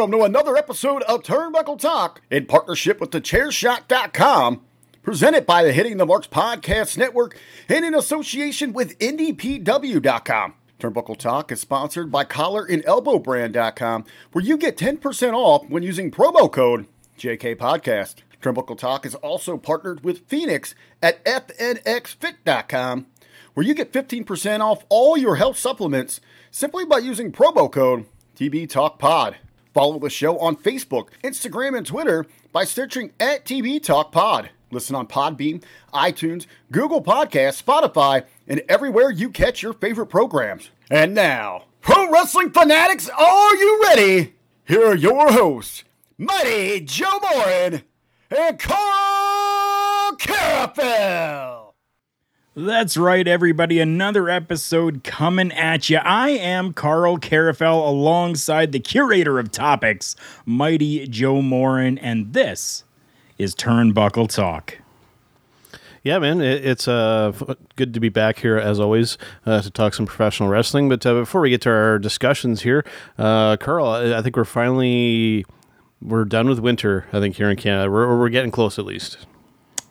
Welcome 0.00 0.18
to 0.18 0.24
another 0.24 0.56
episode 0.56 1.02
of 1.02 1.22
Turnbuckle 1.22 1.78
Talk 1.78 2.22
in 2.30 2.46
partnership 2.46 3.02
with 3.02 3.10
thechairshot.com, 3.10 4.62
presented 5.02 5.44
by 5.44 5.62
the 5.62 5.74
Hitting 5.74 5.98
the 5.98 6.06
Marks 6.06 6.26
Podcast 6.26 6.96
Network 6.96 7.38
and 7.68 7.84
in 7.84 7.94
association 7.94 8.72
with 8.72 8.98
IndyPW.com. 8.98 10.54
Turnbuckle 10.78 11.18
Talk 11.18 11.52
is 11.52 11.60
sponsored 11.60 12.10
by 12.10 12.24
Collar 12.24 12.64
and 12.64 12.82
Elbow 12.86 13.18
Brand.com, 13.18 14.06
where 14.32 14.42
you 14.42 14.56
get 14.56 14.78
10% 14.78 15.34
off 15.34 15.68
when 15.68 15.82
using 15.82 16.10
promo 16.10 16.50
code 16.50 16.86
JK 17.18 17.56
Podcast. 17.56 18.22
Turnbuckle 18.40 18.78
Talk 18.78 19.04
is 19.04 19.16
also 19.16 19.58
partnered 19.58 20.02
with 20.02 20.26
Fenix 20.26 20.74
at 21.02 21.22
FNXFit.com, 21.26 23.06
where 23.52 23.66
you 23.66 23.74
get 23.74 23.92
15% 23.92 24.60
off 24.60 24.82
all 24.88 25.18
your 25.18 25.36
health 25.36 25.58
supplements 25.58 26.22
simply 26.50 26.86
by 26.86 26.96
using 26.96 27.30
promo 27.30 27.70
code 27.70 28.06
TB 28.34 28.70
Talk 28.70 28.98
Pod. 28.98 29.36
Follow 29.72 29.98
the 29.98 30.10
show 30.10 30.38
on 30.38 30.56
Facebook, 30.56 31.08
Instagram, 31.22 31.76
and 31.76 31.86
Twitter 31.86 32.26
by 32.52 32.64
searching 32.64 33.12
at 33.20 33.44
TB 33.44 33.82
Talk 33.82 34.10
Pod. 34.12 34.50
Listen 34.72 34.94
on 34.94 35.06
Podbean, 35.06 35.62
iTunes, 35.92 36.46
Google 36.70 37.02
Podcasts, 37.02 37.62
Spotify, 37.62 38.24
and 38.46 38.62
everywhere 38.68 39.10
you 39.10 39.30
catch 39.30 39.62
your 39.62 39.72
favorite 39.72 40.06
programs. 40.06 40.70
And 40.90 41.14
now, 41.14 41.64
pro 41.80 42.10
wrestling 42.10 42.50
fanatics, 42.50 43.08
are 43.08 43.56
you 43.56 43.82
ready? 43.82 44.34
Here 44.66 44.86
are 44.86 44.96
your 44.96 45.32
hosts, 45.32 45.84
Mighty 46.18 46.80
Joe 46.80 47.18
Morin 47.34 47.82
and 48.30 48.58
Karl 48.58 50.16
Karufel. 50.16 51.59
That's 52.66 52.98
right, 52.98 53.26
everybody. 53.26 53.80
Another 53.80 54.28
episode 54.28 55.02
coming 55.02 55.50
at 55.52 55.88
you. 55.88 55.96
I 55.96 56.28
am 56.28 56.74
Karl 56.74 57.16
Karufel 57.16 57.88
alongside 57.88 58.72
the 58.72 58.78
curator 58.78 59.38
of 59.38 59.50
topics, 59.50 60.14
Mighty 60.44 61.06
Joe 61.06 61.40
Morin, 61.40 61.96
and 61.96 62.34
this 62.34 62.84
is 63.38 63.54
Turnbuckle 63.54 64.28
Talk. 64.28 64.76
Yeah, 66.02 66.18
man, 66.18 66.42
it, 66.42 66.62
it's 66.66 66.86
uh, 66.86 67.32
good 67.76 67.94
to 67.94 68.00
be 68.00 68.10
back 68.10 68.40
here 68.40 68.58
as 68.58 68.78
always 68.78 69.16
uh, 69.46 69.62
to 69.62 69.70
talk 69.70 69.94
some 69.94 70.04
professional 70.04 70.50
wrestling. 70.50 70.90
But 70.90 71.06
uh, 71.06 71.14
before 71.14 71.40
we 71.40 71.48
get 71.48 71.62
to 71.62 71.70
our 71.70 71.98
discussions 71.98 72.60
here, 72.60 72.84
uh, 73.16 73.56
Karl, 73.56 73.86
I 73.86 74.18
I 74.18 74.20
think 74.20 74.36
we're 74.36 74.44
finally 74.44 75.46
we're 76.02 76.26
done 76.26 76.46
with 76.46 76.58
winter. 76.58 77.06
I 77.10 77.20
think 77.20 77.36
here 77.36 77.48
in 77.48 77.56
Canada, 77.56 77.90
we're 77.90 78.18
we're 78.18 78.28
getting 78.28 78.50
close 78.50 78.78
at 78.78 78.84
least. 78.84 79.16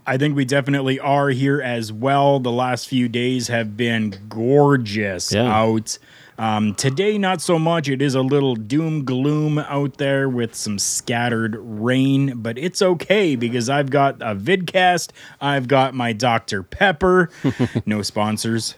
I 0.10 0.18
think 0.18 0.36
we 0.36 0.44
definitely 0.44 1.00
are 1.00 1.30
here 1.30 1.62
as 1.62 1.94
well. 1.94 2.40
The 2.40 2.52
last 2.52 2.88
few 2.88 3.08
days 3.08 3.48
have 3.48 3.78
been 3.78 4.16
gorgeous 4.28 5.32
Yeah. 5.32 5.44
out. 5.44 6.00
Um, 6.40 6.74
today, 6.74 7.18
not 7.20 7.42
so 7.42 7.60
much. 7.60 7.88
It 7.90 8.02
is 8.02 8.16
a 8.16 8.22
little 8.22 8.56
doom 8.56 9.06
gloom 9.06 9.60
out 9.60 9.98
there 9.98 10.28
with 10.28 10.56
some 10.56 10.80
scattered 10.80 11.58
rain, 11.60 12.34
but 12.38 12.58
it's 12.58 12.82
okay 12.82 13.36
because 13.36 13.70
I've 13.70 13.92
got 13.92 14.16
a 14.22 14.34
vidcast. 14.36 15.12
I've 15.40 15.68
got 15.68 15.94
my 15.94 16.14
Dr. 16.14 16.64
Pepper, 16.64 17.30
no 17.86 18.02
sponsors. 18.02 18.76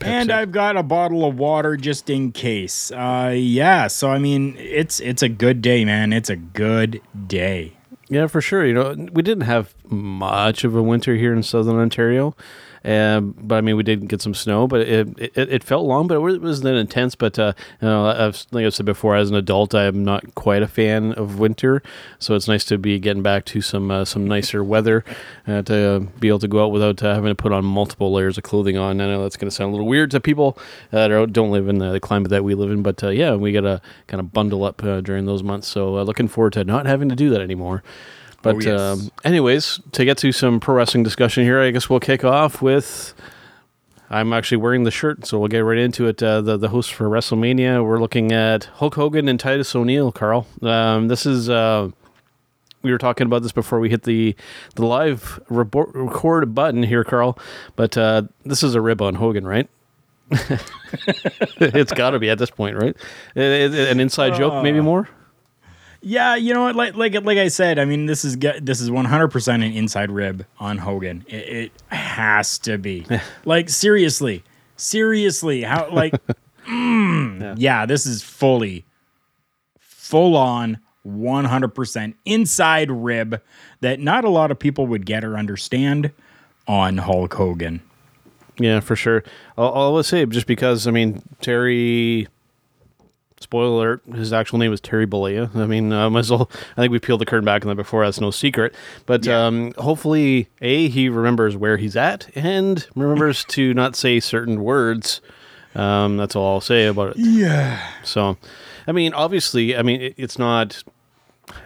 And 0.00 0.32
I've 0.32 0.52
got 0.52 0.76
a 0.76 0.82
bottle 0.82 1.24
of 1.24 1.38
water 1.38 1.76
just 1.76 2.10
in 2.10 2.32
case. 2.32 2.90
Uh, 2.90 3.32
yeah, 3.36 3.86
so 3.86 4.10
I 4.10 4.18
mean, 4.18 4.56
it's 4.58 5.00
it's 5.00 5.22
a 5.22 5.28
good 5.28 5.62
day, 5.62 5.84
man. 5.84 6.12
It's 6.12 6.28
a 6.28 6.36
good 6.36 7.00
day. 7.26 7.74
Yeah, 8.14 8.28
for 8.28 8.40
sure. 8.40 8.64
You 8.64 8.74
know, 8.74 8.94
we 9.12 9.22
didn't 9.22 9.42
have 9.42 9.74
much 9.90 10.62
of 10.62 10.76
a 10.76 10.82
winter 10.84 11.16
here 11.16 11.32
in 11.32 11.42
southern 11.42 11.80
Ontario, 11.80 12.36
um, 12.84 13.34
but 13.38 13.56
I 13.56 13.60
mean, 13.60 13.76
we 13.76 13.82
did 13.82 14.08
get 14.08 14.20
some 14.20 14.34
snow. 14.34 14.66
But 14.66 14.82
it 14.82 15.08
it, 15.18 15.36
it 15.36 15.64
felt 15.64 15.86
long, 15.86 16.06
but 16.06 16.16
it 16.16 16.40
wasn't 16.40 16.76
intense. 16.76 17.14
But 17.14 17.38
uh, 17.38 17.52
you 17.80 17.88
know, 17.88 18.06
I've, 18.06 18.46
like 18.50 18.64
I've 18.64 18.74
said 18.74 18.86
before, 18.86 19.16
as 19.16 19.30
an 19.30 19.36
adult, 19.36 19.74
I'm 19.74 20.04
not 20.04 20.34
quite 20.34 20.62
a 20.62 20.68
fan 20.68 21.12
of 21.12 21.38
winter, 21.38 21.82
so 22.18 22.34
it's 22.34 22.48
nice 22.48 22.64
to 22.66 22.78
be 22.78 22.98
getting 22.98 23.22
back 23.22 23.44
to 23.46 23.60
some 23.60 23.90
uh, 23.90 24.04
some 24.04 24.26
nicer 24.26 24.62
weather 24.62 25.04
uh, 25.46 25.62
to 25.62 26.08
be 26.20 26.28
able 26.28 26.38
to 26.40 26.48
go 26.48 26.64
out 26.64 26.72
without 26.72 27.02
uh, 27.02 27.14
having 27.14 27.30
to 27.30 27.34
put 27.34 27.52
on 27.52 27.64
multiple 27.64 28.12
layers 28.12 28.38
of 28.38 28.44
clothing 28.44 28.76
on. 28.76 29.00
I 29.00 29.06
know 29.06 29.22
that's 29.22 29.36
going 29.36 29.48
to 29.48 29.54
sound 29.54 29.70
a 29.70 29.72
little 29.72 29.86
weird 29.86 30.10
to 30.12 30.20
people 30.20 30.58
that 30.90 31.10
are, 31.10 31.26
don't 31.26 31.50
live 31.50 31.68
in 31.68 31.78
the, 31.78 32.00
climate 32.00 32.30
that 32.30 32.44
we 32.44 32.54
live 32.54 32.70
in, 32.70 32.82
but 32.82 33.02
uh, 33.02 33.08
yeah, 33.08 33.34
we 33.34 33.52
got 33.52 33.62
to 33.62 33.80
kind 34.06 34.20
of 34.20 34.32
bundle 34.32 34.64
up 34.64 34.82
uh, 34.84 35.00
during 35.00 35.26
those 35.26 35.42
months. 35.42 35.68
So 35.68 35.98
uh, 35.98 36.02
looking 36.02 36.28
forward 36.28 36.52
to 36.54 36.64
not 36.64 36.86
having 36.86 37.08
to 37.08 37.16
do 37.16 37.30
that 37.30 37.40
anymore. 37.40 37.82
But 38.44 38.54
Oh, 38.56 38.60
yes. 38.60 38.80
um, 38.80 39.10
anyways, 39.24 39.80
to 39.92 40.04
get 40.04 40.18
to 40.18 40.30
some 40.30 40.60
pro 40.60 40.76
wrestling 40.76 41.02
discussion 41.02 41.42
here, 41.42 41.60
I 41.60 41.70
guess 41.72 41.90
we'll 41.90 41.98
kick 42.00 42.22
off 42.24 42.62
with. 42.62 43.14
I'm 44.10 44.32
actually 44.32 44.58
wearing 44.58 44.84
the 44.84 44.90
shirt, 44.92 45.26
so 45.26 45.38
we'll 45.38 45.48
get 45.48 45.60
right 45.60 45.78
into 45.78 46.06
it. 46.06 46.22
Uh, 46.22 46.40
the 46.42 46.56
the 46.56 46.68
host 46.68 46.92
for 46.92 47.08
WrestleMania, 47.08 47.84
we're 47.84 47.98
looking 47.98 48.30
at 48.32 48.64
Hulk 48.76 48.94
Hogan 48.94 49.28
and 49.28 49.40
Titus 49.40 49.74
O'Neil. 49.74 50.12
Karl, 50.12 50.46
um, 50.62 51.08
this 51.08 51.26
is. 51.26 51.48
Uh, 51.50 51.88
we 52.82 52.92
were 52.92 52.98
talking 52.98 53.26
about 53.26 53.42
this 53.42 53.50
before 53.50 53.80
we 53.80 53.88
hit 53.88 54.02
the 54.02 54.36
the 54.76 54.84
live 54.84 55.40
rebo- 55.50 55.90
record 55.94 56.54
button 56.54 56.82
here, 56.82 57.02
Karl. 57.02 57.38
But 57.76 57.96
uh, 57.96 58.24
this 58.44 58.62
is 58.62 58.74
a 58.74 58.80
rib 58.82 59.00
on 59.00 59.14
Hogan, 59.14 59.46
right? 59.46 59.68
it's 61.60 61.92
got 61.92 62.10
to 62.10 62.18
be 62.18 62.28
at 62.30 62.38
this 62.38 62.50
point, 62.50 62.76
right? 62.76 62.94
An 63.34 64.00
inside 64.00 64.34
joke, 64.34 64.62
maybe 64.62 64.80
more. 64.80 65.08
Yeah, 66.06 66.36
you 66.36 66.52
know 66.52 66.64
what? 66.64 66.76
Like 66.76 66.96
like 66.96 67.14
like 67.24 67.38
I 67.38 67.48
said, 67.48 67.78
I 67.78 67.86
mean, 67.86 68.04
this 68.04 68.26
is 68.26 68.36
this 68.36 68.80
is 68.80 68.90
one 68.90 69.06
hundred 69.06 69.28
percent 69.28 69.62
an 69.62 69.72
inside 69.72 70.10
rib 70.10 70.44
on 70.60 70.76
Hogan. 70.76 71.24
It, 71.28 71.48
it 71.48 71.72
has 71.86 72.58
to 72.60 72.76
be. 72.76 73.06
like 73.46 73.70
seriously, 73.70 74.44
seriously, 74.76 75.62
how 75.62 75.90
like? 75.90 76.14
mm, 76.68 77.54
yeah. 77.56 77.86
this 77.86 78.04
is 78.04 78.22
fully, 78.22 78.84
full 79.78 80.36
on, 80.36 80.78
one 81.04 81.46
hundred 81.46 81.74
percent 81.74 82.16
inside 82.26 82.90
rib 82.90 83.40
that 83.80 83.98
not 83.98 84.26
a 84.26 84.30
lot 84.30 84.50
of 84.50 84.58
people 84.58 84.86
would 84.86 85.06
get 85.06 85.24
or 85.24 85.38
understand 85.38 86.10
on 86.68 86.98
Hulk 86.98 87.32
Hogan. 87.32 87.80
Yeah, 88.58 88.80
for 88.80 88.94
sure. 88.94 89.24
I'll, 89.56 89.72
I'll 89.96 90.02
say 90.02 90.24
just 90.26 90.46
because 90.46 90.86
I 90.86 90.90
mean 90.90 91.22
Terry. 91.40 92.28
Spoiler 93.44 93.92
alert: 94.02 94.02
His 94.16 94.32
actual 94.32 94.58
name 94.58 94.72
is 94.72 94.80
Terry 94.80 95.06
Bollea. 95.06 95.54
I 95.54 95.66
mean, 95.66 95.92
uh, 95.92 96.10
as 96.16 96.30
well. 96.30 96.50
I 96.76 96.80
think 96.80 96.90
we 96.92 96.98
peeled 96.98 97.20
the 97.20 97.26
curtain 97.26 97.44
back 97.44 97.62
on 97.62 97.68
that 97.68 97.74
before. 97.76 98.04
That's 98.04 98.20
no 98.20 98.30
secret. 98.30 98.74
But 99.06 99.24
Yeah. 99.24 99.46
um, 99.46 99.72
hopefully, 99.78 100.48
a 100.60 100.88
he 100.88 101.08
remembers 101.08 101.56
where 101.56 101.76
he's 101.76 101.94
at 101.96 102.28
and 102.34 102.86
remembers 102.96 103.44
to 103.50 103.72
not 103.74 103.94
say 103.96 104.18
certain 104.18 104.62
words. 104.64 105.20
Um, 105.74 106.16
that's 106.16 106.34
all 106.34 106.54
I'll 106.54 106.60
say 106.60 106.86
about 106.86 107.10
it. 107.10 107.16
Yeah. 107.18 107.80
So, 108.02 108.36
I 108.86 108.92
mean, 108.92 109.12
obviously, 109.12 109.76
I 109.76 109.82
mean, 109.82 110.00
it, 110.00 110.14
it's 110.16 110.38
not. 110.38 110.82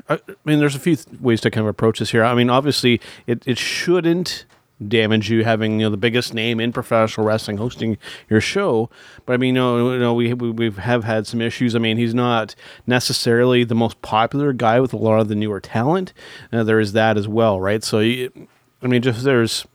I, 0.08 0.14
I 0.14 0.20
mean, 0.44 0.58
there's 0.58 0.74
a 0.74 0.80
few 0.80 0.96
th- 0.96 1.20
ways 1.20 1.40
to 1.42 1.50
kind 1.50 1.64
of 1.64 1.68
approach 1.70 2.00
this 2.00 2.10
here. 2.10 2.24
I 2.24 2.34
mean, 2.34 2.50
obviously, 2.50 3.00
it, 3.26 3.46
it 3.46 3.58
shouldn't 3.58 4.44
damage 4.86 5.30
you 5.30 5.44
having 5.44 5.80
you 5.80 5.86
know 5.86 5.90
the 5.90 5.96
biggest 5.96 6.34
name 6.34 6.60
in 6.60 6.72
professional 6.72 7.26
wrestling 7.26 7.56
hosting 7.56 7.98
your 8.28 8.40
show. 8.40 8.90
But 9.26 9.34
I 9.34 9.36
mean, 9.36 9.54
you 9.54 9.60
know, 9.60 9.92
you 9.92 9.98
know 9.98 10.14
we 10.14 10.32
we 10.34 10.50
we've 10.50 10.78
have 10.78 11.04
had 11.04 11.26
some 11.26 11.40
issues. 11.40 11.74
I 11.74 11.78
mean, 11.78 11.96
he's 11.96 12.14
not 12.14 12.54
necessarily 12.86 13.64
the 13.64 13.74
most 13.74 14.00
popular 14.02 14.52
guy 14.52 14.80
with 14.80 14.92
a 14.92 14.96
lot 14.96 15.20
of 15.20 15.28
the 15.28 15.34
newer 15.34 15.60
talent. 15.60 16.12
Uh, 16.52 16.62
there 16.62 16.80
is 16.80 16.92
that 16.92 17.16
as 17.16 17.28
well, 17.28 17.60
right? 17.60 17.82
So, 17.82 18.00
you, 18.00 18.48
I 18.82 18.86
mean, 18.86 19.02
just 19.02 19.24
there's. 19.24 19.66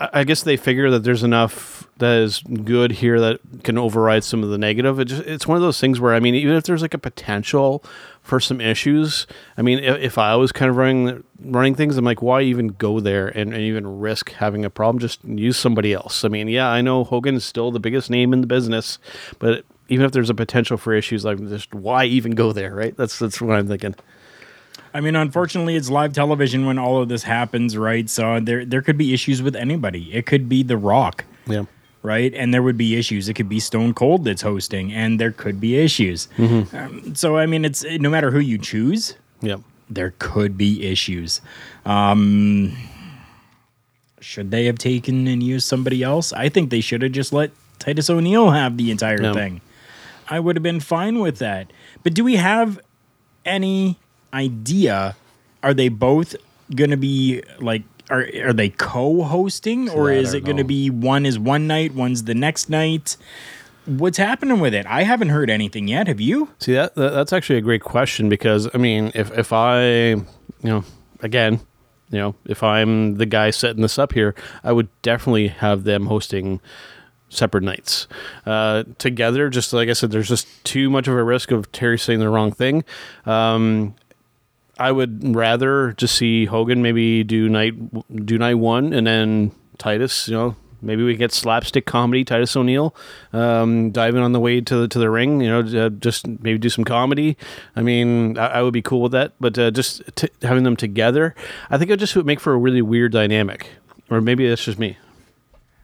I 0.00 0.24
guess 0.24 0.42
they 0.42 0.56
figure 0.56 0.90
that 0.90 1.04
there's 1.04 1.22
enough 1.22 1.88
that 1.98 2.18
is 2.18 2.42
good 2.42 2.90
here 2.90 3.20
that 3.20 3.40
can 3.62 3.78
override 3.78 4.24
some 4.24 4.42
of 4.42 4.50
the 4.50 4.58
negative. 4.58 4.98
It 4.98 5.04
just, 5.04 5.22
it's 5.22 5.46
one 5.46 5.56
of 5.56 5.62
those 5.62 5.80
things 5.80 6.00
where 6.00 6.14
I 6.14 6.20
mean, 6.20 6.34
even 6.34 6.56
if 6.56 6.64
there's 6.64 6.82
like 6.82 6.94
a 6.94 6.98
potential 6.98 7.84
for 8.20 8.40
some 8.40 8.60
issues, 8.60 9.28
I 9.56 9.62
mean, 9.62 9.78
if, 9.78 9.96
if 9.98 10.18
I 10.18 10.34
was 10.34 10.50
kind 10.50 10.68
of 10.68 10.76
running 10.76 11.22
running 11.40 11.76
things, 11.76 11.96
I'm 11.96 12.04
like, 12.04 12.22
why 12.22 12.42
even 12.42 12.68
go 12.68 12.98
there 12.98 13.28
and, 13.28 13.52
and 13.54 13.62
even 13.62 14.00
risk 14.00 14.32
having 14.32 14.64
a 14.64 14.70
problem? 14.70 14.98
Just 14.98 15.24
use 15.24 15.56
somebody 15.56 15.92
else. 15.92 16.24
I 16.24 16.28
mean, 16.28 16.48
yeah, 16.48 16.68
I 16.68 16.80
know 16.80 17.04
Hogan 17.04 17.36
is 17.36 17.44
still 17.44 17.70
the 17.70 17.80
biggest 17.80 18.10
name 18.10 18.32
in 18.32 18.40
the 18.40 18.48
business, 18.48 18.98
but 19.38 19.64
even 19.88 20.04
if 20.04 20.10
there's 20.10 20.30
a 20.30 20.34
potential 20.34 20.76
for 20.76 20.92
issues, 20.92 21.24
like 21.24 21.38
just 21.48 21.72
why 21.72 22.04
even 22.04 22.32
go 22.32 22.52
there, 22.52 22.74
right? 22.74 22.96
That's 22.96 23.18
that's 23.20 23.40
what 23.40 23.54
I'm 23.54 23.68
thinking. 23.68 23.94
I 24.98 25.00
mean, 25.00 25.14
unfortunately, 25.14 25.76
it's 25.76 25.88
live 25.90 26.12
television 26.12 26.66
when 26.66 26.76
all 26.76 27.00
of 27.00 27.08
this 27.08 27.22
happens, 27.22 27.76
right? 27.76 28.10
So 28.10 28.40
there 28.40 28.64
there 28.64 28.82
could 28.82 28.98
be 28.98 29.14
issues 29.14 29.40
with 29.40 29.54
anybody. 29.54 30.12
It 30.12 30.26
could 30.26 30.48
be 30.48 30.64
The 30.64 30.76
Rock. 30.76 31.24
Yeah. 31.46 31.66
right? 32.02 32.34
And 32.34 32.52
there 32.52 32.62
would 32.64 32.76
be 32.76 32.96
issues. 32.96 33.28
It 33.28 33.34
could 33.34 33.48
be 33.48 33.60
Stone 33.60 33.94
Cold 33.94 34.24
that's 34.24 34.42
hosting, 34.42 34.92
and 34.92 35.20
there 35.20 35.30
could 35.30 35.60
be 35.60 35.76
issues. 35.76 36.26
Um, 36.38 37.14
so, 37.14 37.36
I 37.36 37.46
mean, 37.46 37.64
it's 37.64 37.84
no 37.84 38.10
matter 38.10 38.30
who 38.32 38.40
you 38.40 38.58
choose, 38.58 39.14
Yep. 39.40 39.60
there 39.88 40.14
could 40.18 40.56
be 40.58 40.84
issues. 40.84 41.40
Um, 41.86 42.72
should 44.20 44.50
they 44.50 44.64
have 44.66 44.78
taken 44.78 45.26
and 45.28 45.42
used 45.42 45.66
somebody 45.68 46.02
else? 46.02 46.32
I 46.32 46.48
think 46.48 46.70
they 46.70 46.80
should 46.80 47.02
have 47.02 47.12
just 47.12 47.32
let 47.32 47.50
Titus 47.78 48.10
O'Neil 48.10 48.50
have 48.50 48.76
the 48.76 48.90
entire 48.90 49.18
No. 49.18 49.32
thing. 49.32 49.60
I 50.28 50.40
would 50.40 50.56
have 50.56 50.62
been 50.64 50.80
fine 50.80 51.20
with 51.20 51.38
that. 51.38 51.72
But 52.02 52.14
do 52.14 52.24
we 52.24 52.34
have 52.36 52.80
any 53.44 53.96
idea? 54.32 55.16
Are 55.62 55.74
they 55.74 55.88
both 55.88 56.36
going 56.74 56.90
to 56.90 56.96
be 56.96 57.42
like? 57.60 57.82
Are 58.10 58.26
are 58.42 58.54
they 58.54 58.70
co-hosting, 58.70 59.90
or 59.90 60.10
is 60.10 60.32
it 60.32 60.42
going 60.42 60.56
to 60.56 60.64
be 60.64 60.88
one 60.88 61.26
is 61.26 61.38
one 61.38 61.66
night, 61.66 61.94
one's 61.94 62.24
the 62.24 62.34
next 62.34 62.70
night? 62.70 63.18
What's 63.84 64.16
happening 64.16 64.60
with 64.60 64.72
it? 64.72 64.86
I 64.86 65.02
haven't 65.02 65.28
heard 65.28 65.50
anything 65.50 65.88
yet. 65.88 66.08
Have 66.08 66.20
you? 66.20 66.48
See 66.58 66.72
that, 66.72 66.94
that 66.94 67.10
that's 67.10 67.34
actually 67.34 67.58
a 67.58 67.62
great 67.62 67.82
question 67.82 68.30
because 68.30 68.66
I 68.74 68.78
mean, 68.78 69.12
if 69.14 69.30
if 69.36 69.52
I, 69.52 70.10
you 70.12 70.24
know, 70.62 70.84
again, 71.20 71.60
you 72.10 72.18
know, 72.18 72.34
if 72.46 72.62
I'm 72.62 73.16
the 73.16 73.26
guy 73.26 73.50
setting 73.50 73.82
this 73.82 73.98
up 73.98 74.12
here, 74.12 74.34
I 74.64 74.72
would 74.72 74.88
definitely 75.02 75.48
have 75.48 75.84
them 75.84 76.06
hosting 76.06 76.60
separate 77.28 77.64
nights 77.64 78.08
uh, 78.46 78.84
together. 78.98 79.50
Just 79.50 79.72
like 79.72 79.88
I 79.88 79.92
said, 79.92 80.10
there's 80.10 80.28
just 80.28 80.46
too 80.64 80.88
much 80.88 81.08
of 81.08 81.14
a 81.14 81.22
risk 81.22 81.50
of 81.50 81.70
Terry 81.72 81.98
saying 81.98 82.20
the 82.20 82.28
wrong 82.28 82.52
thing. 82.52 82.84
Um, 83.26 83.94
I 84.78 84.92
would 84.92 85.34
rather 85.34 85.92
just 85.92 86.14
see 86.14 86.46
Hogan 86.46 86.82
maybe 86.82 87.24
do 87.24 87.48
night 87.48 87.74
do 88.24 88.38
night 88.38 88.54
one 88.54 88.92
and 88.92 89.06
then 89.06 89.52
Titus. 89.78 90.28
You 90.28 90.34
know, 90.34 90.56
maybe 90.80 91.02
we 91.02 91.16
get 91.16 91.32
slapstick 91.32 91.86
comedy. 91.86 92.24
Titus 92.24 92.56
O'Neil 92.56 92.94
um, 93.32 93.90
diving 93.90 94.22
on 94.22 94.32
the 94.32 94.40
way 94.40 94.60
to 94.60 94.76
the, 94.76 94.88
to 94.88 94.98
the 94.98 95.10
ring. 95.10 95.40
You 95.40 95.48
know, 95.48 95.86
uh, 95.86 95.88
just 95.90 96.26
maybe 96.26 96.58
do 96.58 96.68
some 96.68 96.84
comedy. 96.84 97.36
I 97.76 97.82
mean, 97.82 98.38
I, 98.38 98.46
I 98.46 98.62
would 98.62 98.72
be 98.72 98.82
cool 98.82 99.02
with 99.02 99.12
that. 99.12 99.32
But 99.40 99.58
uh, 99.58 99.70
just 99.70 100.02
t- 100.16 100.28
having 100.42 100.64
them 100.64 100.76
together, 100.76 101.34
I 101.70 101.78
think 101.78 101.90
it 101.90 101.98
just 101.98 102.14
would 102.16 102.26
make 102.26 102.40
for 102.40 102.52
a 102.52 102.58
really 102.58 102.82
weird 102.82 103.12
dynamic. 103.12 103.70
Or 104.10 104.20
maybe 104.20 104.48
that's 104.48 104.64
just 104.64 104.78
me. 104.78 104.96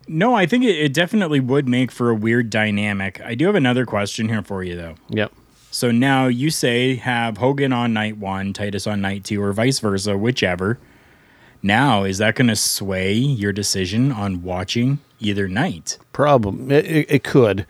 No, 0.07 0.35
I 0.35 0.47
think 0.47 0.65
it, 0.65 0.77
it 0.79 0.93
definitely 0.93 1.41
would 1.41 1.69
make 1.69 1.91
for 1.91 2.11
a 2.11 2.15
weird 2.15 2.51
dynamic. 2.51 3.21
I 3.23 3.35
do 3.35 3.47
have 3.47 3.55
another 3.55 3.87
question 3.87 4.29
here 4.29 4.43
for 4.43 4.63
you, 4.63 4.77
though. 4.77 4.95
Yep. 5.09 5.33
So 5.75 5.91
now 5.91 6.29
you 6.29 6.51
say 6.51 6.95
have 6.95 7.39
Hogan 7.39 7.73
on 7.73 7.93
night 7.93 8.17
one, 8.17 8.53
Titus 8.53 8.87
on 8.87 9.01
night 9.01 9.25
two, 9.25 9.43
or 9.43 9.53
vice 9.53 9.81
versa, 9.81 10.17
whichever. 10.17 10.79
Now, 11.65 12.05
is 12.05 12.19
that 12.19 12.37
going 12.37 12.47
to 12.47 12.55
sway 12.55 13.15
your 13.15 13.53
decision 13.53 14.13
on 14.13 14.45
watching 14.45 15.01
either 15.19 15.49
night? 15.49 15.99
problem. 16.13 16.71
It, 16.71 16.85
it, 16.85 17.07
it 17.11 17.25
could, 17.25 17.67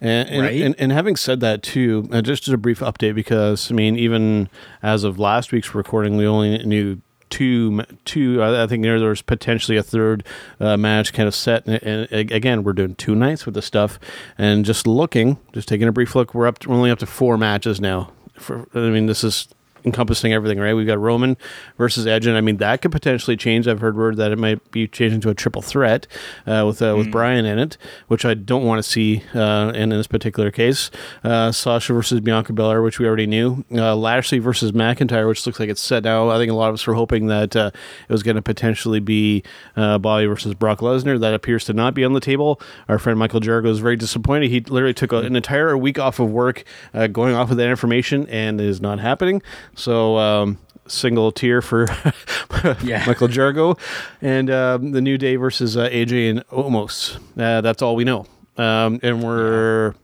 and, 0.00 0.28
and, 0.30 0.42
Right? 0.42 0.62
and 0.62 0.74
and 0.80 0.90
having 0.90 1.14
said 1.14 1.38
that 1.40 1.62
too, 1.62 2.08
uh, 2.10 2.22
just 2.22 2.48
as 2.48 2.54
a 2.54 2.58
brief 2.58 2.80
update 2.80 3.14
because 3.14 3.70
I 3.70 3.74
mean, 3.76 3.96
even 4.00 4.48
as 4.82 5.04
of 5.04 5.20
last 5.20 5.52
week's 5.52 5.76
recording, 5.76 6.16
we 6.16 6.26
only 6.26 6.58
knew 6.64 7.02
two 7.34 7.82
two. 8.04 8.40
I 8.40 8.68
think 8.68 8.84
there 8.84 8.96
was 8.96 9.20
potentially 9.22 9.76
a 9.76 9.82
third 9.82 10.24
uh, 10.60 10.76
match 10.76 11.12
kind 11.12 11.26
of 11.26 11.34
set, 11.34 11.66
and, 11.66 11.82
and 11.82 12.30
again, 12.30 12.62
we're 12.62 12.72
doing 12.72 12.94
two 12.94 13.16
nights 13.16 13.44
with 13.44 13.56
the 13.56 13.62
stuff, 13.62 13.98
and 14.38 14.64
just 14.64 14.86
looking, 14.86 15.38
just 15.52 15.66
taking 15.66 15.88
a 15.88 15.92
brief 15.92 16.14
look, 16.14 16.32
we're 16.32 16.46
up. 16.46 16.60
To, 16.60 16.68
we're 16.68 16.76
only 16.76 16.92
up 16.92 17.00
to 17.00 17.06
four 17.06 17.36
matches 17.36 17.80
now. 17.80 18.12
For 18.34 18.68
I 18.72 18.90
mean, 18.90 19.06
this 19.06 19.24
is 19.24 19.48
encompassing 19.84 20.32
everything, 20.32 20.58
right? 20.58 20.74
We've 20.74 20.86
got 20.86 20.98
Roman 20.98 21.36
versus 21.76 22.06
Edge, 22.06 22.26
and 22.26 22.36
I 22.36 22.40
mean 22.40 22.56
that 22.58 22.82
could 22.82 22.92
potentially 22.92 23.36
change. 23.36 23.68
I've 23.68 23.80
heard 23.80 23.96
word 23.96 24.16
that 24.16 24.32
it 24.32 24.38
might 24.38 24.70
be 24.70 24.88
changing 24.88 25.20
to 25.22 25.30
a 25.30 25.34
triple 25.34 25.62
threat 25.62 26.06
uh, 26.46 26.64
with 26.66 26.80
uh, 26.82 26.94
with 26.96 27.10
Bryan 27.10 27.44
in 27.44 27.58
it, 27.58 27.76
which 28.08 28.24
I 28.24 28.34
don't 28.34 28.64
want 28.64 28.82
to 28.82 28.88
see 28.88 29.22
uh, 29.34 29.72
in 29.74 29.90
this 29.90 30.06
particular 30.06 30.50
case. 30.50 30.90
Uh, 31.22 31.52
Sasha 31.52 31.92
versus 31.92 32.20
Bianca 32.20 32.52
Belair, 32.52 32.82
which 32.82 32.98
we 32.98 33.06
already 33.06 33.26
knew. 33.26 33.64
Uh, 33.72 33.94
Lashley 33.94 34.38
versus 34.38 34.72
McIntyre, 34.72 35.28
which 35.28 35.44
looks 35.46 35.60
like 35.60 35.68
it's 35.68 35.80
set 35.80 36.04
now. 36.04 36.30
I 36.30 36.38
think 36.38 36.50
a 36.50 36.54
lot 36.54 36.68
of 36.68 36.74
us 36.74 36.86
were 36.86 36.94
hoping 36.94 37.26
that 37.26 37.54
uh, 37.56 37.70
it 38.08 38.12
was 38.12 38.22
going 38.22 38.36
to 38.36 38.42
potentially 38.42 39.00
be 39.00 39.42
uh, 39.76 39.98
Bobby 39.98 40.26
versus 40.26 40.54
Brock 40.54 40.80
Lesnar. 40.80 41.20
That 41.20 41.34
appears 41.34 41.64
to 41.66 41.72
not 41.72 41.94
be 41.94 42.04
on 42.04 42.12
the 42.12 42.20
table. 42.20 42.60
Our 42.88 42.98
friend 42.98 43.18
Michael 43.18 43.40
Jericho 43.40 43.70
is 43.70 43.80
very 43.80 43.96
disappointed. 43.96 44.50
He 44.50 44.60
literally 44.60 44.94
took 44.94 45.12
a, 45.12 45.18
an 45.18 45.36
entire 45.36 45.76
week 45.76 45.98
off 45.98 46.18
of 46.18 46.30
work 46.30 46.64
uh, 46.92 47.06
going 47.06 47.34
off 47.34 47.50
of 47.50 47.56
that 47.56 47.68
information, 47.68 48.26
and 48.28 48.60
it 48.60 48.66
is 48.66 48.80
not 48.80 48.98
happening. 48.98 49.42
So. 49.76 50.16
Um, 50.18 50.58
Single 50.86 51.32
tier 51.32 51.62
for 51.62 51.86
Yeah. 52.84 53.04
Michael 53.06 53.26
Jargo, 53.28 53.78
and 54.20 54.50
um, 54.50 54.92
the 54.92 55.00
New 55.00 55.16
Day 55.16 55.36
versus 55.36 55.78
uh, 55.78 55.88
AJ 55.88 56.28
and 56.28 56.46
Omos. 56.48 57.16
Uh, 57.40 57.62
that's 57.62 57.80
all 57.80 57.96
we 57.96 58.04
know, 58.04 58.26
um, 58.58 59.00
and 59.02 59.22
we're 59.24 59.94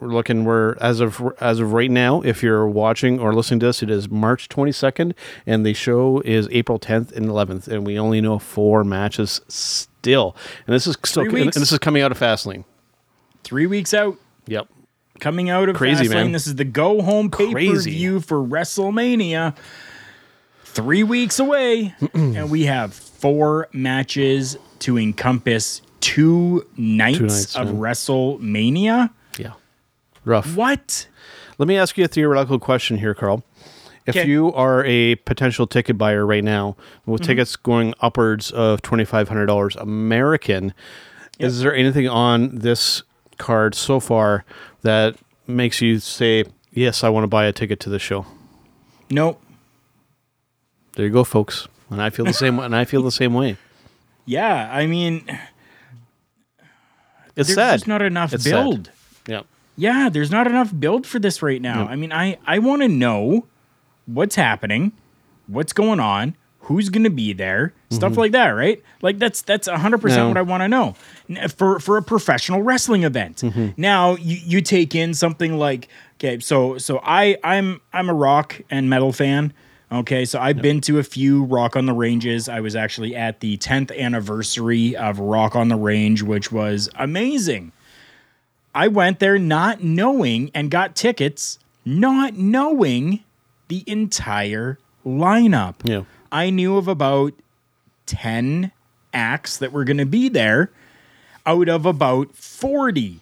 we're 0.00 0.08
looking. 0.08 0.46
We're 0.46 0.76
as 0.80 1.00
of 1.00 1.20
as 1.38 1.60
of 1.60 1.74
right 1.74 1.90
now. 1.90 2.22
If 2.22 2.42
you're 2.42 2.66
watching 2.66 3.20
or 3.20 3.34
listening 3.34 3.60
to 3.60 3.66
this, 3.66 3.82
it 3.82 3.90
is 3.90 4.08
March 4.08 4.48
22nd, 4.48 5.12
and 5.44 5.66
the 5.66 5.74
show 5.74 6.22
is 6.24 6.48
April 6.50 6.78
10th 6.78 7.12
and 7.12 7.26
11th, 7.26 7.68
and 7.68 7.86
we 7.86 7.98
only 7.98 8.22
know 8.22 8.38
four 8.38 8.84
matches 8.84 9.42
still. 9.48 10.34
And 10.66 10.72
this 10.74 10.86
is 10.86 10.96
still, 11.04 11.24
and, 11.24 11.36
and 11.36 11.52
this 11.52 11.72
is 11.72 11.78
coming 11.78 12.00
out 12.00 12.10
of 12.10 12.18
Fastlane. 12.18 12.64
Three 13.44 13.66
weeks 13.66 13.92
out, 13.92 14.16
Yep. 14.46 14.66
Coming 15.22 15.50
out 15.50 15.68
of 15.68 15.76
Crazy, 15.76 16.06
Fastlane. 16.06 16.10
man. 16.10 16.32
This 16.32 16.48
is 16.48 16.56
the 16.56 16.64
go 16.64 17.00
home 17.00 17.30
pay 17.30 17.52
per 17.54 17.78
view 17.80 18.18
for 18.18 18.38
WrestleMania. 18.44 19.56
Three 20.64 21.04
weeks 21.04 21.38
away, 21.38 21.94
and 22.14 22.50
we 22.50 22.64
have 22.64 22.92
four 22.92 23.68
matches 23.72 24.56
to 24.80 24.98
encompass 24.98 25.80
two 26.00 26.66
nights, 26.76 27.20
nights, 27.20 27.56
of 27.56 27.68
yeah. 27.68 27.74
WrestleMania. 27.74 29.10
Yeah. 29.38 29.52
Rough. 30.24 30.56
What? 30.56 31.06
Let 31.58 31.68
me 31.68 31.76
ask 31.76 31.96
you 31.96 32.04
a 32.04 32.08
theoretical 32.08 32.58
question 32.58 32.98
here, 32.98 33.14
Karl. 33.14 33.44
If 34.06 34.16
Okay. 34.16 34.26
you 34.28 34.52
are 34.54 34.84
a 34.84 35.14
potential 35.14 35.68
ticket 35.68 35.96
buyer 35.96 36.26
right 36.26 36.42
now 36.42 36.74
with 37.06 37.20
Mm-hmm. 37.20 37.26
tickets 37.30 37.54
going 37.54 37.94
upwards 38.00 38.50
of 38.50 38.82
twenty 38.82 39.04
five 39.04 39.28
hundred 39.28 39.46
dollars 39.46 39.76
American, 39.76 40.74
is 41.38 41.60
there 41.60 41.72
anything 41.72 42.08
on 42.08 42.56
this 42.58 43.04
card 43.38 43.76
so 43.76 44.00
far 44.00 44.44
that 44.82 45.16
makes 45.46 45.80
you 45.80 45.98
say, 45.98 46.44
"Yes, 46.72 47.02
I 47.04 47.08
want 47.08 47.24
to 47.24 47.28
buy 47.28 47.44
a 47.46 47.52
ticket 47.52 47.80
to 47.80 47.90
the 47.90 47.98
show"? 47.98 48.26
Nope. 49.10 49.40
There 50.94 51.06
you 51.06 51.12
go, 51.12 51.24
folks. 51.24 51.68
And 51.90 52.00
I 52.02 52.10
feel 52.10 52.24
the 52.24 52.32
same. 52.32 52.58
and 52.58 52.74
I 52.76 52.84
feel 52.84 53.02
the 53.02 53.10
same 53.12 53.34
way. 53.34 53.56
Yeah, 54.24 54.70
I 54.72 54.86
mean, 54.86 55.24
It's 57.34 57.48
there's 57.48 57.54
sad. 57.54 57.72
just 57.74 57.86
not 57.88 58.02
enough 58.02 58.32
It's 58.32 58.44
sad. 58.44 58.50
build. 58.52 58.90
yeah. 59.26 59.42
Yeah, 59.76 60.08
there's 60.10 60.30
not 60.30 60.46
enough 60.46 60.70
build 60.78 61.06
for 61.06 61.18
this 61.18 61.42
right 61.42 61.60
now. 61.60 61.86
I 61.86 61.96
mean, 61.96 62.12
I 62.12 62.38
I 62.46 62.58
want 62.58 62.82
to 62.82 62.88
know 62.88 63.46
what's 64.06 64.34
happening, 64.36 64.92
what's 65.46 65.72
going 65.72 65.98
on, 65.98 66.36
who's 66.62 66.88
going 66.88 67.04
to 67.04 67.10
be 67.10 67.32
there, 67.32 67.72
stuff 67.90 68.16
like 68.16 68.32
that, 68.32 68.48
right? 68.50 68.82
Like 69.02 69.18
that's 69.18 69.42
that's 69.42 69.68
100% 69.68 69.76
Mm-hmm. 69.98 70.08
No. 70.16 70.28
what 70.28 70.36
I 70.36 70.42
want 70.42 70.62
to 70.62 70.68
know 70.68 70.94
for 71.48 71.78
for 71.80 71.96
a 71.96 72.02
professional 72.02 72.62
wrestling 72.62 73.02
event. 73.04 73.38
Mm-hmm. 73.38 73.68
Now, 73.76 74.16
you 74.16 74.36
you 74.44 74.60
take 74.60 74.94
in 74.94 75.14
something 75.14 75.58
like 75.58 75.88
okay, 76.18 76.38
so 76.40 76.78
so 76.78 77.00
I 77.02 77.36
I'm 77.44 77.80
I'm 77.92 78.08
a 78.08 78.14
rock 78.14 78.60
and 78.70 78.88
metal 78.88 79.12
fan. 79.12 79.52
Okay, 79.90 80.24
so 80.24 80.40
I've 80.40 80.62
been 80.62 80.80
to 80.82 80.98
a 80.98 81.02
few 81.02 81.44
Rock 81.44 81.76
on 81.76 81.84
the 81.84 81.92
Ranges. 81.92 82.48
I 82.48 82.60
was 82.60 82.74
actually 82.74 83.14
at 83.14 83.40
the 83.40 83.58
10th 83.58 83.94
anniversary 83.98 84.96
of 84.96 85.18
Rock 85.18 85.54
on 85.54 85.68
the 85.68 85.76
Range, 85.76 86.22
which 86.22 86.50
was 86.50 86.88
amazing. 86.94 87.72
I 88.74 88.88
went 88.88 89.18
there 89.18 89.38
not 89.38 89.82
knowing 89.84 90.50
and 90.54 90.70
got 90.70 90.96
tickets, 90.96 91.58
not 91.84 92.32
knowing 92.38 93.22
the 93.68 93.84
entire 93.86 94.78
lineup. 95.04 95.74
Yeah. 95.84 96.04
I 96.32 96.50
knew 96.50 96.76
of 96.76 96.88
about 96.88 97.34
10 98.06 98.72
acts 99.12 99.58
that 99.58 99.72
were 99.72 99.84
going 99.84 99.98
to 99.98 100.06
be 100.06 100.28
there 100.28 100.72
out 101.44 101.68
of 101.68 101.86
about 101.86 102.34
40. 102.34 103.20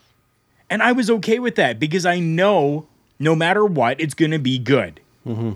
And 0.70 0.82
I 0.82 0.92
was 0.92 1.10
okay 1.10 1.38
with 1.38 1.56
that 1.56 1.80
because 1.80 2.06
I 2.06 2.20
know 2.20 2.86
no 3.18 3.34
matter 3.34 3.64
what, 3.64 4.00
it's 4.00 4.14
going 4.14 4.30
to 4.30 4.38
be 4.38 4.58
good. 4.58 5.00
Mm-hmm. 5.26 5.52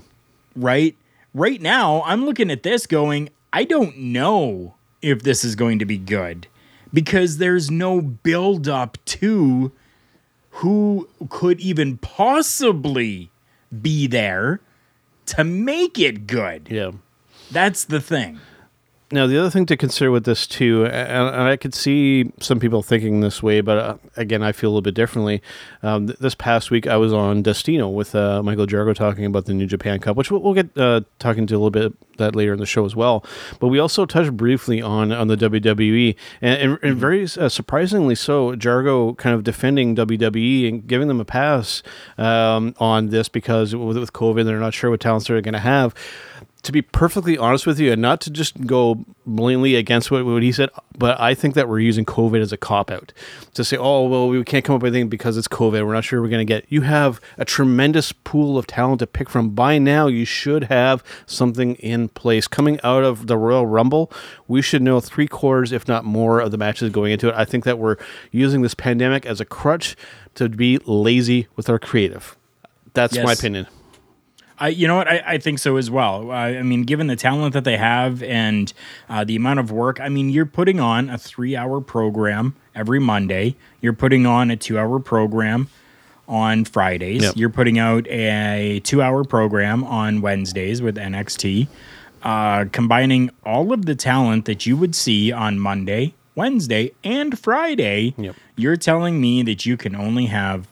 Right? 0.57 0.97
Right 1.33 1.61
now, 1.61 2.03
I'm 2.05 2.27
looking 2.27 2.51
at 2.51 2.63
this 2.63 2.87
going, 2.87 3.31
I 3.53 3.65
don't 3.65 3.97
know 3.97 4.75
if 5.01 5.23
this 5.23 5.45
is 5.45 5.55
going 5.55 5.79
to 5.79 5.85
be 5.85 5.99
good 5.99 6.49
because 6.93 7.39
there's 7.39 7.71
no 7.71 8.01
build 8.01 8.69
up 8.69 8.99
to 9.05 9.73
who 10.51 11.09
could 11.29 11.61
even 11.61 11.97
possibly 11.99 13.31
be 13.83 14.07
there 14.07 14.61
to 15.27 15.43
make 15.43 15.99
it 15.99 16.27
good. 16.27 16.69
Yeah. 16.71 16.93
That's 17.51 17.85
the 17.85 18.01
thing. 18.01 18.41
Now, 19.15 19.29
the 19.29 19.39
other 19.39 19.51
thing 19.51 19.67
to 19.67 19.77
consider 19.77 20.11
with 20.11 20.25
this 20.25 20.45
too, 20.45 20.87
and, 20.87 21.29
I 21.49 21.57
could 21.57 21.73
see 21.73 22.33
some 22.41 22.59
people 22.59 22.83
thinking 22.83 23.21
this 23.21 23.43
way, 23.43 23.61
but 23.61 23.79
uh, 23.79 23.97
again, 24.17 24.43
I 24.43 24.51
feel 24.51 24.71
a 24.71 24.73
little 24.73 24.83
bit 24.83 24.95
differently. 24.95 25.41
Um, 25.85 26.09
th- 26.09 26.19
this 26.19 26.35
past 26.35 26.73
week, 26.73 26.89
I 26.89 26.97
was 26.97 27.13
on 27.13 27.43
Destino 27.43 27.89
with 27.89 28.15
uh, 28.15 28.43
Michael 28.43 28.67
Jargo 28.67 28.93
talking 28.93 29.25
about 29.25 29.45
the 29.45 29.55
New 29.55 29.67
Japan 29.67 30.01
Cup, 30.01 30.17
which 30.17 30.33
we'll, 30.33 30.41
we'll 30.41 30.55
get 30.55 30.77
uh, 30.77 31.03
talking 31.21 31.47
to 31.47 31.55
a 31.55 31.59
little 31.59 31.71
bit 31.71 31.93
that 32.17 32.35
later 32.35 32.55
in 32.55 32.59
the 32.59 32.67
show 32.67 32.85
as 32.87 32.97
well. 32.97 33.25
But 33.61 33.69
we 33.69 33.79
also 33.79 34.07
touched 34.07 34.37
briefly 34.37 34.83
on 34.83 35.13
on 35.13 35.29
the 35.29 35.37
WWE, 35.37 36.17
and, 36.41 36.73
and, 36.73 36.79
and 36.83 36.97
very 36.97 37.23
uh, 37.25 37.49
surprisingly 37.49 38.17
so, 38.17 38.57
Jargo 38.57 39.17
kind 39.17 39.37
of 39.37 39.45
defending 39.45 39.95
WWE 39.95 40.69
and 40.69 40.87
giving 40.87 41.07
them 41.07 41.21
a 41.21 41.25
pass 41.25 41.83
um, 42.19 42.75
on 42.81 43.11
this 43.11 43.29
because 43.29 43.77
with, 43.77 43.99
with 43.99 44.13
COVID, 44.13 44.45
they're 44.45 44.59
not 44.59 44.75
sure 44.75 44.91
what 44.91 45.01
talents 45.01 45.29
they're 45.29 45.41
going 45.41 45.53
to 45.53 45.61
have 45.61 45.95
to 46.64 46.73
be 46.73 46.83
perfectly 46.83 47.38
honest 47.38 47.66
with 47.66 47.78
you, 47.78 47.92
and 47.92 48.02
not 48.02 48.21
to 48.23 48.30
just 48.30 48.66
go 48.66 49.04
blatantly 49.25 49.75
against 49.76 50.11
what, 50.11 50.25
what 50.25 50.42
he 50.42 50.50
said, 50.52 50.71
but 50.99 51.18
I 51.21 51.35
think 51.35 51.54
that 51.54 51.68
we're 51.68 51.78
using 51.78 52.04
COVID 52.04 52.40
as 52.40 52.52
a 52.52 52.56
cop 52.56 52.90
out 52.90 53.12
to 53.54 53.64
say, 53.64 53.76
oh, 53.76 54.06
well, 54.06 54.28
we 54.28 54.42
can't 54.44 54.64
come 54.64 54.76
up 54.76 54.83
with 54.83 54.94
anything 54.94 55.09
because 55.09 55.37
it's 55.37 55.49
COVID. 55.49 55.87
We're 55.87 55.92
not 55.94 56.04
sure 56.04 56.21
we're 56.21 56.28
going 56.28 56.47
to 56.47 56.50
get. 56.52 56.64
You 56.68 56.80
have 56.83 57.21
a 57.38 57.44
tremendous 57.44 58.12
pool 58.12 58.59
of 58.59 58.66
talent 58.66 58.99
to 59.00 59.06
pick 59.06 59.30
from. 59.30 59.50
By 59.50 59.78
now, 59.78 60.06
you 60.06 60.25
should 60.25 60.64
have 60.64 61.04
something 61.26 61.75
in 61.76 62.09
place. 62.09 62.49
Coming 62.49 62.80
out 62.83 63.04
of 63.04 63.26
the 63.26 63.37
Royal 63.37 63.66
Rumble, 63.66 64.11
we 64.49 64.61
should 64.61 64.83
know 64.83 65.00
three 65.00 65.28
quarters, 65.28 65.71
if 65.73 65.87
not 65.87 66.04
more, 66.04 66.40
of 66.40 66.50
the 66.50 66.59
matches 66.59 66.90
going 66.90 67.12
into 67.12 67.28
it. 67.28 67.35
I 67.37 67.44
think 67.44 67.64
that 67.64 67.78
we're 67.78 67.97
using 68.30 68.62
this 68.62 68.75
pandemic 68.75 69.25
as 69.26 69.40
a 69.40 69.44
crutch 69.44 69.97
to 70.35 70.49
be 70.49 70.78
lazy 70.87 71.47
with 71.56 71.68
our 71.68 71.78
creative. 71.78 72.37
That's 72.94 73.14
Yes. 73.16 73.25
my 73.25 73.33
opinion. 73.33 73.66
I, 74.59 74.69
you 74.69 74.87
know 74.87 74.97
what? 74.97 75.09
I, 75.09 75.23
I 75.27 75.39
think 75.39 75.59
so 75.59 75.77
as 75.77 75.91
well. 75.91 76.31
I, 76.31 76.51
I 76.57 76.63
mean, 76.63 76.83
given 76.85 77.09
the 77.09 77.17
talent 77.17 77.55
that 77.55 77.65
they 77.65 77.77
have 77.77 78.23
and 78.23 78.73
uh, 79.09 79.25
the 79.25 79.35
amount 79.37 79.59
of 79.61 79.71
work, 79.73 80.01
I 80.01 80.09
mean, 80.09 80.31
you're 80.31 80.47
putting 80.47 80.79
on 80.81 81.11
a 81.11 81.19
three 81.19 81.57
hour 81.57 81.81
program 81.81 82.55
every 82.75 83.01
Monday. 83.01 83.57
You're 83.81 83.93
putting 83.95 84.27
on 84.27 84.51
a 84.51 84.57
two 84.57 84.79
hour 84.79 84.99
program 85.01 85.69
on 86.29 86.65
Fridays. 86.65 87.23
Yep. 87.23 87.37
You're 87.37 87.51
putting 87.51 87.79
out 87.79 88.07
a 88.09 88.81
two 88.85 89.03
hour 89.03 89.25
program 89.25 89.83
on 89.85 90.21
Wednesdays 90.21 90.81
with 90.81 90.97
NXT. 90.97 91.67
Uh, 92.23 92.65
combining 92.73 93.31
all 93.45 93.73
of 93.73 93.85
the 93.85 93.95
talent 93.95 94.47
that 94.47 94.65
you 94.65 94.77
would 94.79 94.95
see 94.95 95.31
on 95.31 95.59
Monday, 95.59 96.15
Wednesday, 96.35 96.91
and 97.05 97.39
Friday, 97.39 98.15
Yep. 98.17 98.35
you're 98.57 98.79
telling 98.79 99.21
me 99.21 99.43
that 99.43 99.67
you 99.67 99.77
can 99.77 99.95
only 99.95 100.27
have 100.27 100.67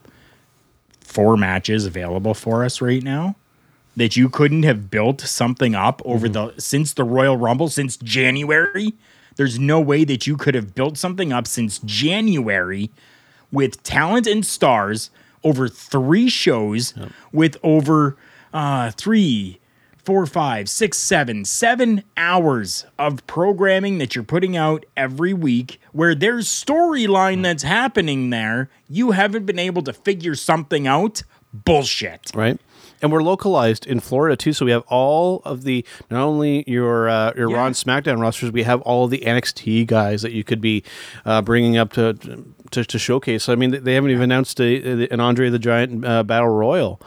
four 1.00 1.36
matches 1.36 1.84
available 1.84 2.32
for 2.32 2.64
us 2.64 2.80
right 2.80 3.02
now 3.02 3.36
that 3.96 4.16
you 4.16 4.28
couldn't 4.28 4.62
have 4.62 4.90
built 4.90 5.20
something 5.20 5.74
up 5.74 6.00
over 6.04 6.28
the 6.28 6.54
since 6.58 6.94
the 6.94 7.04
Royal 7.04 7.36
Rumble 7.36 7.68
since 7.68 7.96
January 7.96 8.94
there's 9.36 9.58
no 9.58 9.80
way 9.80 10.04
that 10.04 10.26
you 10.26 10.36
could 10.36 10.54
have 10.54 10.74
built 10.74 10.98
something 10.98 11.32
up 11.32 11.46
since 11.46 11.78
January 11.78 12.90
with 13.50 13.82
talent 13.82 14.26
and 14.26 14.44
stars 14.44 15.10
over 15.44 15.68
three 15.68 16.28
shows 16.28 16.94
with 17.32 17.56
over 17.62 18.16
uh 18.52 18.90
three 18.92 19.58
four 20.04 20.26
five 20.26 20.68
six 20.68 20.98
seven 20.98 21.44
seven 21.44 22.02
hours 22.16 22.84
of 22.98 23.26
programming 23.26 23.98
that 23.98 24.14
you're 24.14 24.24
putting 24.24 24.56
out 24.56 24.84
every 24.96 25.32
week 25.32 25.80
where 25.92 26.14
there's 26.14 26.48
storyline 26.48 27.42
that's 27.42 27.62
happening 27.62 28.30
there. 28.30 28.68
You 28.88 29.12
haven't 29.12 29.46
been 29.46 29.58
able 29.58 29.82
to 29.82 29.92
figure 29.92 30.34
something 30.34 30.86
out. 30.86 31.22
Bullshit. 31.54 32.30
Right? 32.34 32.58
And 33.02 33.10
we're 33.10 33.22
localized 33.22 33.84
in 33.84 33.98
Florida 33.98 34.36
too, 34.36 34.52
so 34.52 34.64
we 34.64 34.70
have 34.70 34.84
all 34.86 35.42
of 35.44 35.64
the 35.64 35.84
not 36.08 36.22
only 36.22 36.62
your 36.68 37.08
uh, 37.08 37.32
your 37.36 37.50
Raw 37.50 37.66
and 37.66 37.74
SmackDown 37.74 38.20
rosters, 38.20 38.52
we 38.52 38.62
have 38.62 38.80
all 38.82 39.04
of 39.04 39.10
the 39.10 39.18
NXT 39.18 39.86
guys 39.88 40.22
that 40.22 40.32
you 40.32 40.44
could 40.44 40.60
be 40.60 40.84
uh, 41.24 41.42
bringing 41.42 41.76
up 41.76 41.92
to, 41.94 42.14
to 42.70 42.84
to 42.84 42.98
showcase. 42.98 43.48
I 43.48 43.56
mean, 43.56 43.82
they 43.82 43.94
haven't 43.94 44.10
even 44.10 44.22
announced 44.22 44.60
a, 44.60 45.08
an 45.12 45.18
Andre 45.18 45.50
the 45.50 45.58
Giant 45.58 46.04
uh, 46.04 46.22
Battle 46.22 46.48
Royal. 46.48 47.00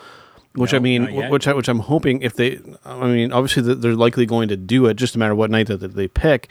Which 0.55 0.73
I 0.73 0.79
mean, 0.79 1.29
which 1.29 1.47
I, 1.47 1.53
which 1.53 1.67
I'm 1.67 1.79
hoping 1.79 2.21
if 2.21 2.35
they, 2.35 2.59
I 2.85 3.07
mean, 3.07 3.31
obviously 3.31 3.73
they're 3.75 3.95
likely 3.95 4.25
going 4.25 4.47
to 4.49 4.57
do 4.57 4.85
it, 4.85 4.95
just 4.95 5.15
no 5.15 5.19
matter 5.19 5.35
what 5.35 5.51
night 5.51 5.67
that, 5.67 5.79
they 5.79 6.07
pick. 6.07 6.49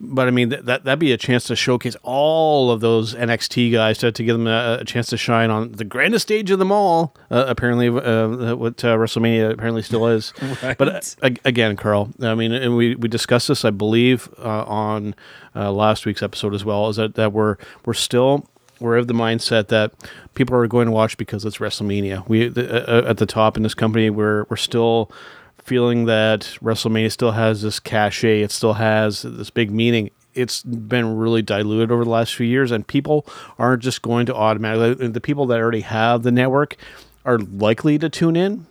But 0.00 0.26
I 0.26 0.30
mean, 0.30 0.48
that, 0.48 0.66
that 0.66 0.84
that'd 0.84 0.98
be 0.98 1.12
a 1.12 1.16
chance 1.16 1.44
to 1.44 1.56
showcase 1.56 1.96
all 2.02 2.70
of 2.70 2.80
those 2.80 3.14
NXT 3.14 3.72
guys 3.72 3.98
to, 3.98 4.10
to 4.10 4.24
give 4.24 4.36
them 4.36 4.46
a, 4.46 4.78
a 4.80 4.84
chance 4.84 5.08
to 5.08 5.16
shine 5.16 5.50
on 5.50 5.72
the 5.72 5.84
grandest 5.84 6.24
stage 6.24 6.50
of 6.50 6.58
them 6.58 6.72
all. 6.72 7.14
Uh, 7.30 7.44
apparently, 7.46 7.88
uh, 7.88 8.56
what 8.56 8.84
uh, 8.84 8.96
WrestleMania 8.96 9.52
apparently 9.52 9.82
still 9.82 10.06
is. 10.06 10.32
But 10.78 11.16
uh, 11.22 11.30
again, 11.44 11.76
Karl, 11.76 12.10
I 12.20 12.34
mean, 12.34 12.52
and 12.52 12.76
we, 12.76 12.94
we 12.94 13.08
discussed 13.08 13.48
this, 13.48 13.64
I 13.64 13.70
believe, 13.70 14.28
uh, 14.38 14.64
on 14.64 15.14
uh, 15.54 15.70
last 15.72 16.06
week's 16.06 16.22
episode 16.22 16.54
as 16.54 16.64
well. 16.64 16.88
Is 16.88 16.96
that 16.96 17.14
that 17.14 17.32
we're 17.32 17.56
we're 17.84 17.94
still 17.94 18.48
we're 18.80 18.96
of 18.96 19.06
the 19.06 19.14
mindset 19.14 19.68
that 19.68 19.92
people 20.34 20.56
are 20.56 20.66
going 20.66 20.86
to 20.86 20.92
watch 20.92 21.16
because 21.16 21.44
it's 21.44 21.58
WrestleMania. 21.58 22.26
We 22.28 22.48
the, 22.48 22.88
uh, 23.06 23.08
at 23.10 23.18
the 23.18 23.26
top 23.26 23.56
in 23.56 23.62
this 23.62 23.74
company, 23.74 24.10
we're 24.10 24.44
we're 24.50 24.56
still 24.56 25.10
feeling 25.58 26.04
that 26.04 26.40
WrestleMania 26.62 27.10
still 27.10 27.32
has 27.32 27.62
this 27.62 27.80
cachet. 27.80 28.42
It 28.42 28.50
still 28.50 28.74
has 28.74 29.22
this 29.22 29.50
big 29.50 29.70
meaning. 29.70 30.10
It's 30.34 30.62
been 30.62 31.16
really 31.16 31.42
diluted 31.42 31.92
over 31.92 32.04
the 32.04 32.10
last 32.10 32.34
few 32.34 32.46
years, 32.46 32.70
and 32.70 32.86
people 32.86 33.24
aren't 33.58 33.82
just 33.82 34.02
going 34.02 34.26
to 34.26 34.34
automatically. 34.34 35.08
The 35.08 35.20
people 35.20 35.46
that 35.46 35.60
already 35.60 35.80
have 35.82 36.22
the 36.22 36.32
network 36.32 36.76
are 37.24 37.38
likely 37.38 37.98
to 37.98 38.08
tune 38.10 38.36
in, 38.36 38.66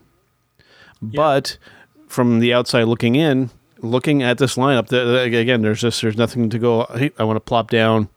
but 1.01 1.57
from 2.07 2.39
the 2.39 2.53
outside 2.53 2.83
looking 2.83 3.15
in, 3.15 3.49
looking 3.79 4.21
at 4.21 4.37
this 4.37 4.55
lineup, 4.55 4.87
the, 4.87 5.03
the- 5.05 5.39
again, 5.39 5.61
there's 5.61 5.81
just 5.81 6.01
there's 6.01 6.17
nothing 6.17 6.49
to 6.49 6.59
go. 6.59 6.85
Hey, 6.95 7.11
I 7.17 7.23
want 7.23 7.37
to 7.37 7.41
plop 7.41 7.69
down 7.69 8.09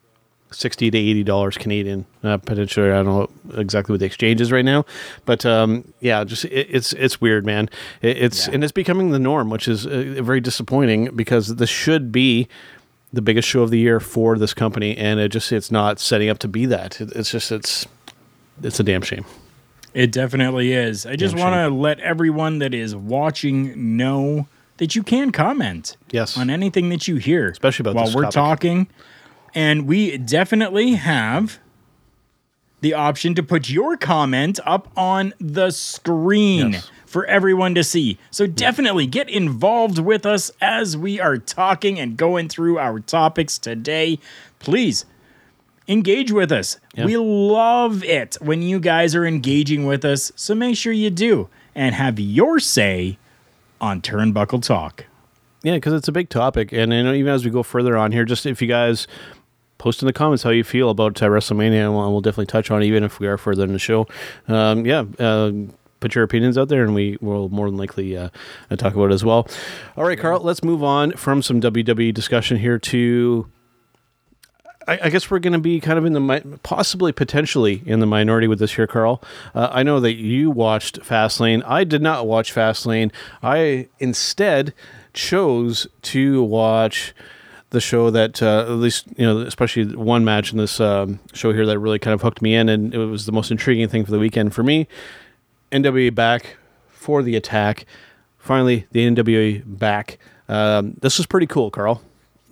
sixty 0.50 0.90
to 0.90 0.96
eighty 0.98 1.22
dollars 1.24 1.56
Canadian 1.58 2.06
uh, 2.22 2.36
potentially. 2.38 2.90
I 2.90 3.02
don't 3.02 3.06
know 3.06 3.30
exactly 3.60 3.92
what 3.92 4.00
the 4.00 4.06
exchange 4.06 4.40
is 4.40 4.50
right 4.52 4.64
now, 4.64 4.84
but 5.24 5.44
um, 5.46 5.92
yeah, 6.00 6.24
just 6.24 6.44
it, 6.46 6.68
it's 6.70 6.92
it's 6.94 7.20
weird, 7.20 7.44
man. 7.44 7.68
It, 8.02 8.16
it's 8.18 8.46
Yeah. 8.48 8.54
and 8.54 8.62
it's 8.64 8.72
becoming 8.72 9.10
the 9.10 9.18
norm, 9.18 9.50
which 9.50 9.68
is 9.68 9.86
uh, 9.86 10.18
very 10.22 10.40
disappointing 10.40 11.14
because 11.16 11.56
this 11.56 11.70
should 11.70 12.12
be 12.12 12.48
the 13.12 13.22
biggest 13.22 13.48
show 13.48 13.62
of 13.62 13.70
the 13.70 13.78
year 13.78 14.00
for 14.00 14.36
this 14.38 14.52
company, 14.54 14.96
and 14.96 15.20
it 15.20 15.28
just 15.30 15.52
it's 15.52 15.70
not 15.70 15.98
setting 16.00 16.28
up 16.28 16.38
to 16.40 16.48
be 16.48 16.66
that. 16.66 17.00
It, 17.00 17.12
it's 17.12 17.30
just 17.30 17.50
it's 17.52 17.86
it's 18.62 18.80
a 18.80 18.82
damn 18.82 19.02
shame. 19.02 19.24
It 19.94 20.12
definitely 20.12 20.72
is. 20.72 21.06
I 21.06 21.16
just 21.16 21.34
want 21.38 21.54
to 21.54 21.68
let 21.74 22.00
everyone 22.00 22.58
that 22.58 22.74
is 22.74 22.94
watching 22.94 23.96
know 23.96 24.46
that 24.76 24.94
you 24.94 25.02
can 25.02 25.32
comment 25.32 25.96
Yes. 26.10 26.36
on 26.36 26.50
anything 26.50 26.90
that 26.90 27.08
you 27.08 27.16
hear, 27.16 27.48
Especially 27.48 27.82
about 27.84 27.94
while 27.94 28.04
this 28.04 28.14
we're 28.14 28.22
topic. 28.24 28.34
talking. 28.34 28.86
And 29.56 29.86
we 29.88 30.16
definitely 30.18 30.92
have 30.94 31.58
the 32.82 32.92
option 32.94 33.34
to 33.34 33.42
put 33.42 33.68
your 33.70 33.96
comment 33.96 34.60
up 34.66 34.88
on 34.96 35.32
the 35.40 35.70
screen 35.70 36.72
Yes. 36.74 36.90
for 37.06 37.24
everyone 37.26 37.74
to 37.74 37.82
see. 37.82 38.18
So 38.30 38.46
definitely 38.46 39.06
get 39.06 39.30
involved 39.30 39.98
with 39.98 40.26
us 40.26 40.52
as 40.60 40.94
we 40.96 41.18
are 41.18 41.38
talking 41.38 41.98
and 41.98 42.16
going 42.18 42.48
through 42.50 42.78
our 42.78 43.00
topics 43.00 43.56
today. 43.58 44.18
Please 44.58 45.06
engage 45.88 46.30
with 46.32 46.52
us. 46.52 46.78
Yeah. 46.94 47.06
We 47.06 47.16
love 47.16 48.04
it 48.04 48.36
when 48.42 48.60
you 48.60 48.78
guys 48.78 49.14
are 49.14 49.24
engaging 49.24 49.86
with 49.86 50.04
us. 50.04 50.30
So 50.36 50.54
make 50.54 50.76
sure 50.76 50.92
you 50.92 51.08
do 51.10 51.48
and 51.74 51.94
have 51.94 52.20
your 52.20 52.60
say 52.60 53.18
on 53.80 54.02
Turnbuckle 54.02 54.62
Talk. 54.62 55.06
Yeah, 55.62 55.74
because 55.74 55.94
it's 55.94 56.06
a 56.06 56.12
big 56.12 56.28
topic, 56.28 56.70
and 56.72 56.92
you 56.92 57.02
know, 57.02 57.12
even 57.12 57.32
as 57.32 57.44
we 57.44 57.50
go 57.50 57.64
further 57.64 57.96
on 57.96 58.12
here, 58.12 58.24
just 58.24 58.46
if 58.46 58.62
you 58.62 58.68
guys 58.68 59.08
post 59.78 60.02
in 60.02 60.06
the 60.06 60.12
comments 60.12 60.42
how 60.42 60.50
you 60.50 60.64
feel 60.64 60.90
about 60.90 61.22
uh, 61.22 61.26
WrestleMania, 61.26 61.84
and 61.84 61.94
we'll, 61.94 62.10
we'll 62.12 62.20
definitely 62.20 62.46
touch 62.46 62.70
on 62.70 62.82
it, 62.82 62.86
even 62.86 63.04
if 63.04 63.20
we 63.20 63.26
are 63.26 63.38
further 63.38 63.64
in 63.64 63.72
the 63.72 63.78
show. 63.78 64.06
Um, 64.48 64.86
yeah, 64.86 65.04
uh, 65.18 65.52
put 66.00 66.14
your 66.14 66.24
opinions 66.24 66.58
out 66.58 66.68
there, 66.68 66.82
and 66.82 66.94
we 66.94 67.18
will 67.20 67.48
more 67.48 67.68
than 67.68 67.76
likely 67.76 68.16
uh, 68.16 68.28
talk 68.76 68.94
about 68.94 69.10
it 69.10 69.14
as 69.14 69.24
well. 69.24 69.48
All 69.96 70.04
right, 70.04 70.18
Karl, 70.18 70.40
let's 70.40 70.62
move 70.62 70.82
on 70.82 71.12
from 71.12 71.42
some 71.42 71.60
WWE 71.60 72.12
discussion 72.14 72.58
here 72.58 72.78
to. 72.78 73.50
I, 74.88 75.10
guess 75.10 75.32
we're 75.32 75.40
going 75.40 75.52
to 75.52 75.58
be 75.58 75.80
kind 75.80 75.98
of 75.98 76.04
in 76.04 76.12
the 76.12 76.60
possibly 76.62 77.10
potentially 77.10 77.82
in 77.86 77.98
the 77.98 78.06
minority 78.06 78.46
with 78.46 78.60
this 78.60 78.76
here, 78.76 78.86
Karl. 78.86 79.20
Uh, 79.52 79.68
I 79.72 79.82
know 79.82 79.98
that 79.98 80.14
you 80.14 80.48
watched 80.48 81.00
Fastlane. 81.00 81.64
I 81.66 81.82
did 81.82 82.02
not 82.02 82.28
watch 82.28 82.54
Fastlane. 82.54 83.10
I 83.42 83.88
instead 83.98 84.72
chose 85.12 85.88
to 86.02 86.40
watch 86.40 87.14
the 87.70 87.80
show 87.80 88.10
that 88.10 88.42
uh, 88.42 88.62
at 88.62 88.70
least 88.70 89.06
you 89.16 89.26
know, 89.26 89.40
especially 89.40 89.94
one 89.96 90.24
match 90.24 90.52
in 90.52 90.58
this 90.58 90.80
um, 90.80 91.18
show 91.32 91.52
here 91.52 91.66
that 91.66 91.78
really 91.78 91.98
kind 91.98 92.14
of 92.14 92.22
hooked 92.22 92.40
me 92.40 92.54
in, 92.54 92.68
and 92.68 92.94
it 92.94 92.98
was 92.98 93.26
the 93.26 93.32
most 93.32 93.50
intriguing 93.50 93.88
thing 93.88 94.04
for 94.04 94.10
the 94.10 94.18
weekend 94.18 94.54
for 94.54 94.62
me. 94.62 94.86
NWA 95.72 96.14
back 96.14 96.56
for 96.88 97.22
the 97.22 97.36
attack. 97.36 97.86
Finally, 98.38 98.86
the 98.92 99.06
NWA 99.08 99.62
back. 99.66 100.18
Um, 100.48 100.94
this 101.00 101.18
was 101.18 101.26
pretty 101.26 101.46
cool, 101.46 101.70
Karl. 101.70 102.02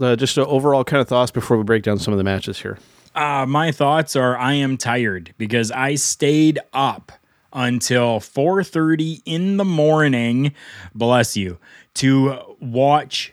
Uh, 0.00 0.16
just 0.16 0.36
uh, 0.36 0.42
overall 0.46 0.82
kind 0.82 1.00
of 1.00 1.06
thoughts 1.06 1.30
before 1.30 1.56
we 1.56 1.62
break 1.62 1.84
down 1.84 1.98
some 1.98 2.12
of 2.12 2.18
the 2.18 2.24
matches 2.24 2.60
here. 2.60 2.78
Uh, 3.14 3.46
my 3.46 3.70
thoughts 3.70 4.16
are 4.16 4.36
I 4.36 4.54
am 4.54 4.76
tired 4.76 5.32
because 5.38 5.70
I 5.70 5.94
stayed 5.94 6.58
up 6.72 7.12
until 7.52 8.18
4:30 8.18 9.22
in 9.24 9.56
the 9.56 9.64
morning, 9.64 10.52
bless 10.94 11.36
you, 11.36 11.58
to 11.94 12.56
watch 12.60 13.32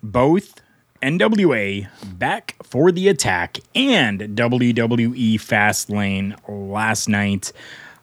both 0.00 0.60
NWA 1.02 1.88
back 2.18 2.56
for 2.62 2.92
the 2.92 3.08
attack 3.08 3.58
and 3.74 4.20
WWE 4.20 5.34
Fastlane 5.34 6.36
last 6.48 7.08
night. 7.08 7.52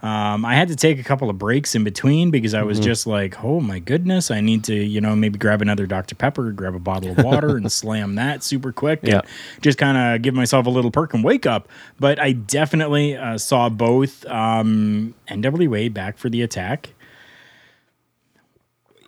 Um, 0.04 0.44
I 0.44 0.56
had 0.56 0.68
to 0.68 0.76
take 0.76 1.00
a 1.00 1.04
couple 1.04 1.30
of 1.30 1.38
breaks 1.38 1.76
in 1.76 1.86
between 1.86 2.30
because 2.30 2.54
I 2.54 2.64
was 2.64 2.78
just 2.78 3.08
like, 3.08 3.42
oh 3.42 3.62
my 3.62 3.80
goodness, 3.80 4.32
I 4.32 4.42
need 4.42 4.66
to, 4.66 4.76
you 4.76 5.00
know, 5.00 5.16
maybe 5.16 5.40
grab 5.40 5.62
another 5.62 5.88
Dr. 5.88 6.14
Pepper, 6.16 6.52
grab 6.52 6.76
a 6.76 6.80
bottle 6.80 7.12
of 7.12 7.24
water 7.24 7.56
and 7.56 7.72
slam 7.72 8.16
that 8.16 8.44
super 8.44 8.74
quick. 8.74 9.00
Yeah. 9.02 9.20
And 9.20 9.28
just 9.62 9.78
kind 9.78 9.98
of 9.98 10.22
give 10.22 10.34
myself 10.34 10.66
a 10.66 10.70
little 10.70 10.92
perk 10.92 11.14
and 11.14 11.24
wake 11.24 11.46
up. 11.46 11.70
But 12.02 12.20
I 12.20 12.34
definitely 12.34 13.16
uh, 13.16 13.38
saw 13.38 13.70
both 13.70 14.26
um, 14.26 15.16
NWA 15.30 15.94
back 15.94 16.18
for 16.18 16.30
the 16.30 16.42
attack. 16.42 16.90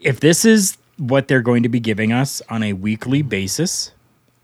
If 0.02 0.22
this 0.22 0.46
is 0.46 0.78
what 0.98 1.28
they're 1.28 1.42
going 1.42 1.64
to 1.64 1.70
be 1.70 1.80
giving 1.80 2.12
us 2.12 2.42
on 2.50 2.62
a 2.64 2.74
weekly 2.74 3.22
basis, 3.22 3.92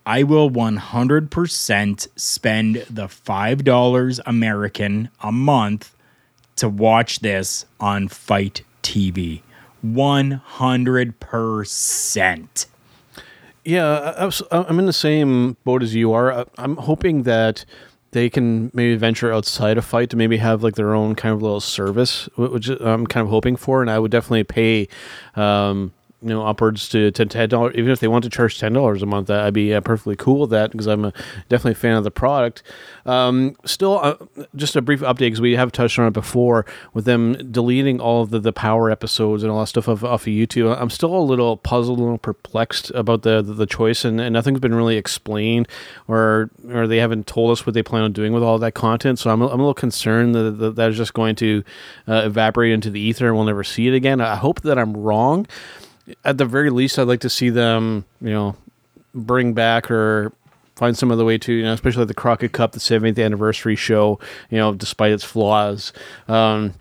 I 0.06 0.24
will 0.24 0.50
100% 0.50 2.08
spend 2.16 2.76
the 2.90 3.08
$5 3.08 4.20
American 4.26 5.10
a 5.22 5.32
month 5.32 5.96
to 6.56 6.68
watch 6.68 7.20
this 7.20 7.66
on 7.80 8.08
FITE 8.08 8.64
TV. 8.84 9.42
100%. 9.86 12.66
Yeah, 13.64 14.30
I'm 14.52 14.80
in 14.80 14.88
the 14.88 14.94
same 14.94 15.56
boat 15.64 15.84
as 15.84 15.94
you 15.94 16.14
are. 16.14 16.48
I'm 16.58 16.78
hoping 16.78 17.22
that 17.24 17.64
they 18.12 18.30
can 18.30 18.72
maybe 18.74 18.96
venture 18.96 19.32
outside 19.32 19.78
a 19.78 19.82
FITE 19.82 20.10
to 20.10 20.18
maybe 20.18 20.38
have 20.38 20.64
like 20.64 20.76
their 20.76 20.94
own 20.94 21.16
kind 21.16 21.34
of 21.34 21.42
little 21.42 21.62
service, 21.62 22.28
which 22.36 22.68
I'm 22.70 23.08
kind 23.08 23.24
of 23.24 23.30
hoping 23.30 23.56
for. 23.56 23.82
And 23.82 23.90
I 23.90 24.00
would 24.00 24.12
definitely 24.12 24.44
pay, 24.44 24.90
um, 25.36 25.94
you 26.22 26.30
know, 26.30 26.46
upwards 26.46 26.88
to, 26.90 27.12
ten 27.12 27.50
dollars. 27.50 27.76
Even 27.76 27.92
if 27.92 28.00
they 28.00 28.08
want 28.08 28.24
to 28.24 28.30
charge 28.30 28.60
ten 28.60 28.74
dollars 28.74 29.02
a 29.02 29.06
month, 29.06 29.30
I'd 29.30 29.54
be 29.54 29.74
uh, 29.74 29.82
perfectly 29.82 30.16
cool 30.16 30.42
with 30.42 30.50
that 30.52 30.72
because 30.72 30.88
I'm 30.88 31.06
a, 31.06 31.14
definitely 31.50 31.72
a 31.72 31.76
fan 31.76 31.96
of 31.96 32.04
the 32.04 32.12
product. 32.12 32.64
Um, 33.06 33.56
still, 33.66 34.00
uh, 34.00 34.16
just 34.56 34.76
a 34.76 34.82
brief 34.82 35.02
update 35.02 35.18
because 35.18 35.42
we 35.42 35.56
have 35.56 35.72
touched 35.72 35.98
on 35.98 36.08
it 36.08 36.14
before 36.14 36.66
with 36.94 37.06
them 37.06 37.52
deleting 37.52 38.00
all 38.00 38.26
the, 38.26 38.40
the 38.40 38.54
Powerrr 38.54 38.92
episodes 38.92 39.44
and 39.44 39.52
all 39.52 39.60
that 39.60 39.68
stuff 39.68 39.88
off, 39.90 40.04
off 40.04 40.22
of 40.22 40.28
YouTube. 40.28 40.80
I'm 40.80 40.90
still 40.90 41.16
a 41.16 41.20
little 41.20 41.58
puzzled, 41.58 42.00
a 42.00 42.02
little 42.02 42.18
perplexed 42.18 42.92
about 42.92 43.24
the 43.24 43.42
the, 43.42 43.54
the 43.54 43.66
choice, 43.66 44.06
and, 44.06 44.20
and 44.20 44.34
nothing's 44.34 44.60
been 44.60 44.76
really 44.76 44.98
explained, 44.98 45.68
or 46.08 46.50
or 46.70 46.88
they 46.88 46.98
haven't 46.98 47.28
told 47.28 47.52
us 47.52 47.66
what 47.66 47.74
they 47.74 47.84
plan 47.84 48.04
on 48.04 48.12
doing 48.12 48.34
with 48.34 48.44
all 48.44 48.58
that 48.60 48.74
content. 48.74 49.20
So 49.20 49.32
I'm 49.32 49.42
I'm 49.42 49.60
a 49.60 49.64
little 49.64 49.74
concerned 49.74 50.36
that 50.36 50.58
that, 50.60 50.76
that 50.76 50.90
is 50.90 50.98
just 50.98 51.14
going 51.14 51.36
to 51.38 51.64
uh, 52.08 52.22
evaporate 52.26 52.72
into 52.72 52.90
the 52.90 53.00
ether 53.00 53.28
and 53.28 53.36
we'll 53.36 53.46
never 53.46 53.64
see 53.64 53.88
it 53.88 53.94
again. 53.94 54.22
I 54.22 54.36
hope 54.36 54.62
that 54.62 54.78
I'm 54.78 54.96
wrong. 54.96 55.48
At 56.24 56.38
the 56.38 56.46
very 56.46 56.70
least, 56.70 56.98
I'd 57.00 57.08
like 57.08 57.22
to 57.22 57.30
see 57.30 57.50
them, 57.50 58.06
you 58.22 58.32
know, 58.32 58.56
bring 59.14 59.54
back 59.54 59.92
or 59.92 60.34
find 60.76 60.98
some 60.98 61.12
other 61.12 61.26
way 61.26 61.38
to, 61.38 61.54
you 61.54 61.64
know, 61.64 61.74
especially 61.74 62.00
like 62.00 62.08
the 62.08 62.14
Crockett 62.14 62.54
Cup, 62.54 62.72
the 62.72 62.80
70th 62.80 63.24
anniversary 63.24 63.76
show, 63.76 64.20
you 64.50 64.58
know, 64.58 64.74
despite 64.74 65.12
its 65.12 65.24
flaws, 65.24 65.94
um, 66.28 66.74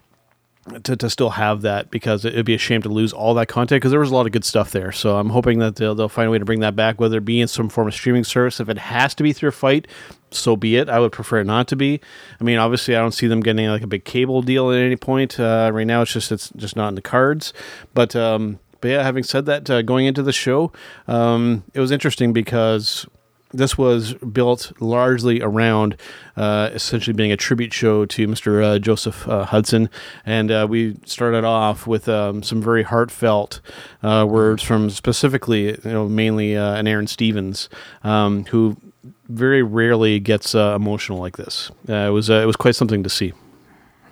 to, 0.85 0.97
to 0.97 1.11
still 1.11 1.31
have 1.31 1.63
that 1.63 1.91
because 1.91 2.25
it 2.25 2.35
would 2.35 2.47
be 2.47 2.55
a 2.55 2.59
shame 2.59 2.83
to 2.83 2.89
lose 2.89 3.13
all 3.13 3.35
that 3.35 3.49
content 3.49 3.81
because 3.81 3.91
there 3.91 4.01
was 4.01 4.11
a 4.11 4.15
lot 4.15 4.27
of 4.27 4.33
good 4.33 4.45
stuff 4.45 4.71
there. 4.71 4.93
So 4.93 5.17
I'm 5.17 5.31
hoping 5.31 5.59
that 5.59 5.77
they'll, 5.77 5.95
they'll 5.95 6.09
find 6.09 6.29
a 6.29 6.31
way 6.31 6.39
to 6.39 6.45
bring 6.45 6.61
that 6.61 6.77
back, 6.77 7.01
whether 7.01 7.19
it 7.19 7.25
be 7.25 7.41
in 7.41 7.49
some 7.49 7.69
form 7.69 7.89
of 7.89 7.95
streaming 7.95 8.25
service. 8.25 8.61
If 8.61 8.69
it 8.69 8.79
has 8.79 9.15
to 9.17 9.23
be 9.23 9.33
through 9.33 9.51
a 9.51 9.53
FITE, 9.53 9.87
so 10.31 10.57
be 10.57 10.77
it. 10.77 10.89
I 10.89 11.01
would 11.01 11.13
prefer 11.13 11.41
it 11.41 11.45
not 11.45 11.69
to 11.69 11.77
be. 11.77 12.01
I 12.41 12.45
mean, 12.45 12.59
obviously, 12.59 12.95
I 12.95 13.01
don't 13.01 13.13
see 13.13 13.27
them 13.27 13.41
getting 13.41 13.67
like 13.67 13.83
a 13.83 13.87
big 13.87 14.05
cable 14.05 14.43
deal 14.43 14.71
at 14.71 14.79
any 14.79 14.97
point. 14.97 15.41
Uh, 15.41 15.71
right 15.73 15.87
now, 15.87 16.03
it's 16.03 16.13
just 16.13 16.31
it's 16.31 16.51
just 16.51 16.77
not 16.77 16.89
in 16.89 16.95
the 16.95 17.03
cards. 17.03 17.53
But 17.95 18.15
um, 18.15 18.61
but 18.81 18.89
yeah, 18.89 19.03
having 19.03 19.23
said 19.23 19.47
that, 19.47 19.69
uh, 19.69 19.83
going 19.83 20.07
into 20.07 20.23
the 20.23 20.33
show, 20.33 20.73
um, 21.07 21.65
it 21.75 21.81
was 21.81 21.91
interesting 21.91 22.33
because 22.33 23.07
this 23.53 23.77
was 23.77 24.15
built 24.15 24.73
largely 24.81 25.41
around 25.41 25.97
uh, 26.37 26.71
essentially 26.73 27.15
being 27.15 27.33
a 27.33 27.37
tribute 27.37 27.73
show 27.73 28.07
to 28.07 28.27
Mr. 28.27 28.63
Uh, 28.63 28.79
Joseph 28.79 29.27
uh, 29.29 29.45
Hudson. 29.45 29.91
And 30.25 30.51
uh, 30.51 30.67
we 30.69 30.97
started 31.05 31.45
off 31.45 31.87
with 31.87 32.09
um, 32.09 32.43
some 32.43 32.63
very 32.63 32.83
heartfelt 32.83 33.61
uh, 34.03 34.27
words 34.29 34.63
from 34.63 34.91
specifically, 34.91 35.67
you 35.67 35.79
know, 35.85 36.09
mainly 36.09 36.57
uh, 36.57 36.75
an 36.75 36.87
Aaron 36.87 37.07
Stevens, 37.07 37.69
um, 38.05 38.45
who 38.47 38.77
very 39.29 39.63
rarely 39.63 40.21
gets 40.21 40.55
emotional 40.55 41.19
like 41.19 41.37
this. 41.37 41.71
It 41.87 42.13
was 42.13 42.29
it 42.29 42.47
was 42.47 42.57
quite 42.57 42.75
something 42.75 43.03
to 43.05 43.09
see. 43.09 43.33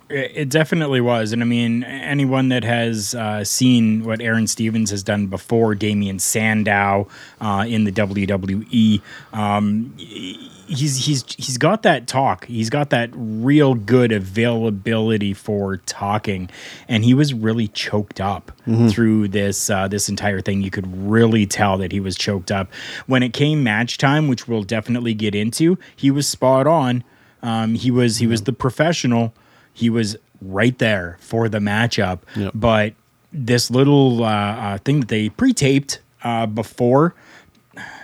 It 0.09 0.31
it 0.35 0.49
definitely 0.49 1.01
was. 1.01 1.31
And 1.31 1.41
I 1.41 1.45
mean, 1.45 1.83
anyone 1.83 2.49
that 2.49 2.63
has 2.63 3.13
uh, 3.15 3.43
seen 3.43 4.03
what 4.03 4.21
Aaron 4.21 4.47
Stevens 4.47 4.89
has 4.91 5.03
done 5.03 5.27
before, 5.27 5.75
Damien 5.75 6.19
Sandow 6.19 7.07
uh, 7.39 7.65
in 7.67 7.83
the 7.83 7.91
WWE, 7.91 9.01
um, 9.33 9.93
he's, 9.97 11.05
he's, 11.05 11.25
he's 11.33 11.57
got 11.57 11.83
that 11.83 12.07
talk. 12.07 12.45
He's 12.45 12.69
got 12.69 12.89
that 12.91 13.09
real 13.13 13.75
good 13.75 14.11
availability 14.11 15.33
for 15.33 15.77
talking. 15.77 16.49
And 16.87 17.03
he 17.03 17.13
was 17.13 17.33
really 17.33 17.67
choked 17.67 18.21
up 18.21 18.51
through 18.89 19.29
this, 19.29 19.69
uh, 19.69 19.87
this 19.87 20.09
entire 20.09 20.41
thing. 20.41 20.61
You 20.61 20.71
could 20.71 20.87
really 21.09 21.45
tell 21.45 21.77
that 21.79 21.91
he 21.91 21.99
was 21.99 22.15
choked 22.15 22.51
up. 22.51 22.71
When 23.07 23.23
it 23.23 23.33
came 23.33 23.63
match 23.63 23.97
time, 23.97 24.27
which 24.27 24.47
we'll 24.47 24.63
definitely 24.63 25.13
get 25.13 25.33
into, 25.35 25.77
he 25.95 26.11
was 26.11 26.27
spot 26.27 26.67
on. 26.67 27.03
Um, 27.41 27.75
he 27.75 27.89
was 27.89 28.17
he 28.17 28.27
was 28.27 28.43
the 28.43 28.51
professional 28.51 29.33
he 29.73 29.89
was 29.89 30.17
right 30.41 30.77
there 30.77 31.17
for 31.19 31.49
the 31.49 31.59
matchup. 31.59 32.19
Yep. 32.35 32.51
But 32.55 32.93
this 33.31 33.69
little 33.69 34.23
uh, 34.23 34.27
uh, 34.27 34.77
thing 34.79 35.01
that 35.01 35.09
they 35.09 35.29
pre-taped 35.29 35.99
uh, 36.23 36.45
before, 36.45 37.15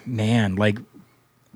man, 0.06 0.56
like 0.56 0.78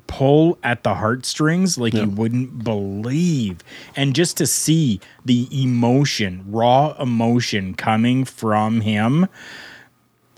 pull 0.07 0.57
at 0.63 0.81
the 0.83 0.95
heartstrings 0.95 1.77
like 1.77 1.93
you 1.93 2.09
wouldn't 2.09 2.63
believe. 2.63 3.59
And 3.95 4.15
just 4.15 4.37
to 4.37 4.47
see 4.47 4.99
the 5.23 5.47
emotion, 5.51 6.43
raw 6.47 6.95
emotion 6.99 7.75
coming 7.75 8.25
from 8.25 8.81
him, 8.81 9.27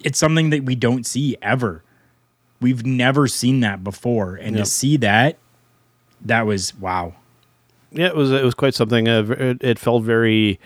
it's 0.03 0.19
something 0.19 0.49
that 0.49 0.65
we 0.65 0.75
don't 0.75 1.05
see 1.05 1.37
ever. 1.41 1.83
We've 2.59 2.85
never 2.85 3.27
seen 3.29 3.61
that 3.61 3.81
before. 3.81 4.35
And 4.35 4.57
Yep. 4.57 4.65
to 4.65 4.69
see 4.69 4.97
that, 4.97 5.37
that 6.19 6.45
was 6.45 6.77
wow. 6.77 7.15
Yeah, 7.91 8.07
it 8.07 8.15
was 8.15 8.31
it 8.31 8.43
was 8.43 8.53
quite 8.53 8.73
something. 8.73 9.07
Uh, 9.07 9.25
it, 9.37 9.63
it 9.63 9.79
felt 9.79 10.03
very 10.03 10.59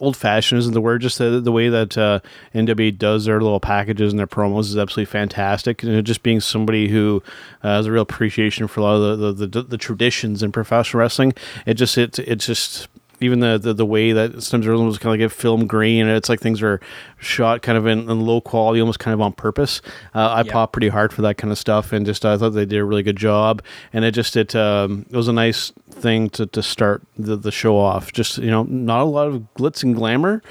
old 0.00 0.16
fashioned 0.16 0.58
isn't 0.58 0.72
the 0.72 0.80
word. 0.80 1.02
Just 1.02 1.18
the, 1.18 1.40
the 1.40 1.52
way 1.52 1.68
that 1.68 1.96
uh, 1.98 2.20
NW 2.54 2.96
does 2.96 3.26
their 3.26 3.40
little 3.40 3.60
packages 3.60 4.12
and 4.12 4.18
their 4.18 4.26
promos 4.26 4.60
is 4.60 4.76
absolutely 4.76 5.10
fantastic. 5.10 5.82
And 5.82 6.04
just 6.06 6.22
being 6.22 6.40
somebody 6.40 6.88
who 6.88 7.22
uh, 7.62 7.76
has 7.76 7.86
a 7.86 7.92
real 7.92 8.02
appreciation 8.02 8.66
for 8.68 8.80
a 8.80 8.82
lot 8.84 8.94
of 8.94 9.18
the 9.18 9.32
the, 9.32 9.46
the, 9.46 9.62
the 9.62 9.78
traditions 9.78 10.42
in 10.42 10.52
professional 10.52 11.00
wrestling, 11.00 11.34
it 11.66 11.74
just 11.74 11.98
it 11.98 12.18
it's 12.18 12.46
just. 12.46 12.88
Even 13.24 13.40
the, 13.40 13.58
the, 13.58 13.74
the 13.74 13.86
way 13.86 14.12
that 14.12 14.42
sometimes 14.42 14.66
everyone 14.66 14.86
was 14.86 14.98
kind 14.98 15.14
of 15.14 15.20
like 15.20 15.26
a 15.32 15.34
film 15.34 15.66
grain. 15.66 16.06
and 16.06 16.16
it's 16.16 16.28
like 16.28 16.40
things 16.40 16.62
are 16.62 16.80
shot 17.18 17.62
kind 17.62 17.76
of 17.78 17.86
in, 17.86 18.08
in 18.10 18.20
low 18.26 18.40
quality, 18.40 18.80
almost 18.80 18.98
kind 19.00 19.12
of 19.14 19.20
on 19.20 19.32
purpose. 19.32 19.80
Uh, 20.14 20.28
I 20.28 20.42
Yeah. 20.42 20.52
pop 20.52 20.72
pretty 20.72 20.88
hard 20.88 21.12
for 21.12 21.22
that 21.22 21.36
kind 21.36 21.50
of 21.50 21.58
stuff, 21.58 21.92
and 21.92 22.04
just 22.06 22.24
I 22.24 22.36
thought 22.36 22.50
they 22.50 22.66
did 22.66 22.78
a 22.78 22.84
really 22.84 23.02
good 23.02 23.16
job. 23.16 23.62
And 23.92 24.04
it 24.04 24.12
just 24.12 24.36
it 24.36 24.54
um, 24.54 25.06
it 25.10 25.16
was 25.16 25.28
a 25.28 25.32
nice 25.32 25.72
thing 25.90 26.28
to, 26.30 26.46
to 26.46 26.62
start 26.62 27.02
the, 27.18 27.36
the 27.36 27.50
show 27.52 27.76
off. 27.76 28.12
Just 28.12 28.38
you 28.38 28.50
know, 28.50 28.64
not 28.64 29.00
a 29.00 29.04
lot 29.04 29.26
of 29.28 29.42
glitz 29.56 29.82
and 29.82 29.94
glamour. 29.94 30.42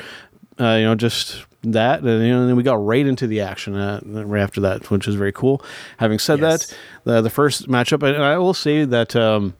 Uh, 0.59 0.75
you 0.79 0.83
know, 0.83 0.95
just 0.95 1.45
that, 1.63 2.01
and, 2.01 2.23
you 2.25 2.31
know, 2.33 2.41
and 2.41 2.49
then 2.49 2.55
we 2.55 2.61
got 2.63 2.83
right 2.85 3.05
into 3.07 3.25
the 3.25 3.39
action 3.41 3.73
uh, 3.75 3.99
right 4.03 4.41
after 4.41 4.61
that, 4.61 4.91
which 4.91 5.07
is 5.07 5.15
very 5.15 5.31
cool. 5.31 5.63
Having 5.97 6.19
said 6.19 6.39
Yes. 6.39 6.67
that, 6.67 6.77
the 7.05 7.21
the 7.21 7.29
first 7.29 7.67
matchup, 7.67 8.03
and 8.03 8.21
I 8.21 8.37
will 8.37 8.53
say 8.53 8.85
that 8.85 9.15
um, 9.15 9.55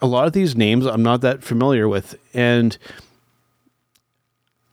a 0.00 0.06
lot 0.06 0.26
of 0.26 0.32
these 0.32 0.56
names 0.56 0.86
I'm 0.86 1.02
not 1.02 1.20
that 1.22 1.42
familiar 1.42 1.88
with, 1.88 2.18
and 2.34 2.76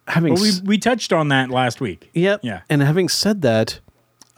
having 0.08 0.36
But 0.36 0.42
we 0.42 0.52
we 0.64 0.78
touched 0.78 1.14
on 1.14 1.30
that 1.30 1.50
last 1.50 1.82
week. 1.82 2.10
Yep. 2.14 2.42
Yeah. 2.44 2.62
And 2.70 2.82
having 2.82 3.10
said 3.10 3.42
that, 3.44 3.80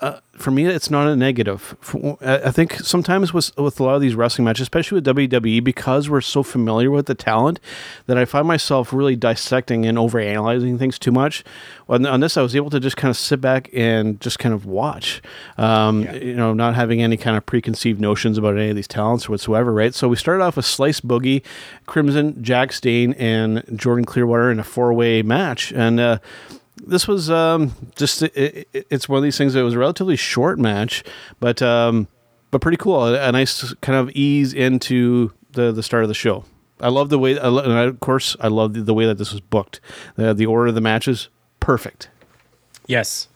uh, 0.02 0.20
for 0.34 0.52
me, 0.52 0.66
it's 0.66 0.92
not 0.92 1.08
a 1.08 1.16
negative. 1.16 1.76
For- 1.80 2.18
I 2.22 2.52
think 2.52 2.74
sometimes 2.74 3.34
with 3.34 3.58
with 3.58 3.80
a 3.80 3.84
lot 3.84 3.96
of 3.96 4.02
these 4.02 4.14
wrestling 4.14 4.44
matches, 4.44 4.64
especially 4.64 4.98
with 4.98 5.06
WWE, 5.06 5.64
because 5.64 6.10
we're 6.10 6.20
so 6.20 6.44
familiar 6.44 6.92
with 6.92 7.06
the 7.06 7.16
talent, 7.16 7.62
that 8.06 8.18
I 8.18 8.26
find 8.26 8.46
myself 8.46 8.92
really 8.92 9.16
dissecting 9.16 9.86
and 9.86 9.98
overanalyzing 9.98 10.78
things 10.78 11.00
too 11.00 11.14
much. 11.14 11.46
On, 11.88 12.06
on 12.06 12.20
this, 12.20 12.36
I 12.36 12.42
was 12.42 12.58
able 12.58 12.70
to 12.72 12.80
just 12.82 12.98
kind 12.98 13.10
of 13.10 13.16
sit 13.16 13.40
back 13.40 13.70
and 13.74 14.20
just 14.20 14.38
kind 14.38 14.54
of 14.54 14.66
watch. 14.66 15.22
Um, 15.58 16.04
Yeah. 16.04 16.16
You 16.16 16.36
know, 16.36 16.54
not 16.54 16.76
having 16.76 17.02
any 17.02 17.16
kind 17.16 17.38
of 17.38 17.46
preconceived 17.46 18.02
notions 18.02 18.38
about 18.38 18.58
any 18.58 18.72
of 18.72 18.76
these 18.76 18.90
talents 18.90 19.30
whatsoever. 19.30 19.72
Right. 19.72 19.96
So 19.96 20.10
we 20.10 20.18
started 20.18 20.44
off 20.44 20.58
with 20.58 20.66
Slice 20.66 21.00
Boogie, 21.00 21.42
Crimson, 21.86 22.44
Jax 22.44 22.82
Dane, 22.82 23.14
and 23.14 23.64
Jordan 23.74 24.04
Clearwater 24.04 24.52
in 24.52 24.60
a 24.60 24.64
four 24.66 24.94
way 24.94 25.22
match, 25.22 25.72
and. 25.72 26.02
Uh, 26.02 26.18
this 26.78 27.08
was 27.08 27.30
um, 27.30 27.74
just 27.96 28.22
it, 28.24 28.68
it, 28.74 28.88
it's 28.90 29.08
one 29.10 29.18
of 29.18 29.24
these 29.24 29.38
things 29.38 29.54
that 29.54 29.64
was 29.64 29.74
a 29.74 29.80
relatively 29.80 30.16
short 30.16 30.60
match, 30.60 31.04
but 31.40 31.62
um, 31.62 32.08
but 32.52 32.62
pretty 32.62 32.78
cool. 32.78 33.04
A, 33.06 33.30
a 33.30 33.32
nice 33.32 33.74
kind 33.76 33.98
of 33.98 34.10
ease 34.16 34.54
into 34.54 35.32
the 35.52 35.72
the 35.72 35.84
start 35.84 36.04
of 36.04 36.08
the 36.10 36.14
show. 36.16 36.46
I 36.82 36.90
love 36.90 37.10
the 37.10 37.18
way, 37.18 37.40
I 37.40 37.48
lo- 37.48 37.64
and 37.64 37.72
I, 37.74 37.84
of 37.84 38.00
course, 38.02 38.36
I 38.42 38.50
love 38.50 38.74
the, 38.74 38.82
the 38.82 38.94
way 38.94 39.06
that 39.06 39.18
this 39.18 39.32
was 39.32 39.40
booked. 39.40 39.80
The, 40.18 40.34
the 40.34 40.46
order 40.46 40.68
of 40.68 40.76
the 40.76 40.82
matches, 40.82 41.30
perfect. 41.62 42.10
Yes. 42.86 43.30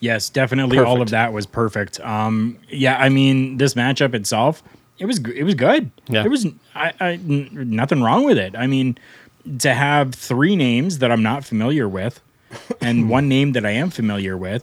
Yes, 0.00 0.30
definitely. 0.30 0.78
All 0.78 1.02
of 1.02 1.10
that 1.10 1.34
was 1.34 1.44
perfect. 1.44 2.00
Um, 2.00 2.58
yeah, 2.70 2.96
I 2.96 3.10
mean, 3.10 3.58
this 3.58 3.74
matchup 3.74 4.14
itself, 4.14 4.62
it 4.98 5.04
was 5.04 5.18
it 5.18 5.42
was 5.42 5.54
good. 5.54 5.90
Yeah. 6.08 6.22
there 6.22 6.30
was 6.30 6.46
I, 6.74 6.92
I, 6.98 7.12
n- 7.12 7.50
nothing 7.52 8.02
wrong 8.02 8.24
with 8.24 8.38
it. 8.38 8.56
I 8.56 8.66
mean, 8.66 8.96
to 9.58 9.74
have 9.74 10.14
three 10.14 10.56
names 10.56 11.00
that 11.00 11.12
I'm 11.12 11.22
not 11.22 11.44
familiar 11.44 11.86
with, 11.86 12.22
and 12.80 13.08
one 13.08 13.28
name 13.28 13.52
that 13.52 13.64
I 13.64 13.70
am 13.70 13.90
familiar 13.90 14.36
with, 14.36 14.62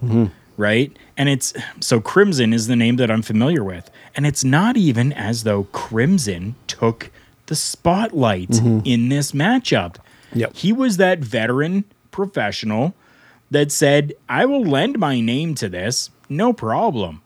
right? 0.58 0.95
And 1.15 1.30
it's 1.30 1.54
so 1.80 2.00
Crimson 2.00 2.54
is 2.54 2.67
the 2.67 2.76
name 2.76 2.97
that 2.97 3.10
I'm 3.10 3.21
familiar 3.21 3.63
with, 3.63 3.89
and 4.15 4.26
it's 4.26 4.43
not 4.43 4.78
even 4.78 5.13
as 5.13 5.43
though 5.43 5.63
Crimson 5.65 6.56
took 6.67 7.12
the 7.47 7.56
spotlight 7.56 8.60
in 8.60 9.10
this 9.10 9.32
matchup. 9.32 9.95
Yep. 10.34 10.56
He 10.56 10.73
was 10.73 10.97
that 10.97 11.19
veteran 11.19 11.86
professional 12.12 12.93
that 13.50 13.71
said, 13.71 14.13
I 14.28 14.45
will 14.45 14.63
lend 14.63 15.00
my 15.00 15.21
name 15.21 15.56
to 15.56 15.69
this, 15.69 16.10
no 16.28 16.52
problem. 16.52 17.21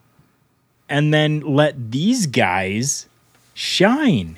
And 0.88 1.13
then 1.13 1.39
let 1.39 1.91
these 1.91 2.28
guys 2.28 3.08
shine. 3.54 4.38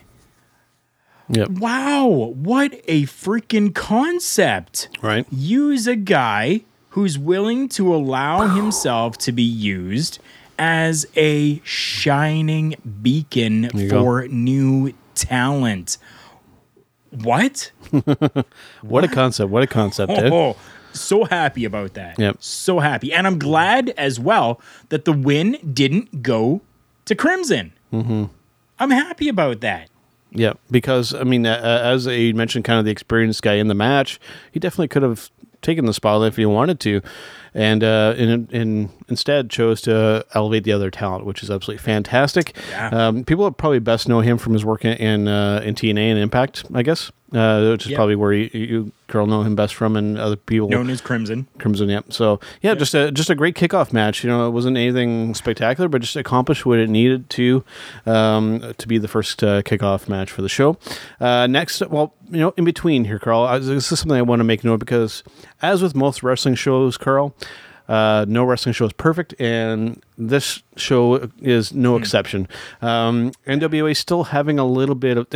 Yep. 1.29 1.49
Wow, 1.51 2.05
what 2.35 2.73
a 2.87 3.03
freaking 3.03 3.73
concept. 3.73 4.89
Right. 5.01 5.25
Use 5.31 5.87
a 5.87 5.95
guy 5.95 6.61
who's 6.89 7.17
willing 7.17 7.69
to 7.69 7.93
allow 7.93 8.47
himself 8.55 9.17
to 9.19 9.31
be 9.31 9.43
used 9.43 10.19
as 10.59 11.05
a 11.15 11.59
shining 11.63 12.75
beacon 13.01 13.69
you 13.73 13.89
go. 13.89 14.03
for 14.03 14.27
new 14.27 14.93
talent. 15.15 15.97
What? 17.11 17.71
What 18.81 19.03
a 19.03 19.07
concept. 19.07 19.49
What 19.51 19.63
a 19.63 19.67
concept. 19.67 20.11
eh? 20.11 20.29
Oh, 20.31 20.55
so 20.93 21.23
happy 21.25 21.65
about 21.65 21.93
that. 21.95 22.19
Yep. 22.19 22.37
So 22.39 22.79
happy. 22.79 23.13
And 23.13 23.25
I'm 23.27 23.39
glad 23.39 23.89
as 23.91 24.19
well 24.19 24.59
that 24.89 25.05
the 25.05 25.13
win 25.13 25.57
didn't 25.73 26.21
go 26.21 26.61
to 27.05 27.15
Crimson. 27.15 27.73
Mm-hmm. 27.91 28.25
I'm 28.79 28.89
happy 28.91 29.29
about 29.29 29.61
that. 29.61 29.89
Yeah, 30.35 30.53
because 30.71 31.13
I 31.13 31.23
mean, 31.23 31.45
uh, 31.45 31.81
as 31.83 32.07
you 32.07 32.33
mentioned, 32.33 32.65
kind 32.65 32.79
of 32.79 32.85
the 32.85 32.91
experienced 32.91 33.43
guy 33.43 33.53
in 33.55 33.67
the 33.67 33.75
match, 33.75 34.19
he 34.51 34.59
definitely 34.59 34.87
could 34.87 35.03
have 35.03 35.29
taken 35.61 35.85
the 35.85 35.93
spotlight 35.93 36.29
if 36.29 36.37
he 36.37 36.45
wanted 36.45 36.79
to, 36.81 37.01
and 37.53 37.83
uh, 37.83 38.15
in, 38.17 38.47
in 38.51 38.89
instead 39.13 39.49
chose 39.49 39.79
to 39.81 40.25
elevate 40.33 40.63
the 40.63 40.71
other 40.73 40.89
talent, 40.91 41.25
which 41.25 41.43
is 41.43 41.49
absolutely 41.49 41.81
fantastic. 41.83 42.55
Yeah. 42.71 42.89
Um, 42.89 43.23
people 43.23 43.49
probably 43.51 43.79
best 43.79 44.07
know 44.09 44.19
him 44.21 44.37
from 44.37 44.53
his 44.53 44.65
work 44.65 44.83
in 44.85 44.93
in, 44.97 45.27
uh, 45.27 45.61
in 45.63 45.75
TNA 45.75 46.09
and 46.11 46.19
Impact, 46.19 46.65
I 46.73 46.81
guess, 46.83 47.11
uh, 47.33 47.69
which 47.71 47.85
is 47.85 47.91
Yeah. 47.91 47.97
probably 47.97 48.15
where 48.15 48.33
you, 48.33 48.49
you 48.53 48.91
girl 49.07 49.25
know 49.27 49.41
him 49.43 49.55
best 49.55 49.75
from, 49.75 49.95
and 49.95 50.17
other 50.17 50.35
people 50.35 50.69
Known 50.69 50.89
as 50.89 51.01
Crimson. 51.01 51.45
Crimson, 51.59 51.87
yep. 51.89 52.05
So 52.11 52.39
yeah, 52.61 52.73
just 52.75 52.93
a 52.95 53.11
just 53.11 53.29
a 53.29 53.35
great 53.35 53.55
kickoff 53.55 53.93
match. 53.93 54.23
You 54.23 54.29
know, 54.29 54.47
it 54.47 54.51
wasn't 54.51 54.75
anything 54.77 55.33
spectacular, 55.35 55.87
but 55.87 56.01
just 56.01 56.15
accomplished 56.15 56.65
what 56.65 56.79
it 56.79 56.89
needed 56.89 57.29
to 57.31 57.63
um, 58.05 58.73
to 58.77 58.87
be 58.87 58.97
the 58.97 59.07
first 59.07 59.43
uh, 59.43 59.61
kickoff 59.61 60.07
match 60.09 60.31
for 60.31 60.41
the 60.41 60.49
show. 60.49 60.77
Uh, 61.21 61.47
next, 61.47 61.81
well, 61.89 62.13
you 62.31 62.39
know, 62.39 62.53
in 62.57 62.65
between 62.65 63.05
here, 63.05 63.19
Karl, 63.19 63.43
I, 63.43 63.59
this 63.59 63.91
is 63.91 63.99
something 63.99 64.17
I 64.17 64.21
want 64.23 64.39
to 64.39 64.43
make 64.43 64.63
note 64.63 64.79
because, 64.79 65.23
as 65.61 65.81
with 65.83 65.95
most 65.95 66.23
wrestling 66.23 66.55
shows, 66.55 66.97
Karl. 66.97 67.35
Uh, 67.87 68.25
no 68.27 68.43
wrestling 68.43 68.73
show 68.73 68.85
is 68.85 68.93
perfect, 68.93 69.39
and 69.39 70.01
this 70.17 70.63
show 70.77 71.29
is 71.41 71.73
no 71.73 71.97
exception. 71.97 72.47
Um, 72.81 73.31
NWA 73.45 73.91
is 73.91 73.99
still 73.99 74.25
having 74.25 74.59
a 74.59 74.65
little 74.65 74.95
bit 74.95 75.17
of. 75.17 75.27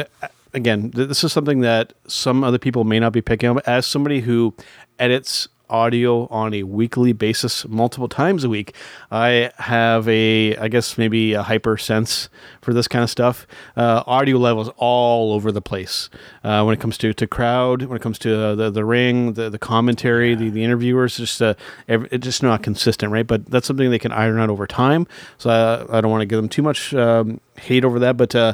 Again, 0.53 0.91
th- 0.91 1.09
this 1.09 1.23
is 1.23 1.33
something 1.33 1.59
that 1.59 1.93
some 2.07 2.43
other 2.43 2.57
people 2.57 2.83
may 2.85 2.99
not 2.99 3.11
be 3.11 3.21
picking 3.21 3.49
up. 3.49 3.67
As 3.67 3.85
somebody 3.85 4.21
who 4.21 4.53
edits 4.97 5.49
audio 5.69 6.27
on 6.27 6.53
a 6.53 6.63
weekly 6.63 7.13
basis 7.13 7.67
multiple 7.67 8.07
times 8.07 8.43
a 8.43 8.49
week. 8.49 8.73
I 9.11 9.51
have 9.57 10.07
a 10.07 10.55
i 10.57 10.67
guess 10.67 10.97
maybe 10.97 11.33
a 11.33 11.43
hyper 11.43 11.77
sense 11.77 12.29
for 12.61 12.73
this 12.73 12.87
kind 12.87 13.03
of 13.03 13.09
stuff. 13.09 13.47
Uh, 13.75 14.03
audio 14.05 14.37
levels 14.37 14.69
all 14.77 15.33
over 15.33 15.51
the 15.51 15.61
place. 15.61 16.09
Uh, 16.43 16.63
when 16.63 16.73
it 16.73 16.79
comes 16.79 16.97
to 16.99 17.13
to 17.13 17.27
crowd 17.27 17.83
when 17.83 17.95
it 17.95 18.01
comes 18.01 18.19
to 18.19 18.39
uh, 18.39 18.55
the 18.55 18.69
the 18.69 18.85
ring 18.85 19.33
the, 19.33 19.49
the 19.49 19.59
commentary 19.59 20.35
the, 20.35 20.49
the 20.49 20.63
interviewers 20.63 21.17
just 21.17 21.41
uh, 21.41 21.53
every, 21.87 22.07
it's 22.11 22.25
just 22.25 22.43
not 22.43 22.63
consistent 22.63 23.11
right? 23.11 23.27
But 23.27 23.45
that's 23.45 23.67
something 23.67 23.89
they 23.89 23.99
can 23.99 24.11
iron 24.11 24.39
out 24.39 24.49
over 24.49 24.67
time. 24.67 25.07
So 25.37 25.49
i, 25.49 25.97
I 25.97 26.01
don't 26.01 26.11
want 26.11 26.21
to 26.21 26.25
give 26.25 26.37
them 26.37 26.49
too 26.49 26.61
much 26.61 26.93
um, 26.93 27.39
hate 27.57 27.83
over 27.83 27.99
that 27.99 28.17
but 28.17 28.35
uh, 28.35 28.53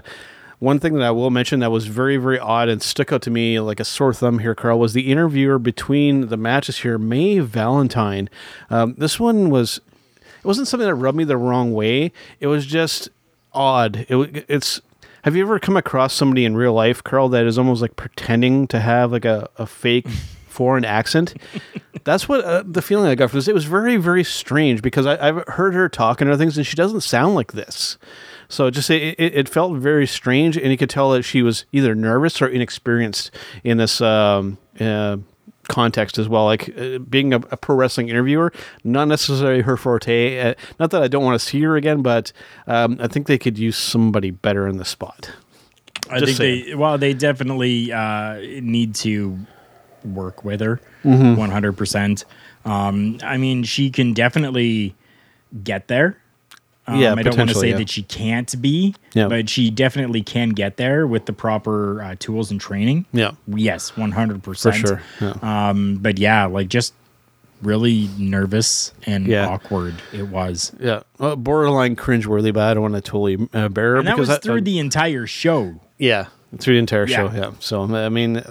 one 0.63 0.80
thing 0.80 0.93
that 0.93 1.04
I 1.04 1.12
will 1.12 1.30
mention 1.30 1.60
that 1.60 1.71
was 1.71 1.88
very, 1.88 2.15
very 2.15 2.39
odd 2.39 2.69
and 2.69 2.82
stuck 2.82 3.12
out 3.12 3.21
to 3.23 3.30
me 3.30 3.60
like 3.60 3.82
a 3.82 3.86
sore 3.86 4.13
thumb 4.13 4.39
here, 4.39 4.56
Karl, 4.56 4.80
was 4.80 4.93
the 4.93 5.12
interviewer 5.12 5.60
between 5.60 6.28
the 6.28 6.38
matches 6.38 6.80
here, 6.80 6.97
May 6.97 7.39
Valentine. 7.39 8.30
Um, 8.69 8.95
this 8.97 9.19
one 9.19 9.49
was, 9.49 9.82
it 10.39 10.45
wasn't 10.45 10.69
something 10.69 10.88
that 10.88 10.95
rubbed 10.95 11.17
me 11.17 11.26
the 11.26 11.36
wrong 11.36 11.73
way. 11.73 12.13
It 12.39 12.47
was 12.47 12.65
just 12.65 13.10
odd. 13.52 14.06
It, 14.08 14.45
it's, 14.47 14.80
have 15.23 15.36
you 15.36 15.43
ever 15.43 15.60
come 15.60 15.76
across 15.76 16.13
somebody 16.13 16.45
in 16.45 16.56
real 16.56 16.73
life, 16.73 17.04
Karl, 17.04 17.28
that 17.30 17.45
is 17.45 17.58
almost 17.58 17.82
like 17.82 17.97
pretending 17.97 18.65
to 18.67 18.80
have 18.80 19.12
like 19.12 19.26
a, 19.26 19.49
a 19.58 19.65
fake 19.65 20.08
foreign 20.47 20.86
accent? 20.86 21.34
That's 22.06 22.30
what 22.30 22.41
uh, 22.45 22.63
the 22.65 22.82
feeling 22.82 23.08
I 23.10 23.15
got 23.15 23.32
from 23.32 23.39
this. 23.39 23.49
It 23.49 23.54
was 23.54 23.65
very, 23.65 23.97
very 23.97 24.23
strange 24.23 24.82
because 24.82 25.06
I, 25.06 25.28
I've 25.28 25.45
heard 25.49 25.73
her 25.73 25.89
talk 25.89 26.21
and 26.21 26.30
other 26.30 26.41
things, 26.41 26.58
and 26.58 26.65
she 26.65 26.78
doesn't 26.78 27.02
sound 27.02 27.36
like 27.36 27.52
this. 27.52 27.97
So 28.54 28.70
just 28.70 28.89
it, 28.89 29.20
it, 29.20 29.34
it 29.36 29.50
felt 29.50 29.78
very 29.78 30.06
strange, 30.06 30.58
and 30.58 30.70
you 30.72 30.78
could 30.78 30.89
tell 30.89 31.10
that 31.12 31.24
she 31.24 31.42
was 31.42 31.66
either 31.72 31.96
nervous 31.96 32.42
or 32.42 32.48
inexperienced 32.48 33.32
in 33.63 33.78
this 33.78 34.00
um, 34.00 34.60
uh, 34.80 35.18
context 35.68 36.20
as 36.20 36.30
well. 36.30 36.46
Like 36.46 36.70
uh, 36.78 37.00
being 37.00 37.34
a, 37.34 37.38
a 37.38 37.58
pro 37.58 37.76
wrestling 37.76 38.10
interviewer, 38.10 38.54
not 38.84 39.08
necessarily 39.08 39.62
her 39.62 39.76
forte. 39.76 40.39
Uh, 40.39 40.54
not 40.80 40.92
that 40.92 41.02
I 41.02 41.08
don't 41.08 41.24
want 41.24 41.39
to 41.39 41.46
see 41.46 41.62
her 41.62 41.76
again, 41.76 42.04
but 42.04 42.32
um, 42.68 42.98
I 43.00 43.08
think 43.08 43.26
they 43.28 43.39
could 43.39 43.58
use 43.58 43.76
somebody 43.76 44.30
better 44.30 44.68
in 44.68 44.78
the 44.78 44.86
spot. 44.86 45.32
I 46.10 46.20
Just 46.20 46.38
think 46.38 46.66
they 46.68 46.76
well, 46.76 46.98
they 46.98 47.13
definitely 47.13 47.92
uh, 47.92 48.36
need 48.62 48.94
to 48.96 49.39
work 50.06 50.44
with 50.44 50.60
her 50.62 50.80
Mm-hmm. 51.04 51.36
one 51.36 51.50
hundred 51.50 51.76
percent. 51.76 52.24
Um, 52.66 53.18
I 53.24 53.38
mean, 53.38 53.63
she 53.63 53.89
can 53.89 54.13
definitely 54.13 54.96
get 55.63 55.88
there. 55.88 56.18
Um, 56.86 57.00
Yeah, 57.00 57.13
I 57.17 57.24
don't 57.24 57.38
want 57.38 57.50
to 57.50 57.56
say 57.56 57.69
yeah. 57.69 57.78
that 57.78 57.89
she 57.89 58.04
can't 58.04 58.62
be, 58.62 58.93
Yeah. 59.13 59.28
but 59.30 59.50
she 59.50 59.69
definitely 59.69 60.22
can 60.22 60.50
get 60.50 60.76
there 60.78 61.08
with 61.08 61.26
the 61.28 61.34
proper 61.34 62.02
uh, 62.02 62.15
tools 62.19 62.52
and 62.52 62.60
training. 62.60 63.06
Yeah, 63.13 63.32
Yes, 63.48 63.96
one 63.96 64.12
hundred 64.12 64.43
for 64.43 64.52
percent 64.52 64.76
sure. 64.76 65.02
Yeah. 65.22 65.34
Um, 65.41 65.96
but 66.02 66.17
yeah, 66.19 66.46
like 66.46 66.67
just 66.67 66.93
really 67.62 68.10
nervous 68.17 68.91
and 69.06 69.26
Yeah. 69.28 69.48
awkward 69.48 69.96
it 70.12 70.28
was. 70.28 70.74
Yeah, 70.80 71.04
well, 71.19 71.38
borderline 71.38 71.96
cringeworthy, 71.96 72.54
but 72.54 72.63
I 72.63 72.74
don't 72.74 72.84
want 72.84 72.96
to 72.96 73.02
totally 73.02 73.48
uh, 73.54 73.69
bear 73.69 73.91
her 73.91 73.96
And 74.00 74.08
that 74.08 74.15
because 74.15 74.28
was 74.28 74.38
I- 74.38 74.39
through 74.41 74.58
I- 74.58 74.62
the 74.62 74.80
entire 74.80 75.26
show. 75.26 75.80
Yeah, 75.98 76.26
through 76.60 76.74
the 76.74 76.80
entire 76.80 77.08
Yeah. 77.08 77.15
show. 77.15 77.32
Yeah. 77.34 77.52
So 77.60 77.96
I 77.96 78.10
mean, 78.10 78.43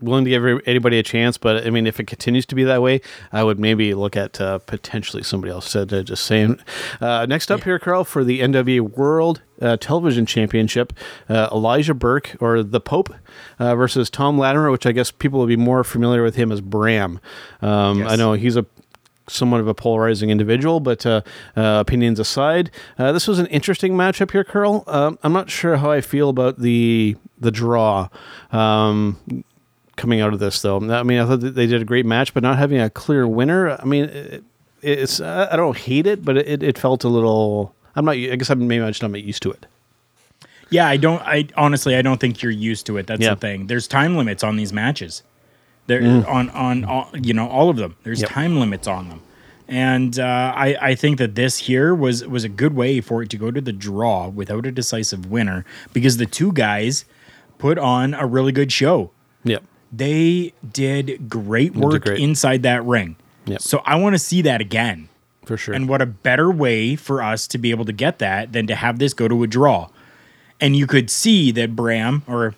willing 0.00 0.24
to 0.24 0.30
give 0.30 0.44
anybody 0.66 0.98
a 0.98 1.02
chance, 1.02 1.38
but 1.38 1.66
I 1.66 1.70
mean, 1.70 1.86
if 1.86 1.98
it 2.00 2.06
continues 2.06 2.46
to 2.46 2.54
be 2.54 2.64
that 2.64 2.82
way, 2.82 3.00
I 3.32 3.44
would 3.44 3.58
maybe 3.58 3.94
look 3.94 4.16
at 4.16 4.40
uh, 4.40 4.58
potentially 4.58 5.22
somebody 5.22 5.52
else. 5.52 5.68
Said 5.70 5.92
uh, 5.92 6.02
just 6.02 6.24
saying. 6.24 6.60
Uh, 7.00 7.26
next 7.26 7.50
up 7.50 7.64
here, 7.64 7.78
Karl, 7.78 8.04
for 8.04 8.24
the 8.24 8.40
NWA 8.40 8.80
World 8.80 9.42
uh, 9.60 9.76
Television 9.76 10.26
Championship, 10.26 10.92
uh, 11.28 11.48
Elijah 11.52 11.94
Burke 11.94 12.36
or 12.40 12.62
the 12.62 12.80
Pope 12.80 13.12
uh, 13.58 13.74
versus 13.74 14.08
Tom 14.10 14.38
Latimer, 14.38 14.70
which 14.70 14.86
I 14.86 14.92
guess 14.92 15.10
people 15.10 15.40
will 15.40 15.46
be 15.46 15.56
more 15.56 15.84
familiar 15.84 16.22
with 16.22 16.36
him 16.36 16.52
as 16.52 16.60
Bram. 16.60 17.20
Um, 17.62 17.98
Yes. 18.00 18.12
I 18.12 18.16
know 18.16 18.34
he's 18.34 18.56
a 18.56 18.64
somewhat 19.28 19.60
of 19.60 19.68
a 19.68 19.74
polarizing 19.74 20.30
individual, 20.30 20.80
but 20.80 21.04
uh, 21.04 21.20
uh, 21.56 21.82
opinions 21.86 22.18
aside, 22.18 22.70
uh, 22.98 23.12
this 23.12 23.28
was 23.28 23.38
an 23.38 23.46
interesting 23.46 23.92
matchup 23.92 24.30
here, 24.32 24.44
Karl. 24.44 24.84
Um, 24.86 25.18
I'm 25.22 25.32
not 25.32 25.50
sure 25.50 25.76
how 25.76 25.90
I 25.90 26.00
feel 26.00 26.28
about 26.28 26.60
the 26.60 27.16
the 27.38 27.50
draw 27.50 28.08
um, 28.52 29.44
coming 29.98 30.22
out 30.22 30.32
of 30.32 30.38
this, 30.38 30.62
though. 30.62 30.78
I 30.78 31.02
mean, 31.02 31.18
I 31.18 31.26
thought 31.26 31.40
that 31.40 31.54
they 31.54 31.66
did 31.66 31.82
a 31.82 31.84
great 31.84 32.06
match, 32.06 32.32
but 32.32 32.42
not 32.42 32.56
having 32.56 32.80
a 32.80 32.88
clear 32.88 33.26
winner. 33.28 33.70
I 33.78 33.84
mean, 33.84 34.04
it, 34.04 34.44
it's 34.80 35.20
I 35.20 35.54
don't 35.56 35.76
hate 35.76 36.06
it, 36.06 36.24
but 36.24 36.38
it, 36.38 36.62
it 36.62 36.78
felt 36.78 37.04
a 37.04 37.08
little. 37.08 37.74
I'm 37.94 38.06
not. 38.06 38.12
I 38.14 38.36
guess 38.36 38.48
I'm 38.48 38.66
maybe 38.66 38.82
I'm 38.82 38.90
just 38.90 39.02
not 39.02 39.12
used 39.22 39.42
to 39.42 39.50
it. 39.50 39.66
Yeah, 40.70 40.86
I 40.86 40.96
don't. 40.96 41.20
I 41.22 41.46
honestly, 41.56 41.96
I 41.96 42.02
don't 42.02 42.18
think 42.20 42.42
you're 42.42 42.52
used 42.52 42.86
to 42.86 42.96
it. 42.96 43.06
That's 43.06 43.20
Yeah. 43.20 43.30
the 43.34 43.40
thing. 43.40 43.66
There's 43.66 43.86
time 43.88 44.16
limits 44.16 44.42
on 44.42 44.56
these 44.56 44.72
matches. 44.72 45.22
There 45.86 46.02
on 46.28 46.50
on 46.50 46.84
all, 46.84 47.08
you 47.14 47.32
know 47.34 47.48
all 47.48 47.70
of 47.70 47.76
them. 47.76 47.96
There's 48.04 48.18
Mm. 48.18 48.22
Yep. 48.22 48.30
time 48.30 48.60
limits 48.60 48.86
on 48.86 49.08
them, 49.08 49.20
and 49.66 50.18
uh, 50.18 50.52
I 50.54 50.76
I 50.80 50.94
think 50.94 51.16
that 51.18 51.34
this 51.34 51.56
here 51.56 51.94
was 51.94 52.26
was 52.26 52.44
a 52.44 52.48
good 52.50 52.74
way 52.76 53.00
for 53.00 53.22
it 53.22 53.30
to 53.30 53.38
go 53.38 53.50
to 53.50 53.60
the 53.60 53.72
draw 53.72 54.28
without 54.28 54.66
a 54.66 54.70
decisive 54.70 55.30
winner 55.30 55.64
because 55.94 56.18
the 56.18 56.26
two 56.26 56.52
guys 56.52 57.06
put 57.56 57.78
on 57.78 58.12
a 58.14 58.26
really 58.26 58.52
good 58.52 58.70
show. 58.70 59.10
Yep. 59.44 59.64
They 59.92 60.52
did 60.72 61.28
great 61.30 61.74
work 61.74 62.04
great. 62.04 62.20
inside 62.20 62.62
that 62.64 62.84
ring. 62.84 63.16
Yep. 63.46 63.62
So 63.62 63.82
I 63.86 63.96
want 63.96 64.14
to 64.14 64.18
see 64.18 64.42
that 64.42 64.60
again. 64.60 65.08
For 65.46 65.56
sure. 65.56 65.74
And 65.74 65.88
what 65.88 66.02
a 66.02 66.06
better 66.06 66.50
way 66.50 66.94
for 66.94 67.22
us 67.22 67.46
to 67.48 67.58
be 67.58 67.70
able 67.70 67.86
to 67.86 67.92
get 67.92 68.18
that 68.18 68.52
than 68.52 68.66
to 68.66 68.74
have 68.74 68.98
this 68.98 69.14
go 69.14 69.28
to 69.28 69.42
a 69.42 69.46
draw. 69.46 69.88
And 70.60 70.76
you 70.76 70.86
could 70.86 71.08
see 71.08 71.50
that 71.52 71.74
Bram, 71.74 72.22
or 72.26 72.54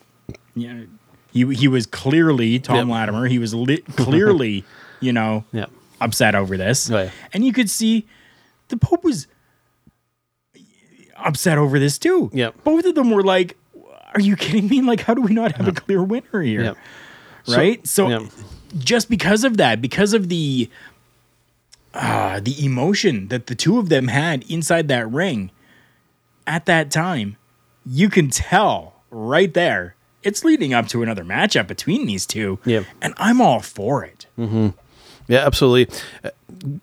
you 0.57 0.73
know, 0.73 0.87
he 1.33 1.55
he 1.55 1.69
was 1.69 1.87
clearly 1.87 2.59
Tom 2.59 2.89
Yep. 2.89 2.97
Latimer. 2.97 3.27
He 3.27 3.39
was 3.39 3.55
li- 3.55 3.77
clearly, 3.97 4.65
you 4.99 5.13
know, 5.13 5.45
yeah. 5.53 5.67
upset 6.01 6.35
over 6.35 6.57
this, 6.57 6.91
Oh, 6.91 7.03
yeah. 7.03 7.11
and 7.33 7.45
you 7.45 7.53
could 7.53 7.71
see 7.71 8.07
the 8.69 8.77
Pope 8.77 9.05
was 9.05 9.29
upset 11.17 11.59
over 11.59 11.79
this 11.79 11.99
too. 11.99 12.31
Yep. 12.33 12.65
both 12.65 12.85
of 12.85 12.95
them 12.95 13.11
were 13.11 13.23
like, 13.23 13.57
"Are 14.15 14.21
you 14.21 14.35
kidding 14.37 14.67
me? 14.69 14.81
Like, 14.81 15.01
how 15.03 15.15
do 15.15 15.21
we 15.21 15.33
not 15.33 15.53
have 15.53 15.69
a 15.69 15.73
clear 15.73 16.03
winner 16.03 16.43
here?" 16.43 16.63
Yep. 16.65 16.77
So- 17.45 17.57
Right. 17.57 17.87
So, 17.87 18.09
yeah. 18.09 18.27
just 18.79 19.09
because 19.11 19.45
of 19.45 19.57
that, 19.57 19.81
because 19.83 20.13
of 20.15 20.29
the 20.29 20.69
uh, 21.93 22.41
the 22.41 22.65
emotion 22.65 23.29
that 23.29 23.47
the 23.49 23.55
two 23.55 23.79
of 23.79 23.89
them 23.89 24.09
had 24.09 24.45
inside 24.49 24.89
that 24.89 25.11
ring 25.11 25.51
at 26.47 26.67
that 26.67 26.91
time, 26.91 27.37
you 27.85 28.09
can 28.09 28.31
tell 28.31 28.95
right 29.11 29.53
there. 29.55 29.97
It's 30.23 30.45
leading 30.45 30.73
up 30.75 30.87
to 30.89 31.03
another 31.03 31.25
matchup 31.25 31.67
between 31.67 32.07
these 32.07 32.27
two. 32.27 32.59
Yep. 32.65 32.85
And 33.01 33.15
I'm 33.17 33.41
all 33.41 33.61
for 33.61 34.05
it. 34.05 34.27
Yeah, 34.37 35.47
absolutely. 35.47 35.97
Uh, 36.23 36.31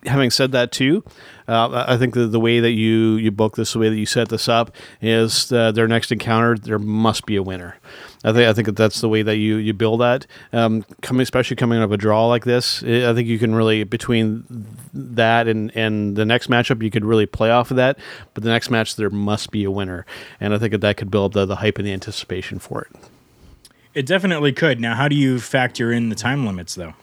having 0.06 0.30
said 0.32 0.52
that 0.54 0.72
too, 0.72 1.04
uh, 1.48 1.86
I 1.88 1.98
think 1.98 2.14
the, 2.14 2.28
the 2.28 2.40
way 2.40 2.60
that 2.60 2.72
you 2.72 3.16
you 3.16 3.30
book 3.32 3.56
this, 3.56 3.74
the 3.74 3.80
way 3.80 3.90
that 3.90 3.98
you 3.98 4.06
set 4.06 4.30
this 4.30 4.48
up, 4.50 4.72
is 5.02 5.52
uh, 5.52 5.72
their 5.72 5.88
next 5.88 6.12
encounter. 6.12 6.58
There 6.58 6.80
must 6.80 7.26
be 7.26 7.36
a 7.36 7.44
winner. 7.44 7.78
I 8.28 8.34
think 8.34 8.48
I 8.50 8.54
think 8.54 8.66
that 8.66 8.76
that's 8.76 9.00
the 9.00 9.08
way 9.08 9.22
that 9.22 9.38
you 9.38 9.56
you 9.56 9.74
build 9.74 10.02
that. 10.02 10.28
Um, 10.52 10.84
coming, 11.02 11.22
especially 11.22 11.56
coming 11.56 11.82
of 11.82 11.92
a 11.92 11.98
draw 11.98 12.28
like 12.28 12.44
this, 12.44 12.84
I 12.84 13.14
think 13.14 13.28
you 13.28 13.40
can 13.40 13.56
really 13.56 13.84
between 13.86 14.44
that 14.94 15.48
and 15.48 15.72
and 15.76 16.16
the 16.16 16.26
next 16.26 16.50
matchup, 16.50 16.82
you 16.84 16.92
could 16.92 17.06
really 17.06 17.26
play 17.26 17.50
off 17.52 17.72
of 17.72 17.78
that. 17.78 17.98
But 18.34 18.44
the 18.44 18.50
next 18.50 18.70
match, 18.70 18.96
there 18.98 19.10
must 19.10 19.52
be 19.52 19.64
a 19.64 19.72
winner, 19.72 20.06
and 20.42 20.54
I 20.54 20.58
think 20.58 20.72
that 20.72 20.82
that 20.82 20.98
could 20.98 21.10
build 21.10 21.34
the, 21.34 21.46
the 21.46 21.58
hype 21.58 21.78
and 21.78 21.88
the 21.88 21.94
anticipation 21.94 22.60
for 22.60 22.82
it. 22.82 22.92
It 23.94 24.06
definitely 24.06 24.52
could. 24.54 24.80
Now, 24.80 24.94
how 24.96 25.08
do 25.08 25.16
you 25.16 25.40
factor 25.40 25.92
in 25.92 26.10
the 26.10 26.16
time 26.16 26.46
limits 26.46 26.76
though 26.76 26.94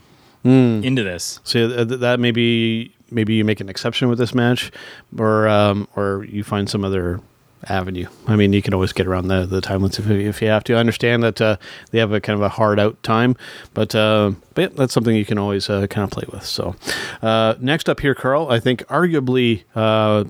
Hmm. 0.43 0.83
into 0.85 1.03
this? 1.03 1.41
So 1.43 1.71
uh, 1.71 1.85
th- 1.87 2.01
that 2.01 2.21
maybe 2.21 2.95
maybe 3.11 3.35
you 3.35 3.45
make 3.45 3.61
an 3.61 3.69
exception 3.69 4.09
with 4.11 4.19
this 4.19 4.35
match, 4.35 4.71
or 5.19 5.49
um, 5.49 5.89
or 5.97 6.25
you 6.29 6.45
find 6.45 6.69
some 6.69 6.85
other 6.85 7.21
avenue. 7.68 8.07
I 8.27 8.37
mean, 8.37 8.53
you 8.53 8.62
can 8.62 8.74
always 8.74 8.92
get 8.92 9.07
around 9.07 9.29
the 9.29 9.46
the 9.46 9.61
time 9.61 9.81
limits 9.81 9.98
if, 9.98 10.09
if 10.11 10.42
you 10.42 10.48
have 10.48 10.64
to. 10.64 10.74
I 10.74 10.79
understand 10.79 11.22
that 11.22 11.40
uh, 11.40 11.57
they 11.90 11.98
have 11.98 12.12
a 12.12 12.20
kind 12.20 12.38
of 12.38 12.42
a 12.42 12.48
hard 12.48 12.79
out 12.79 13.03
time, 13.03 13.37
but 13.72 13.94
uh, 13.94 14.33
but 14.55 14.62
yeah, 14.62 14.68
that's 14.77 14.92
something 14.92 15.14
you 15.14 15.24
can 15.24 15.38
always 15.38 15.68
uh, 15.68 15.87
kind 15.87 16.05
of 16.05 16.11
play 16.11 16.24
with. 16.33 16.44
So 16.44 16.77
uh, 17.22 17.55
next 17.61 17.88
up 17.88 18.00
here, 18.00 18.14
Karl, 18.14 18.48
I 18.50 18.61
think 18.61 18.85
arguably. 18.87 19.64
Uh, 19.74 20.24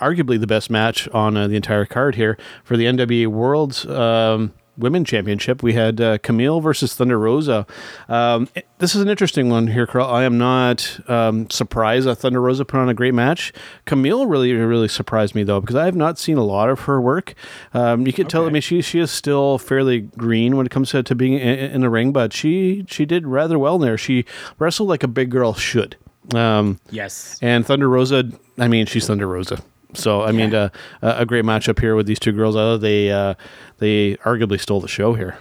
arguably 0.00 0.40
the 0.40 0.46
best 0.46 0.70
match 0.70 1.06
on 1.10 1.36
uh, 1.36 1.46
the 1.46 1.56
entire 1.56 1.84
card 1.84 2.14
here 2.14 2.38
for 2.62 2.74
the 2.74 2.86
NWA 2.86 3.26
World's 3.26 3.84
um, 3.84 4.54
Women 4.76 5.04
Championship. 5.04 5.62
We 5.62 5.72
had 5.74 6.00
uh, 6.00 6.18
Kamille 6.18 6.62
versus 6.62 6.94
Thunder 6.94 7.18
Rosa. 7.18 7.66
Um, 8.08 8.48
it- 8.54 8.66
this 8.78 8.94
is 8.94 9.00
an 9.00 9.08
interesting 9.08 9.48
one 9.48 9.68
here, 9.68 9.86
Karl. 9.86 10.06
I 10.06 10.24
am 10.24 10.36
not 10.36 10.98
um, 11.08 11.48
surprised 11.48 12.06
that 12.06 12.16
Thunder 12.16 12.40
Rosa 12.40 12.64
put 12.66 12.80
on 12.80 12.88
a 12.88 12.94
great 12.94 13.14
match. 13.14 13.52
Kamille 13.86 14.28
really, 14.28 14.52
really 14.52 14.88
surprised 14.88 15.34
me 15.34 15.42
though 15.42 15.60
because 15.60 15.76
I 15.76 15.86
have 15.86 15.96
not 15.96 16.18
seen 16.18 16.36
a 16.36 16.44
lot 16.44 16.68
of 16.68 16.80
her 16.80 17.00
work. 17.00 17.34
Um, 17.72 18.06
you 18.06 18.12
can 18.12 18.26
tell. 18.26 18.46
I 18.46 18.50
mean, 18.50 18.60
she 18.62 18.82
she 18.82 18.98
is 18.98 19.10
still 19.10 19.56
fairly 19.58 20.00
green 20.00 20.56
when 20.56 20.66
it 20.66 20.70
comes 20.70 20.90
to, 20.90 21.02
to 21.02 21.14
being 21.14 21.34
in, 21.34 21.58
in 21.58 21.80
the 21.80 21.88
ring, 21.88 22.12
but 22.12 22.32
she 22.34 22.84
she 22.88 23.06
did 23.06 23.26
rather 23.26 23.58
well 23.58 23.78
there. 23.78 23.96
She 23.96 24.24
wrestled 24.58 24.88
like 24.88 25.02
a 25.02 25.08
big 25.08 25.30
girl 25.30 25.54
should. 25.54 25.96
Um, 26.34 26.80
Yes. 26.90 27.38
and 27.42 27.64
Thunder 27.66 27.88
Rosa, 27.88 28.24
I 28.58 28.66
mean, 28.68 28.86
she's 28.86 29.06
Thunder 29.06 29.26
Rosa. 29.28 29.62
So 29.94 30.22
I 30.22 30.32
mean, 30.32 30.54
uh, 30.54 30.68
a 31.02 31.24
great 31.26 31.44
matchup 31.44 31.80
here 31.80 31.94
with 31.96 32.06
these 32.06 32.18
two 32.18 32.32
girls. 32.32 32.56
Although 32.56 32.78
they 32.78 33.10
uh, 33.10 33.34
they 33.78 34.16
arguably 34.24 34.60
stole 34.60 34.80
the 34.80 34.88
show 34.88 35.14
here. 35.14 35.38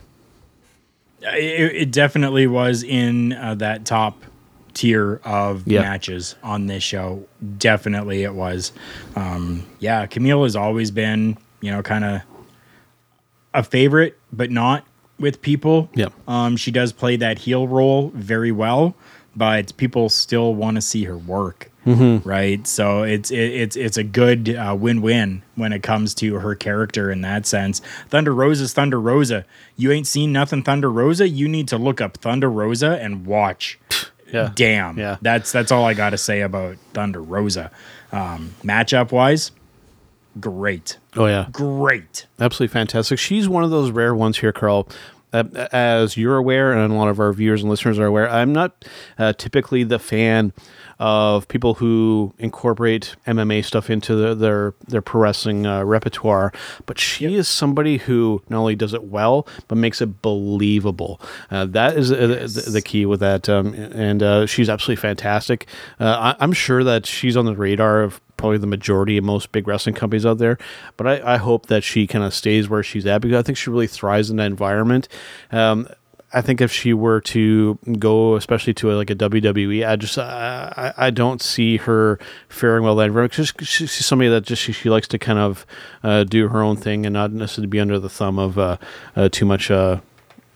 It, 1.22 1.76
it 1.84 1.92
definitely 1.92 2.48
was 2.48 2.84
in 2.84 3.34
uh, 3.34 3.56
that 3.56 3.86
top 3.86 4.22
tier 4.74 5.22
of 5.24 5.68
Yeah. 5.68 5.82
matches 5.82 6.36
on 6.44 6.68
this 6.68 6.84
show. 6.84 7.26
Definitely 7.58 8.24
it 8.24 8.34
was. 8.34 8.72
Um, 9.16 9.66
yeah, 9.80 10.06
Kamille 10.08 10.44
has 10.44 10.56
always 10.56 10.92
been, 10.92 11.38
you 11.62 11.72
know, 11.72 11.82
kind 11.82 12.04
of 12.04 12.22
a 13.54 13.64
favorite, 13.64 14.18
but 14.34 14.50
not 14.52 14.86
with 15.20 15.42
people. 15.42 15.90
Yep. 15.96 16.12
Um, 16.28 16.58
she 16.58 16.72
does 16.72 16.92
play 16.92 17.16
that 17.18 17.40
heel 17.40 17.68
role 17.68 18.12
very 18.16 18.52
well, 18.52 18.96
but 19.36 19.78
people 19.78 20.10
still 20.10 20.54
want 20.56 20.76
to 20.76 20.82
see 20.82 21.04
her 21.06 21.18
work. 21.18 21.70
Mm-hmm. 21.86 22.28
Right. 22.28 22.66
So 22.66 23.04
it's 23.04 23.30
it, 23.32 23.38
it's 23.40 23.76
it's 23.76 23.98
a 23.98 24.04
good 24.04 24.50
uh, 24.56 24.76
win 24.80 25.02
win 25.02 25.44
when 25.56 25.74
it 25.74 25.84
comes 25.84 26.14
to 26.16 26.36
her 26.40 26.56
character 26.56 27.12
in 27.12 27.22
that 27.22 27.46
sense. 27.46 27.82
Thunder 28.10 28.34
Rosa's 28.34 28.74
Thunder 28.74 29.00
Rosa. 29.02 29.46
You 29.76 29.92
ain't 29.92 30.08
seen 30.08 30.32
nothing 30.32 30.64
Thunder 30.64 30.90
Rosa. 30.92 31.28
You 31.28 31.48
need 31.50 31.68
to 31.68 31.78
look 31.78 32.00
up 32.00 32.18
Thunder 32.18 32.50
Rosa 32.50 33.00
and 33.02 33.26
watch. 33.26 33.80
Yeah. 34.32 34.50
Damn. 34.56 34.98
Yeah. 34.98 35.18
That's 35.22 35.52
that's 35.52 35.72
all 35.72 35.86
I 35.86 35.94
got 35.94 36.10
to 36.10 36.18
say 36.18 36.42
about 36.42 36.78
Thunder 36.94 37.22
Rosa. 37.22 37.70
Um, 38.12 38.56
matchup 38.64 39.12
wise, 39.12 39.52
great, 40.40 40.98
Oh 41.16 41.28
yeah, 41.28 41.48
great. 41.52 42.26
absolutely 42.40 42.74
fantastic. 42.74 43.20
She's 43.20 43.48
one 43.48 43.64
of 43.64 43.70
those 43.70 43.92
rare 43.92 44.16
ones 44.16 44.40
here, 44.40 44.52
Karl. 44.52 44.88
Uh, 45.32 45.44
as 45.72 46.16
you're 46.18 46.38
aware, 46.38 46.74
and 46.74 46.92
a 46.92 46.96
lot 46.96 47.10
of 47.10 47.20
our 47.20 47.34
viewers 47.34 47.62
and 47.62 47.70
listeners 47.70 47.98
are 48.00 48.06
aware, 48.06 48.30
I'm 48.30 48.54
not 48.54 48.86
uh, 49.18 49.34
typically 49.34 49.84
the 49.84 49.98
fan 50.00 50.54
of 51.00 51.48
people 51.48 51.76
who 51.76 52.34
incorporate 52.38 53.16
MMA 53.28 53.64
stuff 53.66 53.90
into 53.90 54.16
the, 54.16 54.36
their 54.36 54.74
their 54.88 55.02
pro 55.02 55.22
wrestling 55.22 55.66
uh, 55.66 55.84
repertoire. 55.84 56.52
But 56.86 57.00
she 57.00 57.36
is 57.36 57.48
somebody 57.48 57.98
who 57.98 58.42
not 58.50 58.60
only 58.60 58.76
does 58.76 58.94
it 58.94 59.04
well, 59.04 59.48
but 59.68 59.78
makes 59.78 60.02
it 60.02 60.22
believable. 60.22 61.20
Uh, 61.52 61.66
that 61.66 61.98
is 61.98 62.12
uh, 62.12 62.16
the, 62.28 62.70
the 62.72 62.82
key 62.82 63.06
with 63.06 63.20
that, 63.20 63.50
um, 63.50 63.74
and 63.74 64.22
uh, 64.24 64.46
she's 64.46 64.70
absolutely 64.70 65.02
fantastic. 65.02 65.68
Uh, 66.00 66.34
I, 66.40 66.44
I'm 66.44 66.54
sure 66.54 66.84
that 66.84 67.06
she's 67.06 67.38
on 67.38 67.46
the 67.46 67.56
radar 67.56 68.02
of 68.02 68.22
probably 68.38 68.58
the 68.58 68.68
majority 68.68 69.18
of 69.18 69.24
most 69.24 69.52
big 69.52 69.68
wrestling 69.68 69.96
companies 69.96 70.26
out 70.26 70.38
there. 70.38 70.58
But 70.98 71.08
I, 71.08 71.36
I 71.36 71.38
hope 71.38 71.68
that 71.68 71.84
she 71.84 72.08
kind 72.08 72.26
of 72.26 72.34
stays 72.34 72.68
where 72.68 72.84
she's 72.84 73.06
at 73.06 73.22
because 73.22 73.38
I 73.38 73.42
think 73.42 73.58
she 73.58 73.70
really 73.70 73.88
thrives 73.88 74.30
in 74.30 74.36
that 74.38 74.48
environment. 74.48 75.08
Um, 75.52 75.88
I 76.34 76.42
think 76.42 76.62
if 76.62 76.72
she 76.72 76.94
were 76.94 77.22
to 77.22 77.78
go, 78.00 78.36
especially 78.36 78.74
to 78.76 78.92
a, 78.92 78.94
like 78.94 79.12
a 79.12 79.16
WWE, 79.16 79.88
I 79.88 79.96
just 79.96 80.18
I, 80.18 80.94
I 80.98 81.10
don't 81.12 81.42
see 81.42 81.78
her 81.78 82.20
faring 82.50 82.84
well 82.84 82.96
there. 82.96 83.12
Because 83.12 83.54
she's 83.62 84.06
somebody 84.06 84.30
that 84.30 84.42
just 84.44 84.62
she, 84.62 84.72
she 84.72 84.90
likes 84.90 85.08
to 85.10 85.20
kind 85.20 85.38
of 85.40 85.66
uh, 86.04 86.24
do 86.24 86.48
her 86.48 86.62
own 86.62 86.76
thing 86.76 87.06
and 87.06 87.14
not 87.14 87.32
necessarily 87.32 87.68
be 87.68 87.80
under 87.80 88.00
the 88.00 88.10
thumb 88.10 88.40
of 88.40 88.58
uh, 88.58 88.78
uh, 89.16 89.30
too 89.30 89.46
much. 89.46 89.70
Uh, 89.70 90.00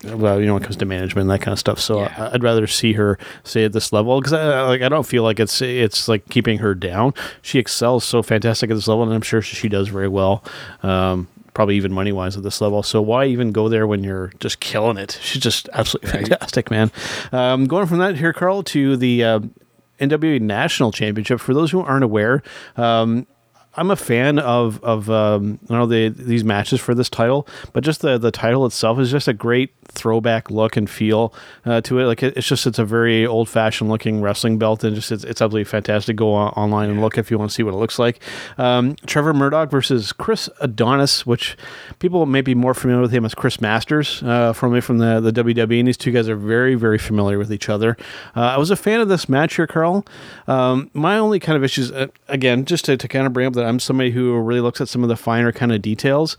well, 0.04 0.40
you 0.40 0.46
know, 0.46 0.54
when 0.54 0.62
it 0.62 0.64
comes 0.64 0.76
to 0.76 0.84
management 0.84 1.22
and 1.22 1.30
that 1.30 1.40
kind 1.40 1.52
of 1.52 1.58
stuff. 1.58 1.80
So 1.80 2.00
Yeah. 2.00 2.14
I, 2.30 2.34
I'd 2.34 2.42
rather 2.42 2.66
see 2.66 2.92
her 2.94 3.18
stay 3.42 3.64
at 3.64 3.72
this 3.72 3.92
level 3.92 4.20
because 4.20 4.32
I, 4.32 4.62
like 4.62 4.82
I 4.82 4.88
don't 4.88 5.06
feel 5.06 5.22
like 5.22 5.40
it's 5.40 5.60
it's 5.60 6.08
like 6.08 6.28
keeping 6.28 6.58
her 6.58 6.74
down. 6.74 7.14
She 7.42 7.58
excels 7.58 8.04
so 8.04 8.22
fantastic 8.22 8.70
at 8.70 8.74
this 8.74 8.88
level, 8.88 9.04
and 9.04 9.12
I'm 9.12 9.22
sure 9.22 9.42
she 9.42 9.68
does 9.68 9.88
very 9.88 10.08
well. 10.08 10.44
Um, 10.82 11.28
probably 11.58 11.74
even 11.74 11.92
money 11.92 12.12
wise 12.12 12.36
at 12.36 12.44
this 12.44 12.60
level. 12.60 12.84
So 12.84 13.02
why 13.02 13.24
even 13.24 13.50
go 13.50 13.68
there 13.68 13.84
when 13.84 14.04
you're 14.04 14.30
just 14.38 14.60
killing 14.60 14.96
it? 14.96 15.18
She's 15.24 15.42
just 15.42 15.68
absolutely 15.72 16.08
fantastic, 16.08 16.70
man. 16.70 16.92
Um, 17.32 17.66
going 17.66 17.88
from 17.88 17.98
that 17.98 18.14
here, 18.14 18.32
Karl, 18.32 18.62
to 18.62 18.96
the 18.96 19.24
uh, 19.24 19.40
NWA 19.98 20.40
National 20.40 20.92
Championship. 20.92 21.40
For 21.40 21.54
those 21.54 21.72
who 21.72 21.80
aren't 21.80 22.04
aware, 22.04 22.44
um, 22.76 23.26
I'm 23.78 23.90
a 23.90 23.96
fan 23.96 24.38
of 24.38 24.82
of 24.82 25.08
um, 25.08 25.60
I 25.64 25.66
don't 25.68 25.78
know 25.78 25.86
the 25.86 26.08
these 26.08 26.44
matches 26.44 26.80
for 26.80 26.94
this 26.94 27.08
title, 27.08 27.46
but 27.72 27.84
just 27.84 28.00
the 28.00 28.18
the 28.18 28.30
title 28.30 28.66
itself 28.66 28.98
is 28.98 29.10
just 29.10 29.28
a 29.28 29.32
great 29.32 29.72
throwback 29.86 30.50
look 30.50 30.76
and 30.76 30.90
feel 30.90 31.32
uh, 31.64 31.80
to 31.82 32.00
it. 32.00 32.06
Like 32.06 32.22
it, 32.22 32.36
it's 32.36 32.46
just 32.46 32.66
it's 32.66 32.78
a 32.78 32.84
very 32.84 33.24
old 33.24 33.48
fashioned 33.48 33.88
looking 33.88 34.20
wrestling 34.20 34.58
belt, 34.58 34.82
and 34.82 34.96
just 34.96 35.12
it's, 35.12 35.22
it's 35.22 35.40
absolutely 35.40 35.64
fantastic. 35.64 36.16
Go 36.16 36.34
on, 36.34 36.50
online 36.50 36.90
and 36.90 37.00
look 37.00 37.16
if 37.16 37.30
you 37.30 37.38
want 37.38 37.50
to 37.50 37.54
see 37.54 37.62
what 37.62 37.72
it 37.72 37.76
looks 37.76 37.98
like. 37.98 38.20
Um, 38.58 38.96
Trevor 39.06 39.32
Murdoch 39.32 39.70
versus 39.70 40.12
Chris 40.12 40.50
Adonis, 40.60 41.24
which 41.24 41.56
people 42.00 42.26
may 42.26 42.40
be 42.40 42.54
more 42.56 42.74
familiar 42.74 43.02
with 43.02 43.12
him 43.12 43.24
as 43.24 43.34
Chris 43.34 43.60
Masters 43.60 44.22
uh, 44.24 44.52
from 44.52 44.80
from 44.80 44.98
the 44.98 45.20
the 45.20 45.32
WWE. 45.32 45.78
And 45.78 45.86
these 45.86 45.96
two 45.96 46.10
guys 46.10 46.28
are 46.28 46.36
very 46.36 46.74
very 46.74 46.98
familiar 46.98 47.38
with 47.38 47.52
each 47.52 47.68
other. 47.68 47.96
Uh, 48.34 48.40
I 48.40 48.56
was 48.58 48.70
a 48.72 48.76
fan 48.76 49.00
of 49.00 49.08
this 49.08 49.28
match 49.28 49.54
here, 49.54 49.68
Karl. 49.68 50.04
Um, 50.48 50.90
my 50.94 51.16
only 51.16 51.38
kind 51.38 51.56
of 51.56 51.62
issues, 51.62 51.92
uh, 51.92 52.08
again, 52.26 52.64
just 52.64 52.86
to, 52.86 52.96
to 52.96 53.08
kind 53.08 53.26
of 53.26 53.32
bring 53.32 53.46
up 53.46 53.52
that 53.54 53.67
I'm 53.68 53.80
somebody 53.80 54.10
who 54.10 54.38
really 54.38 54.60
looks 54.60 54.80
at 54.80 54.88
some 54.88 55.02
of 55.02 55.08
the 55.08 55.16
finer 55.16 55.52
kind 55.52 55.72
of 55.72 55.82
details. 55.82 56.36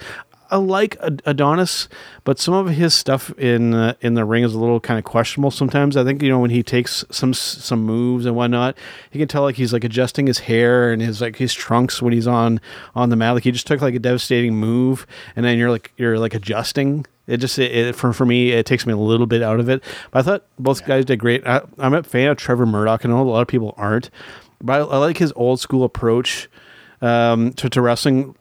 I 0.51 0.57
like 0.57 0.97
Adonis, 1.25 1.87
but 2.23 2.39
some 2.39 2.55
of 2.55 2.69
his 2.69 2.95
stuff 2.95 3.31
in 3.37 3.73
uh, 3.75 3.93
in 4.01 4.15
the 4.15 4.25
ring 4.25 4.43
is 4.43 4.55
a 4.55 4.59
little 4.59 4.79
kind 4.79 4.97
of 4.97 5.05
questionable 5.05 5.51
sometimes. 5.51 5.95
I 5.95 6.03
think 6.03 6.23
you 6.23 6.29
know 6.29 6.39
when 6.39 6.49
he 6.49 6.63
takes 6.63 7.05
some 7.11 7.33
some 7.35 7.83
moves 7.83 8.25
and 8.25 8.35
whatnot, 8.35 8.75
you 9.11 9.19
can 9.19 9.27
tell 9.27 9.43
like 9.43 9.55
he's 9.55 9.73
like 9.73 9.83
adjusting 9.83 10.25
his 10.25 10.39
hair 10.39 10.91
and 10.91 11.01
his 11.01 11.21
like 11.21 11.35
his 11.35 11.53
trunks 11.53 12.01
when 12.01 12.13
he's 12.13 12.25
on 12.25 12.59
on 12.95 13.09
the 13.09 13.15
mat. 13.15 13.35
Like 13.35 13.43
he 13.43 13.51
just 13.51 13.67
took 13.67 13.81
like 13.81 13.93
a 13.93 13.99
devastating 13.99 14.55
move, 14.55 15.05
and 15.35 15.45
then 15.45 15.59
you're 15.59 15.69
like 15.69 15.91
you're 15.97 16.17
like 16.17 16.33
adjusting. 16.33 17.05
It 17.27 17.37
just 17.37 17.59
it, 17.59 17.71
it, 17.71 17.95
for 17.95 18.11
for 18.11 18.25
me 18.25 18.51
it 18.51 18.65
takes 18.65 18.87
me 18.87 18.93
a 18.93 18.97
little 18.97 19.27
bit 19.27 19.43
out 19.43 19.59
of 19.59 19.69
it. 19.69 19.83
But 20.09 20.19
I 20.19 20.21
thought 20.23 20.45
both 20.57 20.83
guys 20.83 21.05
did 21.05 21.19
great. 21.19 21.45
I, 21.45 21.61
I'm 21.77 21.93
a 21.93 22.01
fan 22.01 22.29
of 22.29 22.37
Trevor 22.37 22.65
Murdoch. 22.65 23.05
I 23.05 23.09
know 23.09 23.21
a 23.21 23.23
lot 23.23 23.41
of 23.41 23.47
people 23.47 23.75
aren't, 23.77 24.09
but 24.61 24.81
I, 24.81 24.83
I 24.83 24.97
like 24.97 25.19
his 25.19 25.31
old 25.35 25.59
school 25.59 25.83
approach 25.83 26.49
um, 27.01 27.53
to, 27.53 27.69
to 27.69 27.81
wrestling 27.81 28.35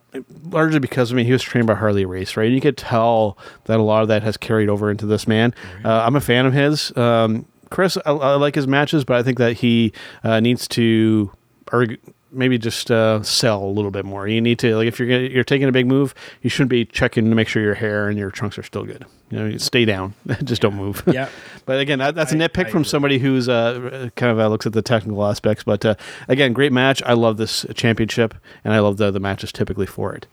largely 0.44 0.78
because 0.78 1.12
I 1.12 1.14
mean 1.14 1.26
he 1.26 1.32
was 1.32 1.42
trained 1.42 1.66
by 1.66 1.74
Harley 1.74 2.04
Race, 2.04 2.36
right? 2.36 2.46
And 2.46 2.54
You 2.54 2.60
could 2.60 2.76
tell 2.76 3.36
that 3.64 3.78
a 3.78 3.82
lot 3.82 4.02
of 4.02 4.08
that 4.08 4.22
has 4.22 4.36
carried 4.36 4.68
over 4.68 4.90
into 4.90 5.06
this 5.06 5.26
man. 5.28 5.54
Uh, 5.84 6.02
I'm 6.04 6.16
a 6.16 6.20
fan 6.20 6.46
of 6.46 6.52
his. 6.52 6.96
Um, 6.96 7.46
Chris, 7.70 7.98
I, 8.06 8.12
I 8.12 8.34
like 8.36 8.54
his 8.54 8.66
matches, 8.66 9.04
but 9.04 9.16
I 9.16 9.22
think 9.22 9.38
that 9.38 9.54
he 9.58 9.92
uh, 10.24 10.40
needs 10.40 10.66
to, 10.68 11.30
or 11.70 11.86
maybe 12.32 12.56
just 12.58 12.90
uh, 12.90 13.22
sell 13.22 13.62
a 13.62 13.68
little 13.68 13.90
bit 13.90 14.04
more. 14.04 14.26
You 14.26 14.40
need 14.40 14.58
to 14.60 14.74
like 14.76 14.88
if 14.88 14.98
you're 14.98 15.08
gonna, 15.08 15.28
you're 15.28 15.44
taking 15.44 15.68
a 15.68 15.72
big 15.72 15.86
move, 15.86 16.14
you 16.42 16.50
shouldn't 16.50 16.70
be 16.70 16.84
checking 16.84 17.28
to 17.28 17.34
make 17.34 17.48
sure 17.48 17.62
your 17.62 17.74
hair 17.74 18.08
and 18.08 18.18
your 18.18 18.30
trunks 18.30 18.58
are 18.58 18.62
still 18.62 18.84
good. 18.84 19.04
You 19.30 19.38
know, 19.38 19.56
stay 19.58 19.84
down, 19.84 20.14
just 20.44 20.62
don't 20.62 20.74
move. 20.74 21.02
Yeah. 21.06 21.28
but 21.66 21.80
again, 21.80 21.98
that, 21.98 22.14
that's 22.14 22.32
a 22.32 22.36
I- 22.36 22.38
nitpick 22.48 22.66
I 22.66 22.70
from 22.70 22.80
agree. 22.80 22.88
somebody 22.88 23.18
who's 23.18 23.48
uh, 23.48 24.08
kind 24.16 24.32
of 24.32 24.38
uh, 24.40 24.48
looks 24.48 24.64
at 24.66 24.72
the 24.72 24.80
technical 24.82 25.24
aspects. 25.26 25.64
But 25.64 25.84
uh, 25.84 25.94
again, 26.28 26.52
great 26.52 26.72
match. 26.72 27.02
I 27.04 27.12
love 27.12 27.36
this 27.36 27.66
championship, 27.74 28.34
and 28.64 28.72
I 28.72 28.78
love 28.78 28.96
the 28.96 29.10
the 29.10 29.20
matches 29.20 29.52
typically 29.52 29.86
for 29.86 30.14
it. 30.14 30.26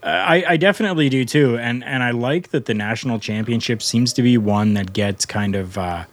I, 0.00 0.44
I 0.50 0.56
definitely 0.56 1.08
do 1.08 1.24
too, 1.24 1.58
and 1.58 1.82
and 1.82 2.04
I 2.04 2.12
like 2.12 2.50
that 2.50 2.66
the 2.66 2.74
national 2.74 3.18
championship 3.18 3.82
seems 3.82 4.12
to 4.12 4.22
be 4.22 4.38
one 4.38 4.74
that 4.74 4.92
gets 4.92 5.26
kind 5.26 5.56
of 5.56 5.76
uh, 5.76 6.04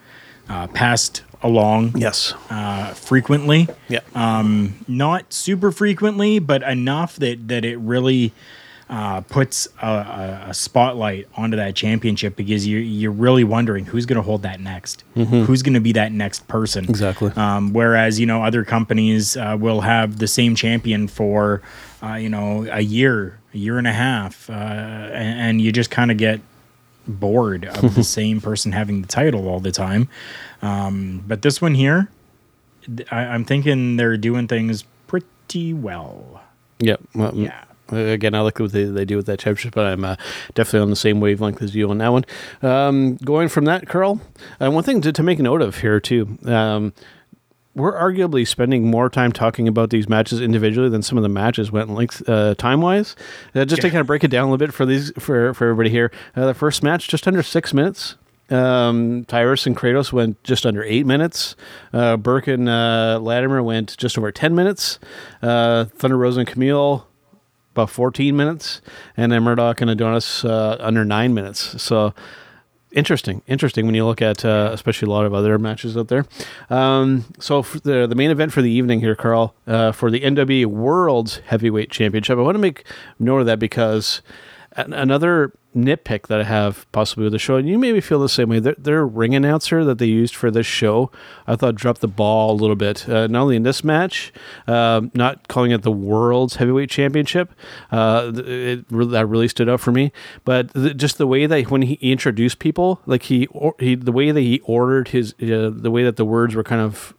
uh, 0.49 0.65
passed 0.67 1.21
along 1.43 1.95
Yes. 1.95 2.33
uh, 2.49 2.93
frequently. 2.95 3.67
Yeah. 3.87 3.99
Not 4.87 5.31
super 5.31 5.71
frequently, 5.71 6.39
but 6.39 6.63
enough 6.63 7.17
that 7.17 7.47
that 7.47 7.63
it 7.63 7.77
really 7.77 8.33
uh, 8.89 9.21
puts 9.21 9.67
a, 9.81 9.87
a, 9.87 10.45
a 10.49 10.53
spotlight 10.53 11.27
onto 11.35 11.57
that 11.57 11.75
championship 11.75 12.35
because 12.35 12.67
you 12.67 12.77
you're 12.77 13.11
really 13.11 13.43
wondering 13.43 13.85
who's 13.85 14.05
going 14.05 14.17
to 14.17 14.21
hold 14.21 14.43
that 14.43 14.59
next, 14.59 15.03
who's 15.15 15.63
going 15.63 15.73
to 15.73 15.79
be 15.79 15.91
that 15.93 16.11
next 16.11 16.47
person. 16.47 16.85
Exactly. 16.85 17.31
Um, 17.35 17.73
whereas 17.73 18.19
you 18.19 18.25
know 18.27 18.43
other 18.43 18.63
companies 18.63 19.35
uh, 19.37 19.57
will 19.59 19.81
have 19.81 20.19
the 20.19 20.27
same 20.27 20.53
champion 20.55 21.07
for 21.07 21.61
uh, 22.03 22.13
you 22.13 22.29
know 22.29 22.67
a 22.71 22.81
year, 22.81 23.39
a 23.53 23.57
year 23.57 23.77
and 23.79 23.87
a 23.87 23.93
half, 23.93 24.49
uh, 24.49 24.53
and, 24.53 25.39
and 25.39 25.61
you 25.61 25.71
just 25.71 25.89
kind 25.89 26.11
of 26.11 26.17
get 26.17 26.39
bored 27.07 27.65
of 27.65 27.95
the 27.95 28.03
same 28.19 28.39
person 28.39 28.71
having 28.71 29.01
the 29.01 29.07
title 29.07 29.47
all 29.47 29.59
the 29.59 29.71
time. 29.71 30.07
Um, 30.61 31.23
but 31.27 31.41
this 31.41 31.59
one 31.61 31.73
here, 31.75 32.09
I, 33.11 33.17
I'm 33.25 33.45
thinking 33.45 33.97
they're 33.97 34.17
doing 34.17 34.47
things 34.47 34.83
pretty 35.07 35.73
well. 35.73 36.41
Yep. 36.79 37.01
Well, 37.15 37.33
Yeah. 37.35 37.63
Uh, 37.91 37.97
Again, 37.97 38.33
I 38.35 38.41
like 38.41 38.59
what 38.59 38.71
they, 38.71 38.85
they 38.85 39.05
do 39.05 39.17
with 39.17 39.25
that 39.27 39.39
championship, 39.39 39.75
but 39.75 39.85
I'm 39.85 40.03
uh, 40.03 40.15
definitely 40.53 40.81
on 40.81 40.89
the 40.89 40.95
same 40.95 41.19
wavelength 41.19 41.61
as 41.61 41.75
you 41.75 41.89
on 41.89 41.97
that 41.99 42.11
one. 42.11 42.25
Um, 42.61 43.17
going 43.17 43.49
from 43.49 43.65
that, 43.65 43.87
Karl, 43.87 44.21
uh, 44.61 44.71
one 44.71 44.83
thing 44.83 45.01
to, 45.01 45.11
to 45.11 45.23
make 45.23 45.39
note 45.39 45.61
of 45.61 45.79
here, 45.79 45.99
too. 45.99 46.37
Um, 46.45 46.93
we're 47.75 47.93
arguably 47.93 48.47
spending 48.47 48.89
more 48.89 49.09
time 49.09 49.31
talking 49.31 49.67
about 49.67 49.89
these 49.89 50.07
matches 50.07 50.39
individually 50.39 50.89
than 50.89 51.01
some 51.01 51.17
of 51.17 51.23
the 51.23 51.29
matches 51.29 51.71
went 51.71 51.89
length 51.93 52.27
uh, 52.27 52.55
time 52.55 52.81
wise. 52.81 53.15
Uh, 53.53 53.65
just 53.65 53.81
to 53.81 53.89
kind 53.89 53.99
of 53.99 54.07
break 54.07 54.23
it 54.23 54.29
down 54.29 54.47
a 54.47 54.51
little 54.51 54.65
bit 54.65 54.73
for 54.73 54.85
these 54.85 55.11
for 55.19 55.53
for 55.53 55.65
everybody 55.65 55.89
here. 55.89 56.11
Uh, 56.35 56.45
the 56.45 56.53
first 56.53 56.81
match 56.83 57.09
just 57.09 57.27
under 57.27 57.43
six 57.43 57.73
minutes. 57.73 58.15
Um, 58.49 59.25
Tyrus 59.25 59.65
and 59.65 59.75
Kratos 59.75 60.13
went 60.13 60.41
just 60.43 60.65
under 60.65 60.83
eight 60.83 61.05
minutes. 61.05 61.55
Uh, 61.91 62.15
Burke 62.15 62.47
and 62.47 62.69
uh, 62.69 63.19
Latimer 63.21 63.61
went 63.61 63.97
just 63.97 64.17
over 64.17 64.31
ten 64.31 64.55
minutes. 64.55 64.99
Uh, 65.41 65.85
Thunder 65.85 66.17
Rosa 66.17 66.41
and 66.41 66.49
Kamille 66.49 67.03
about 67.75 67.89
14 67.89 68.35
minutes, 68.35 68.81
and 69.17 69.31
then 69.31 69.43
Murdoch 69.43 69.81
and 69.81 69.89
Adonis 69.89 70.45
uh, 70.45 70.77
under 70.79 71.03
nine 71.03 71.33
minutes. 71.33 71.81
So 71.81 72.13
interesting, 72.95 73.41
interesting 73.47 73.85
when 73.85 73.93
you 73.93 74.05
look 74.05 74.21
at 74.21 74.45
uh, 74.45 74.69
especially 74.71 75.07
a 75.07 75.11
lot 75.11 75.25
of 75.25 75.33
other 75.33 75.59
matches 75.59 75.97
out 75.97 76.07
there. 76.07 76.25
Um, 76.69 77.25
so 77.37 77.61
the 77.61 78.07
the 78.07 78.15
main 78.15 78.31
event 78.31 78.53
for 78.53 78.61
the 78.61 78.71
evening 78.71 79.01
here, 79.01 79.15
Karl, 79.15 79.53
uh, 79.67 79.91
for 79.91 80.09
the 80.09 80.21
NWA 80.21 80.65
World's 80.65 81.37
Heavyweight 81.45 81.91
Championship, 81.91 82.37
I 82.37 82.41
want 82.41 82.55
to 82.55 82.59
make 82.59 82.85
note 83.19 83.39
of 83.39 83.45
that 83.47 83.59
because 83.59 84.21
another 84.75 85.53
nitpick 85.75 86.27
that 86.27 86.39
I 86.39 86.43
have 86.43 86.89
possibly 86.91 87.25
with 87.25 87.33
the 87.33 87.39
show, 87.39 87.57
and 87.57 87.67
you 87.67 87.77
maybe 87.77 87.99
feel 87.99 88.19
the 88.19 88.29
same 88.29 88.49
way. 88.49 88.59
Their, 88.59 88.75
their 88.77 89.05
ring 89.05 89.35
announcer 89.35 89.83
that 89.83 89.97
they 89.97 90.05
used 90.05 90.35
for 90.35 90.49
this 90.49 90.65
show, 90.65 91.11
I 91.47 91.55
thought 91.55 91.75
dropped 91.75 92.01
the 92.01 92.07
ball 92.07 92.51
a 92.51 92.57
little 92.57 92.75
bit. 92.75 93.07
Uh, 93.07 93.27
not 93.27 93.41
only 93.41 93.57
in 93.57 93.63
this 93.63 93.83
match, 93.83 94.31
um, 94.67 95.11
not 95.13 95.47
calling 95.47 95.71
it 95.71 95.81
the 95.81 95.91
World's 95.91 96.55
Heavyweight 96.55 96.89
Championship, 96.89 97.51
uh, 97.91 98.31
it 98.35 98.87
that 98.89 99.25
really 99.27 99.47
stood 99.47 99.69
out 99.69 99.81
for 99.81 99.91
me. 99.91 100.11
But 100.45 100.73
th- 100.73 100.95
just 100.97 101.17
the 101.17 101.27
way 101.27 101.45
that 101.45 101.69
when 101.69 101.81
he 101.81 101.95
introduced 101.95 102.59
people, 102.59 103.01
like 103.05 103.23
he, 103.23 103.47
or, 103.47 103.75
he 103.79 103.95
the 103.95 104.11
way 104.11 104.31
that 104.31 104.41
he 104.41 104.59
ordered 104.61 105.09
his, 105.09 105.33
uh, 105.41 105.71
the 105.73 105.91
way 105.91 106.03
that 106.03 106.15
the 106.15 106.25
words 106.25 106.55
were 106.55 106.63
kind 106.63 106.81
of 106.81 107.13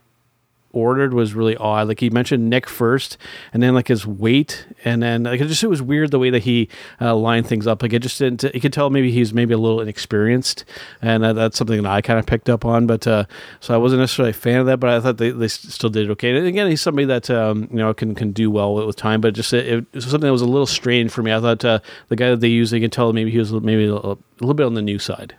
ordered 0.76 1.14
was 1.14 1.34
really 1.34 1.56
odd. 1.56 1.88
Like 1.88 2.00
he 2.00 2.10
mentioned 2.10 2.50
Nick 2.50 2.68
first, 2.68 3.16
and 3.52 3.62
then 3.62 3.74
like 3.74 3.88
his 3.88 4.06
weight, 4.06 4.66
and 4.84 5.02
then 5.02 5.22
like 5.22 5.40
it 5.40 5.48
just 5.48 5.64
it 5.64 5.68
was 5.68 5.80
weird 5.80 6.10
the 6.10 6.18
way 6.18 6.30
that 6.30 6.42
he 6.42 6.68
uh, 7.00 7.16
lined 7.16 7.46
things 7.46 7.66
up. 7.66 7.82
Like 7.82 7.94
it 7.94 8.00
just 8.00 8.18
didn't. 8.18 8.42
You 8.54 8.60
could 8.60 8.72
tell 8.72 8.90
maybe 8.90 9.10
he's 9.10 9.32
maybe 9.32 9.54
a 9.54 9.58
little 9.58 9.80
inexperienced, 9.80 10.64
and 11.00 11.24
uh, 11.24 11.32
that's 11.32 11.56
something 11.56 11.82
that 11.82 11.90
I 11.90 12.02
kind 12.02 12.18
of 12.18 12.26
picked 12.26 12.50
up 12.50 12.64
on. 12.64 12.86
But 12.86 13.06
uh, 13.06 13.24
so 13.60 13.74
I 13.74 13.78
wasn't 13.78 14.00
necessarily 14.00 14.30
a 14.30 14.34
fan 14.34 14.60
of 14.60 14.66
that, 14.66 14.78
but 14.78 14.90
I 14.90 15.00
thought 15.00 15.16
they, 15.16 15.30
they 15.30 15.48
still 15.48 15.90
did 15.90 16.10
okay. 16.10 16.36
And 16.36 16.46
again, 16.46 16.68
he's 16.68 16.82
somebody 16.82 17.06
that 17.06 17.30
um, 17.30 17.68
you 17.70 17.78
know 17.78 17.94
can 17.94 18.14
can 18.14 18.32
do 18.32 18.50
well 18.50 18.74
with, 18.74 18.86
with 18.86 18.96
time, 18.96 19.20
but 19.20 19.34
just 19.34 19.52
it, 19.52 19.66
it 19.66 19.94
was 19.94 20.04
something 20.04 20.20
that 20.20 20.32
was 20.32 20.42
a 20.42 20.46
little 20.46 20.66
strange 20.66 21.10
for 21.10 21.22
me. 21.22 21.32
I 21.32 21.40
thought 21.40 21.64
uh, 21.64 21.80
the 22.08 22.16
guy 22.16 22.30
that 22.30 22.40
they 22.40 22.48
used, 22.48 22.72
you 22.72 22.80
can 22.80 22.90
tell 22.90 23.12
maybe 23.12 23.30
he 23.30 23.38
was 23.38 23.52
maybe 23.52 23.86
a, 23.86 23.94
a 23.94 24.18
little 24.40 24.54
bit 24.54 24.66
on 24.66 24.74
the 24.74 24.82
new 24.82 24.98
side. 24.98 25.34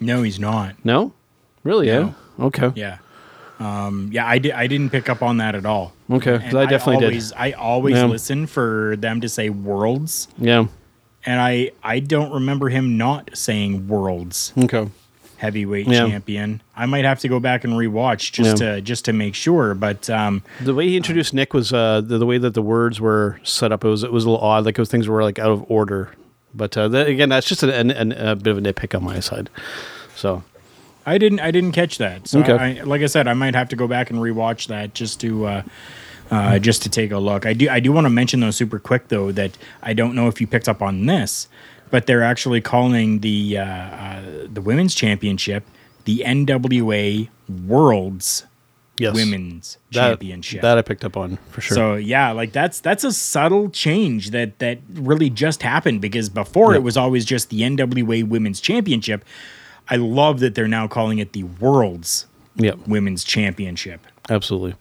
No, 0.00 0.22
he's 0.22 0.38
not. 0.38 0.76
No, 0.84 1.12
really? 1.64 1.86
No. 1.86 2.14
Yeah. 2.38 2.44
Okay. 2.44 2.72
Yeah. 2.76 2.98
Um, 3.60 4.10
yeah, 4.12 4.26
I, 4.26 4.38
di- 4.38 4.52
I 4.52 4.66
didn't 4.68 4.90
pick 4.90 5.08
up 5.08 5.22
on 5.22 5.38
that 5.38 5.54
at 5.54 5.66
all. 5.66 5.92
Okay, 6.10 6.38
'cause 6.38 6.42
And 6.46 6.58
I 6.58 6.66
definitely 6.66 6.98
did. 7.00 7.06
always, 7.06 7.32
I 7.32 7.52
always 7.52 7.96
Yeah. 7.96 8.04
listen 8.06 8.46
for 8.46 8.94
them 8.98 9.20
to 9.20 9.28
say 9.28 9.50
worlds, 9.50 10.28
Yeah. 10.38 10.66
and 11.26 11.40
I 11.40 11.72
I 11.82 11.98
don't 11.98 12.32
remember 12.32 12.68
him 12.68 12.96
not 12.96 13.30
saying 13.34 13.88
worlds 13.88 14.52
Okay. 14.56 14.88
heavyweight 15.38 15.88
Yeah. 15.88 16.06
champion. 16.06 16.60
I 16.76 16.86
might 16.86 17.04
have 17.04 17.18
to 17.20 17.28
go 17.28 17.40
back 17.40 17.64
and 17.64 17.72
rewatch 17.72 18.30
just 18.32 18.60
Yeah. 18.60 18.74
to 18.76 18.80
just 18.80 19.04
to 19.06 19.12
make 19.12 19.34
sure. 19.34 19.74
But 19.74 20.08
um, 20.08 20.42
The 20.60 20.74
way 20.74 20.86
he 20.88 20.96
introduced 20.96 21.34
Nick 21.34 21.52
was 21.52 21.72
uh, 21.72 22.00
the, 22.00 22.18
the 22.18 22.26
way 22.26 22.38
that 22.38 22.54
the 22.54 22.62
words 22.62 23.00
were 23.00 23.40
set 23.42 23.72
up. 23.72 23.84
It 23.84 23.88
was 23.88 24.04
it 24.04 24.12
was 24.12 24.24
a 24.24 24.30
little 24.30 24.44
odd. 24.44 24.64
Like 24.66 24.78
it 24.78 24.80
was, 24.80 24.88
things 24.88 25.08
were 25.08 25.22
like 25.24 25.38
out 25.40 25.50
of 25.50 25.64
order. 25.68 26.10
But 26.54 26.76
uh, 26.78 26.88
that, 26.88 27.08
again, 27.08 27.28
that's 27.28 27.46
just 27.46 27.62
an, 27.62 27.70
an, 27.70 27.90
an, 27.90 28.12
a 28.12 28.34
bit 28.34 28.50
of 28.52 28.58
a 28.58 28.60
nitpick 28.60 28.96
on 28.96 29.04
my 29.04 29.20
side. 29.20 29.50
So 30.16 30.42
I 31.08 31.18
didn't 31.18 31.40
I 31.40 31.50
didn't 31.50 31.72
catch 31.72 31.98
that. 31.98 32.28
So 32.28 32.40
Okay. 32.40 32.80
I, 32.80 32.82
like 32.82 33.02
I 33.02 33.06
said, 33.06 33.26
I 33.28 33.34
might 33.34 33.54
have 33.54 33.68
to 33.70 33.76
go 33.76 33.86
back 33.88 34.10
and 34.10 34.18
rewatch 34.18 34.68
that 34.68 34.94
just 34.94 35.20
to 35.20 35.46
uh, 35.46 35.62
uh, 36.30 36.58
just 36.58 36.82
to 36.82 36.88
take 36.88 37.10
a 37.10 37.18
look. 37.18 37.46
I 37.46 37.52
do 37.52 37.68
I 37.68 37.80
do 37.80 37.92
want 37.92 38.04
to 38.04 38.10
mention 38.10 38.40
though 38.40 38.50
super 38.50 38.78
quick 38.78 39.08
though 39.08 39.32
that 39.32 39.56
I 39.82 39.92
don't 39.92 40.14
know 40.14 40.28
if 40.28 40.40
you 40.40 40.46
picked 40.46 40.68
up 40.68 40.82
on 40.82 41.06
this, 41.06 41.48
but 41.90 42.06
they're 42.06 42.22
actually 42.22 42.60
calling 42.60 43.20
the 43.20 43.58
uh, 43.58 43.64
uh, 43.64 44.22
the 44.52 44.60
women's 44.60 44.94
championship 44.94 45.64
the 46.08 46.22
NWA 46.24 47.28
World's 47.66 48.46
yes, 48.98 49.14
Women's 49.14 49.76
that, 49.92 50.08
Championship. 50.08 50.62
that 50.62 50.78
I 50.78 50.82
picked 50.82 51.04
up 51.04 51.18
on 51.18 51.36
for 51.50 51.60
sure. 51.60 51.74
So 51.74 51.94
yeah, 51.96 52.32
like 52.32 52.52
that's 52.52 52.80
that's 52.80 53.04
a 53.04 53.12
subtle 53.12 53.68
change 53.68 54.30
that 54.30 54.58
that 54.58 54.78
really 54.94 55.28
just 55.28 55.62
happened 55.62 56.00
because 56.00 56.30
before 56.30 56.74
it 56.74 56.82
was 56.82 56.96
always 56.96 57.26
just 57.26 57.50
the 57.50 57.60
NWA 57.60 58.26
Women's 58.26 58.60
Championship. 58.60 59.22
I 59.90 59.96
love 59.96 60.40
that 60.40 60.54
they're 60.54 60.68
now 60.68 60.86
calling 60.88 61.18
it 61.18 61.32
the 61.32 61.44
World's 61.44 62.26
yep, 62.56 62.78
Women's 62.86 63.24
Championship. 63.24 64.00
absolutely. 64.28 64.74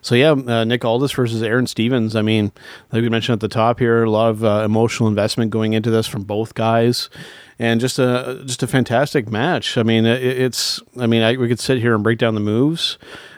So 0.00 0.14
yeah, 0.14 0.30
uh, 0.30 0.64
Nick 0.64 0.84
Aldis 0.84 1.12
versus 1.12 1.42
Aron 1.42 1.66
Stevens. 1.66 2.14
I 2.14 2.22
mean, 2.22 2.52
like 2.92 3.02
we 3.02 3.08
mentioned 3.08 3.34
at 3.34 3.40
the 3.40 3.48
top 3.48 3.78
here, 3.78 4.04
a 4.04 4.10
lot 4.10 4.30
of 4.30 4.44
uh, 4.44 4.62
emotional 4.64 5.08
investment 5.08 5.50
going 5.50 5.72
into 5.72 5.90
this 5.90 6.06
from 6.06 6.22
both 6.22 6.54
guys, 6.54 7.10
and 7.58 7.80
just 7.80 7.98
a 7.98 8.42
just 8.46 8.62
a 8.62 8.66
fantastic 8.66 9.28
match. 9.28 9.76
I 9.76 9.82
mean, 9.82 10.06
it, 10.06 10.22
it's. 10.22 10.80
I 10.98 11.06
mean, 11.06 11.22
I, 11.22 11.36
we 11.36 11.48
could 11.48 11.60
sit 11.60 11.78
here 11.78 11.94
and 11.94 12.02
break 12.02 12.18
down 12.18 12.34
the 12.34 12.40
moves, 12.40 12.96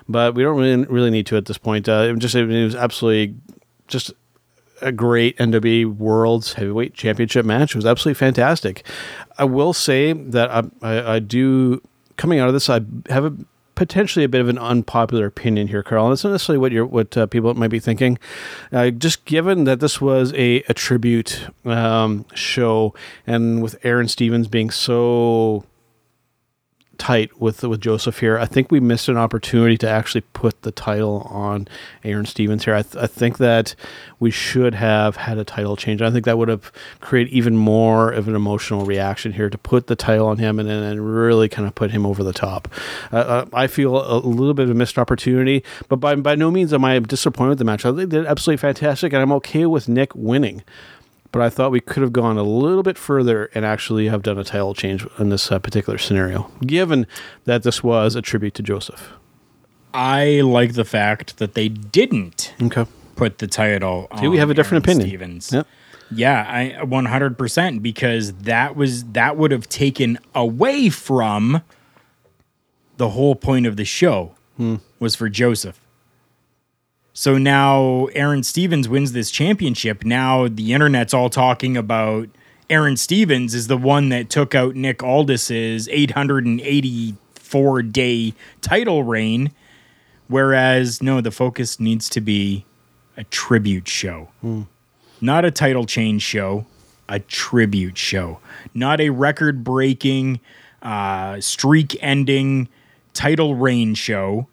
but 0.08 0.34
we 0.34 0.42
don't 0.42 0.56
really 0.56 0.84
really 0.84 1.10
need 1.10 1.26
to 1.26 1.36
at 1.36 1.46
this 1.46 1.58
point. 1.58 1.88
Uh, 1.88 2.06
it 2.10 2.18
just 2.18 2.34
it 2.34 2.46
was 2.46 2.76
absolutely 2.76 3.34
just 3.88 4.12
a 4.82 4.92
great 4.92 5.36
NWA 5.38 5.86
World's 5.86 6.54
Heavyweight 6.54 6.94
Championship 6.94 7.44
match. 7.44 7.70
It 7.70 7.76
was 7.76 7.86
absolutely 7.86 8.18
fantastic. 8.18 8.84
I 9.38 9.44
will 9.44 9.72
say 9.72 10.12
that 10.12 10.50
I, 10.50 10.62
I, 10.82 11.14
I 11.14 11.18
do 11.18 11.82
coming 12.16 12.38
out 12.38 12.48
of 12.48 12.54
this, 12.54 12.68
I 12.68 12.82
have 13.08 13.24
a 13.24 13.34
potentially 13.80 14.26
a 14.26 14.28
bit 14.28 14.42
of 14.42 14.48
an 14.50 14.58
unpopular 14.58 15.24
opinion 15.24 15.68
here, 15.68 15.82
Karl. 15.82 16.04
And 16.04 16.12
it's 16.12 16.22
not 16.22 16.32
necessarily 16.32 16.58
what 16.58 16.70
you're, 16.70 16.84
what 16.84 17.16
uh, 17.16 17.24
people 17.24 17.54
might 17.54 17.68
be 17.68 17.80
thinking. 17.80 18.18
Uh, 18.70 18.90
just 18.90 19.24
given 19.24 19.64
that 19.64 19.80
this 19.80 20.02
was 20.02 20.34
a, 20.34 20.62
a 20.68 20.74
tribute 20.74 21.46
um, 21.64 22.26
show, 22.34 22.94
and 23.26 23.62
with 23.62 23.78
Aron 23.82 24.06
Stevens 24.06 24.48
being 24.48 24.68
so 24.68 25.64
tight 27.00 27.40
with 27.40 27.62
with 27.62 27.80
Joseph 27.80 28.20
here. 28.20 28.38
I 28.38 28.44
think 28.44 28.70
we 28.70 28.78
missed 28.78 29.08
an 29.08 29.16
opportunity 29.16 29.78
to 29.78 29.88
actually 29.88 30.20
put 30.20 30.60
the 30.62 30.70
title 30.70 31.26
on 31.30 31.66
Aron 32.04 32.26
Stevens 32.26 32.66
here. 32.66 32.74
I, 32.74 32.82
th- 32.82 33.02
I 33.02 33.06
think 33.06 33.38
that 33.38 33.74
we 34.20 34.30
should 34.30 34.74
have 34.74 35.16
had 35.16 35.38
a 35.38 35.44
title 35.44 35.76
change. 35.76 36.02
I 36.02 36.10
think 36.10 36.26
that 36.26 36.36
would 36.36 36.50
have 36.50 36.70
created 37.00 37.32
even 37.32 37.56
more 37.56 38.12
of 38.12 38.28
an 38.28 38.36
emotional 38.36 38.84
reaction 38.84 39.32
here 39.32 39.48
to 39.48 39.56
put 39.56 39.86
the 39.86 39.96
title 39.96 40.26
on 40.26 40.36
him 40.36 40.58
and 40.58 40.68
then 40.68 40.82
and 40.82 41.14
really 41.14 41.48
kind 41.48 41.66
of 41.66 41.74
put 41.74 41.90
him 41.90 42.04
over 42.04 42.22
the 42.22 42.34
top. 42.34 42.68
Uh, 43.10 43.16
uh, 43.16 43.46
I 43.54 43.66
feel 43.66 43.96
a, 43.96 44.20
little 44.20 44.54
bit 44.54 44.64
of 44.64 44.70
a 44.70 44.74
missed 44.74 44.98
opportunity, 44.98 45.64
but 45.88 45.96
by 45.96 46.14
by 46.16 46.34
no 46.34 46.50
means 46.50 46.72
am 46.74 46.84
I 46.84 46.98
disappointed 46.98 47.50
with 47.50 47.58
the 47.58 47.64
match. 47.64 47.86
I 47.86 47.92
think 47.92 48.10
they 48.10 48.18
did 48.18 48.26
absolutely 48.26 48.58
fantastic, 48.58 49.14
and 49.14 49.22
I'm 49.22 49.32
okay 49.32 49.64
with 49.64 49.88
Nick 49.88 50.14
winning. 50.14 50.62
But 51.32 51.42
I 51.42 51.48
thought 51.50 51.70
we 51.70 51.80
could 51.80 52.02
have 52.02 52.12
gone 52.12 52.36
a 52.38 52.42
little 52.42 52.82
bit 52.82 52.98
further 52.98 53.50
and 53.54 53.64
actually 53.64 54.08
have 54.08 54.22
done 54.22 54.36
a 54.38 54.42
title 54.44 54.74
change 54.74 55.06
in 55.18 55.28
this 55.28 55.52
uh, 55.52 55.58
particular 55.60 55.96
scenario, 55.98 56.50
given 56.66 57.06
that 57.44 57.62
this 57.62 57.84
was 57.84 58.16
a 58.16 58.22
tribute 58.22 58.54
to 58.54 58.62
Joseph. 58.62 59.12
I 59.94 60.40
like 60.42 60.74
the 60.74 60.84
fact 60.84 61.38
that 61.38 61.54
they 61.54 61.68
didn't 61.68 62.54
Okay. 62.60 62.84
put 63.16 63.38
the 63.38 63.46
title. 63.46 64.08
See, 64.18 64.28
we 64.28 64.38
have 64.38 64.50
a 64.50 64.54
different 64.54 64.86
Aron 64.86 64.98
opinion. 65.02 65.08
Stevens. 65.40 65.52
Yep. 65.52 65.66
Yeah, 66.12 66.44
I 66.48 66.84
100% 66.84 67.80
because 67.82 68.32
that 68.34 68.74
was 68.74 69.04
that 69.12 69.36
would 69.36 69.52
have 69.52 69.68
taken 69.68 70.18
away 70.34 70.88
from 70.90 71.62
the 72.96 73.10
whole 73.10 73.36
point 73.36 73.66
of 73.66 73.76
the 73.76 73.84
show 73.84 74.34
Hmm. 74.56 74.76
was 74.98 75.14
for 75.14 75.28
Joseph. 75.28 75.78
So 77.12 77.38
now 77.38 78.06
Aron 78.14 78.42
Stevens 78.42 78.88
wins 78.88 79.12
this 79.12 79.30
championship. 79.30 80.04
Now 80.04 80.48
the 80.48 80.72
internet's 80.72 81.12
all 81.12 81.28
talking 81.30 81.76
about 81.76 82.28
Aron 82.68 82.96
Stevens 82.96 83.54
is 83.54 83.66
the 83.66 83.76
one 83.76 84.10
that 84.10 84.30
took 84.30 84.54
out 84.54 84.76
Nick 84.76 85.02
Aldis's 85.02 85.88
884 85.88 87.82
day 87.82 88.34
title 88.60 89.02
reign. 89.02 89.50
Whereas, 90.28 91.02
no, 91.02 91.20
the 91.20 91.32
focus 91.32 91.80
needs 91.80 92.08
to 92.10 92.20
be 92.20 92.64
a 93.16 93.24
tribute 93.24 93.88
show. 93.88 94.28
Not 95.20 95.44
a 95.44 95.50
title 95.50 95.84
change 95.84 96.22
show, 96.22 96.64
a 97.08 97.18
tribute 97.18 97.98
show. 97.98 98.38
Not 98.72 99.00
a 99.00 99.10
record 99.10 99.64
breaking, 99.64 100.38
uh, 100.82 101.40
streak 101.40 101.96
ending 102.00 102.68
title 103.12 103.56
reign 103.56 103.94
show, 103.94 104.46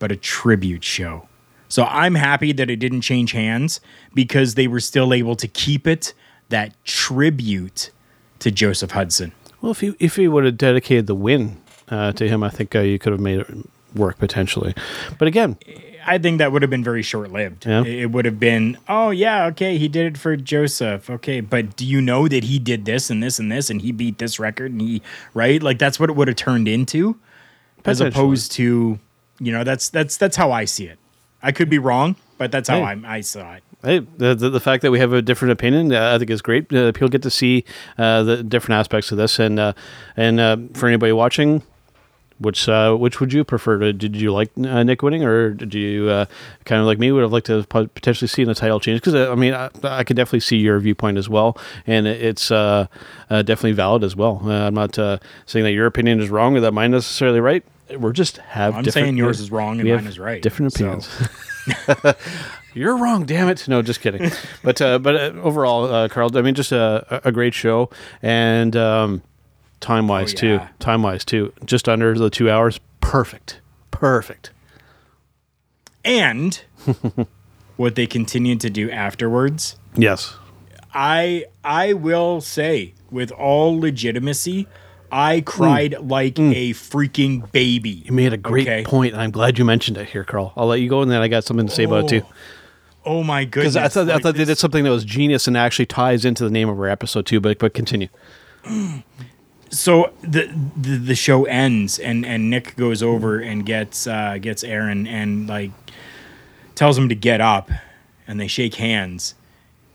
but 0.00 0.10
a 0.10 0.16
tribute 0.16 0.82
show. 0.82 1.28
So 1.74 1.82
I'm 1.82 2.14
happy 2.14 2.52
that 2.52 2.70
it 2.70 2.76
didn't 2.76 3.00
change 3.00 3.32
hands 3.32 3.80
because 4.14 4.54
they 4.54 4.68
were 4.68 4.78
still 4.78 5.12
able 5.12 5.34
to 5.34 5.48
keep 5.48 5.88
it 5.88 6.14
that 6.48 6.72
tribute 6.84 7.90
to 8.38 8.52
Joseph 8.52 8.92
Hudson. 8.92 9.32
Well, 9.60 9.72
if 9.72 9.80
he 9.80 9.92
if 9.98 10.14
he 10.14 10.28
would 10.28 10.44
have 10.44 10.56
dedicated 10.56 11.08
the 11.08 11.16
win 11.16 11.60
uh, 11.88 12.12
to 12.12 12.28
him, 12.28 12.44
I 12.44 12.50
think 12.50 12.76
uh, 12.76 12.78
you 12.78 13.00
could 13.00 13.10
have 13.10 13.20
made 13.20 13.40
it 13.40 13.48
work 13.92 14.18
potentially. 14.18 14.72
But 15.18 15.26
again, 15.26 15.58
I 16.06 16.16
think 16.18 16.38
that 16.38 16.52
would 16.52 16.62
have 16.62 16.70
been 16.70 16.84
very 16.84 17.02
short 17.02 17.32
lived. 17.32 17.66
Yeah. 17.66 17.82
It 17.82 18.12
would 18.12 18.24
have 18.24 18.38
been, 18.38 18.78
oh, 18.88 19.10
yeah, 19.10 19.46
okay, 19.46 19.76
he 19.76 19.88
did 19.88 20.06
it 20.06 20.16
for 20.16 20.36
Joseph. 20.36 21.10
Okay, 21.10 21.40
but 21.40 21.74
do 21.74 21.84
you 21.84 22.00
know 22.00 22.28
that 22.28 22.44
he 22.44 22.60
did 22.60 22.84
this 22.84 23.10
and 23.10 23.20
this 23.20 23.40
and 23.40 23.50
this 23.50 23.68
and 23.68 23.82
he 23.82 23.90
beat 23.90 24.18
this 24.18 24.38
record 24.38 24.70
and 24.70 24.80
he, 24.80 25.02
right? 25.34 25.60
Like 25.60 25.80
that's 25.80 25.98
what 25.98 26.08
it 26.08 26.14
would 26.14 26.28
have 26.28 26.36
turned 26.36 26.68
into 26.68 27.18
as 27.84 28.00
opposed 28.00 28.52
to, 28.52 29.00
you 29.40 29.50
know, 29.50 29.64
that's 29.64 29.88
that's 29.88 30.16
that's 30.16 30.36
how 30.36 30.52
I 30.52 30.66
see 30.66 30.86
it. 30.86 31.00
I 31.44 31.52
could 31.52 31.68
be 31.70 31.78
wrong, 31.78 32.16
but 32.38 32.50
that's 32.50 32.68
how 32.68 32.78
Hey. 32.78 33.00
I, 33.04 33.16
I 33.16 33.20
saw 33.20 33.54
it. 33.54 33.62
Hey, 33.82 33.98
the, 33.98 34.34
the, 34.34 34.48
the 34.48 34.60
fact 34.60 34.80
that 34.82 34.90
we 34.90 34.98
have 34.98 35.12
a 35.12 35.20
different 35.20 35.52
opinion, 35.52 35.92
uh, 35.92 36.14
I 36.14 36.18
think 36.18 36.30
is 36.30 36.40
great. 36.40 36.72
Uh, 36.72 36.90
people 36.92 37.08
get 37.08 37.20
to 37.22 37.30
see 37.30 37.64
uh, 37.98 38.22
the 38.22 38.42
different 38.42 38.78
aspects 38.80 39.12
of 39.12 39.18
this, 39.18 39.38
and 39.38 39.60
uh, 39.60 39.74
and 40.16 40.40
uh, 40.40 40.56
for 40.72 40.88
anybody 40.88 41.12
watching, 41.12 41.62
which 42.38 42.66
uh, 42.66 42.94
which 42.96 43.20
would 43.20 43.34
you 43.34 43.44
prefer? 43.44 43.78
To, 43.78 43.92
did 43.92 44.16
you 44.16 44.32
like 44.32 44.50
uh, 44.56 44.82
Nick 44.84 45.02
winning, 45.02 45.22
or 45.22 45.50
did 45.50 45.74
you 45.74 46.08
uh, 46.08 46.24
kind 46.64 46.80
of 46.80 46.86
like 46.86 46.98
me 46.98 47.12
would 47.12 47.20
have 47.22 47.32
liked 47.32 47.46
to 47.46 47.62
potentially 47.64 48.26
see 48.26 48.42
a 48.42 48.54
title 48.54 48.80
change? 48.80 49.02
Because 49.02 49.14
I 49.14 49.34
mean, 49.34 49.52
I, 49.52 49.68
I 49.82 50.02
could 50.02 50.16
definitely 50.16 50.40
see 50.40 50.56
your 50.56 50.80
viewpoint 50.80 51.18
as 51.18 51.28
well, 51.28 51.58
and 51.86 52.06
it's 52.06 52.50
uh, 52.50 52.86
uh, 53.28 53.42
definitely 53.42 53.72
valid 53.72 54.02
as 54.02 54.16
well. 54.16 54.40
Uh, 54.44 54.66
I'm 54.66 54.74
not 54.74 54.98
uh, 54.98 55.18
saying 55.44 55.64
that 55.64 55.72
your 55.72 55.86
opinion 55.86 56.20
is 56.20 56.30
wrong 56.30 56.56
or 56.56 56.60
that 56.60 56.72
mine 56.72 56.94
is 56.94 57.04
necessarily 57.04 57.40
right. 57.40 57.64
We're 57.96 58.12
just 58.12 58.38
have. 58.38 58.74
I'm 58.74 58.84
saying 58.84 59.16
yours 59.16 59.40
is 59.40 59.50
wrong 59.50 59.80
and 59.80 59.88
mine 59.88 60.06
is 60.06 60.18
right. 60.18 60.42
Different 60.42 60.72
So- 60.72 60.84
opinions. 60.86 61.28
You're 62.74 62.96
wrong, 62.98 63.24
damn 63.24 63.48
it! 63.48 63.66
No, 63.68 63.80
just 63.82 64.00
kidding. 64.00 64.30
but 64.62 64.82
uh, 64.82 64.98
but 64.98 65.14
uh, 65.14 65.40
overall, 65.40 65.84
uh, 65.84 66.08
Karl, 66.08 66.36
I 66.36 66.42
mean, 66.42 66.54
just 66.54 66.72
a, 66.72 67.22
a 67.24 67.30
great 67.32 67.54
show, 67.54 67.88
and 68.20 68.74
um, 68.76 69.22
time 69.80 70.08
wise 70.08 70.34
Oh, 70.34 70.36
too. 70.36 70.60
Time 70.80 71.02
wise 71.02 71.24
too. 71.24 71.52
Just 71.64 71.88
under 71.88 72.12
the 72.18 72.28
two 72.30 72.50
hours. 72.50 72.80
Perfect. 73.00 73.60
Perfect. 73.92 74.50
And 76.04 76.60
what 77.76 77.94
they 77.94 78.06
continued 78.06 78.60
to 78.62 78.70
do 78.70 78.90
afterwards, 78.90 79.76
Yes. 79.96 80.34
I 80.92 81.44
I 81.62 81.92
will 81.94 82.40
say 82.40 82.94
with 83.10 83.30
all 83.32 83.78
legitimacy, 83.78 84.66
I 85.12 85.40
cried 85.42 85.96
like 86.00 86.38
a 86.38 86.72
freaking 86.72 87.50
baby. 87.52 88.02
You 88.06 88.12
made 88.12 88.32
a 88.32 88.36
great 88.36 88.66
Okay. 88.66 88.82
point, 88.84 89.12
and 89.12 89.22
I'm 89.22 89.30
glad 89.30 89.58
you 89.58 89.64
mentioned 89.64 89.96
it 89.96 90.08
here, 90.08 90.24
Karl. 90.24 90.52
I'll 90.56 90.66
let 90.66 90.80
you 90.80 90.88
go, 90.88 91.02
and 91.02 91.10
then 91.10 91.20
I 91.22 91.28
got 91.28 91.44
something 91.44 91.66
to 91.66 91.72
say 91.72 91.84
about 91.84 92.04
it 92.04 92.20
too. 92.20 92.26
Oh 93.06 93.22
my 93.22 93.44
goodness! 93.44 93.74
Because 93.74 93.76
I 93.76 93.88
thought 93.88 94.10
I 94.10 94.14
like 94.14 94.22
thought 94.22 94.34
they 94.34 94.44
did 94.44 94.58
something 94.58 94.82
that 94.84 94.90
was 94.90 95.04
genius 95.04 95.46
and 95.46 95.56
actually 95.56 95.86
ties 95.86 96.24
into 96.24 96.42
the 96.42 96.50
name 96.50 96.68
of 96.68 96.78
our 96.78 96.88
episode 96.88 97.26
too. 97.26 97.38
But 97.40 97.58
but 97.58 97.74
continue. 97.74 98.08
so 99.70 100.12
the, 100.22 100.46
the 100.76 100.96
the 100.98 101.14
show 101.14 101.44
ends 101.44 101.98
and 101.98 102.24
and 102.24 102.48
Nick 102.50 102.76
goes 102.76 103.02
over 103.02 103.38
and 103.40 103.66
gets 103.66 104.06
uh 104.06 104.38
gets 104.40 104.62
Aron 104.64 105.06
and 105.06 105.48
like 105.48 105.70
tells 106.74 106.96
him 106.96 107.08
to 107.08 107.14
get 107.14 107.40
up 107.40 107.70
and 108.26 108.40
they 108.40 108.46
shake 108.46 108.74
hands 108.76 109.34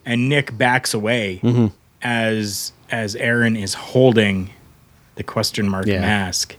and 0.06 0.30
Nick 0.30 0.58
backs 0.58 0.94
away 0.94 1.40
Mm-hmm. 1.44 1.68
as 2.02 2.74
as 2.92 3.16
Aron 3.16 3.56
is 3.56 3.74
holding 3.74 4.52
the 5.20 5.24
question 5.24 5.70
mark 5.70 5.86
Yeah. 5.86 6.00
mask 6.02 6.56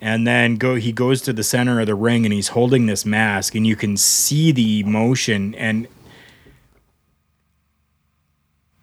and 0.00 0.26
then 0.26 0.56
go 0.56 0.74
he 0.74 0.92
goes 0.92 1.22
to 1.22 1.32
the 1.32 1.42
center 1.42 1.80
of 1.80 1.86
the 1.86 1.94
ring 1.94 2.26
and 2.26 2.34
he's 2.34 2.48
holding 2.48 2.84
this 2.86 3.06
mask 3.06 3.54
and 3.54 3.66
you 3.66 3.76
can 3.76 3.96
see 3.96 4.52
the 4.52 4.80
emotion 4.80 5.54
and 5.54 5.88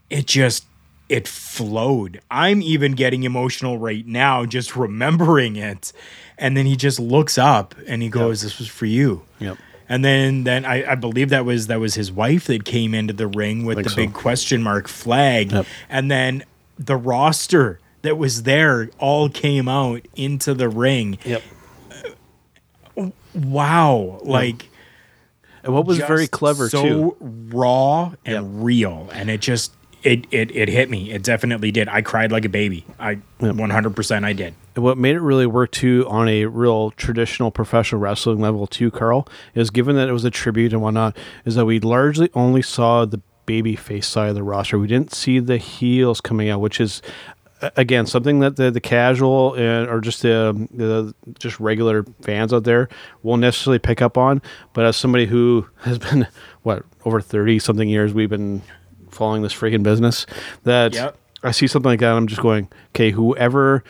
it 0.09 0.25
just 0.27 0.65
it 1.09 1.27
flowed. 1.27 2.21
I'm 2.31 2.61
even 2.61 2.93
getting 2.93 3.23
emotional 3.23 3.77
right 3.77 4.07
now 4.07 4.45
just 4.45 4.75
remembering 4.75 5.55
it. 5.55 5.91
And 6.37 6.55
then 6.57 6.65
he 6.65 6.75
just 6.75 6.99
looks 6.99 7.37
up 7.37 7.75
and 7.87 8.01
he 8.01 8.09
goes, 8.09 8.41
"This 8.41 8.57
was 8.57 8.67
for 8.67 8.85
you." 8.85 9.23
Yep. 9.39 9.57
And 9.89 10.03
then 10.03 10.43
then 10.43 10.65
I, 10.65 10.93
I 10.93 10.95
believe 10.95 11.29
that 11.29 11.45
was 11.45 11.67
that 11.67 11.79
was 11.79 11.95
his 11.95 12.11
wife 12.11 12.45
that 12.45 12.63
came 12.65 12.93
into 12.95 13.13
the 13.13 13.27
ring 13.27 13.65
with 13.65 13.83
the 13.83 13.89
so. 13.89 13.95
big 13.95 14.13
question 14.13 14.63
mark 14.63 14.87
flag. 14.87 15.51
Yep. 15.51 15.65
And 15.89 16.09
then 16.09 16.43
the 16.79 16.95
roster 16.95 17.79
that 18.03 18.17
was 18.17 18.43
there 18.43 18.89
all 18.99 19.27
came 19.29 19.67
out 19.67 20.01
into 20.15 20.53
the 20.53 20.69
ring. 20.69 21.17
Yep. 21.25 21.41
Uh, 22.97 23.09
wow. 23.33 24.19
Like 24.23 24.69
And 25.63 25.73
what 25.73 25.85
was 25.85 25.97
very 25.97 26.27
clever 26.27 26.69
so 26.69 26.83
too. 26.83 27.17
raw 27.21 28.13
and 28.25 28.35
Yep. 28.35 28.63
real 28.63 29.09
and 29.13 29.29
it 29.29 29.41
just 29.41 29.73
it, 30.03 30.25
it 30.31 30.53
it 30.53 30.67
hit 30.67 30.89
me 30.89 31.11
it 31.11 31.23
definitely 31.23 31.71
did 31.71 31.87
i 31.87 32.01
cried 32.01 32.29
like 32.29 32.43
a 32.43 32.49
baby 32.49 32.85
i 32.99 33.15
100% 33.39 34.23
i 34.25 34.33
did 34.33 34.53
And 34.75 34.83
what 34.83 34.97
made 34.97 35.15
it 35.15 35.21
really 35.21 35.45
work 35.47 35.71
too 35.71 36.05
on 36.09 36.27
a 36.27 36.45
real 36.45 36.91
traditional 36.91 37.51
professional 37.51 38.01
wrestling 38.01 38.41
level 38.41 38.67
too, 38.67 38.91
Karl, 38.91 39.25
is 39.55 39.69
given 39.69 39.95
that 39.95 40.09
it 40.09 40.11
was 40.11 40.25
a 40.25 40.29
tribute 40.31 40.73
and 40.73 40.81
whatnot, 40.81 41.15
is 41.45 41.55
that 41.55 41.65
we 41.65 41.79
largely 41.79 42.29
only 42.33 42.61
saw 42.61 43.05
the 43.05 43.21
baby 43.45 43.75
face 43.77 44.05
side 44.07 44.27
of 44.29 44.35
the 44.35 44.43
roster. 44.43 44.77
We 44.77 44.87
didn't 44.87 45.13
see 45.13 45.39
the 45.39 45.57
heels 45.57 46.19
coming 46.19 46.49
out, 46.49 46.59
which 46.59 46.81
is 46.81 47.01
again 47.75 48.05
something 48.05 48.39
that 48.39 48.55
the, 48.55 48.71
the 48.71 48.81
casual 48.81 49.53
and, 49.55 49.89
or 49.89 50.01
just 50.01 50.21
the, 50.21 50.67
the 50.71 51.13
just 51.39 51.59
regular 51.59 52.03
fans 52.21 52.53
out 52.53 52.63
there 52.63 52.89
won't 53.21 53.41
necessarily 53.41 53.79
pick 53.79 54.01
up 54.01 54.17
on. 54.17 54.41
But 54.73 54.85
as 54.85 54.97
somebody 54.97 55.25
who 55.25 55.67
has 55.81 55.97
been 55.99 56.27
what 56.63 56.83
over 57.05 57.21
thirty 57.21 57.59
something 57.59 57.87
years, 57.89 58.13
we've 58.13 58.29
been 58.29 58.61
following 59.09 59.41
this 59.41 59.53
freaking 59.53 59.83
business. 59.83 60.25
That 60.63 60.93
Yep. 60.93 61.17
I 61.43 61.51
see 61.51 61.67
something 61.67 61.89
like 61.89 61.99
that, 61.99 62.09
and 62.09 62.17
I'm 62.17 62.27
just 62.27 62.41
going, 62.41 62.69
okay, 62.91 63.11
whoever 63.11 63.83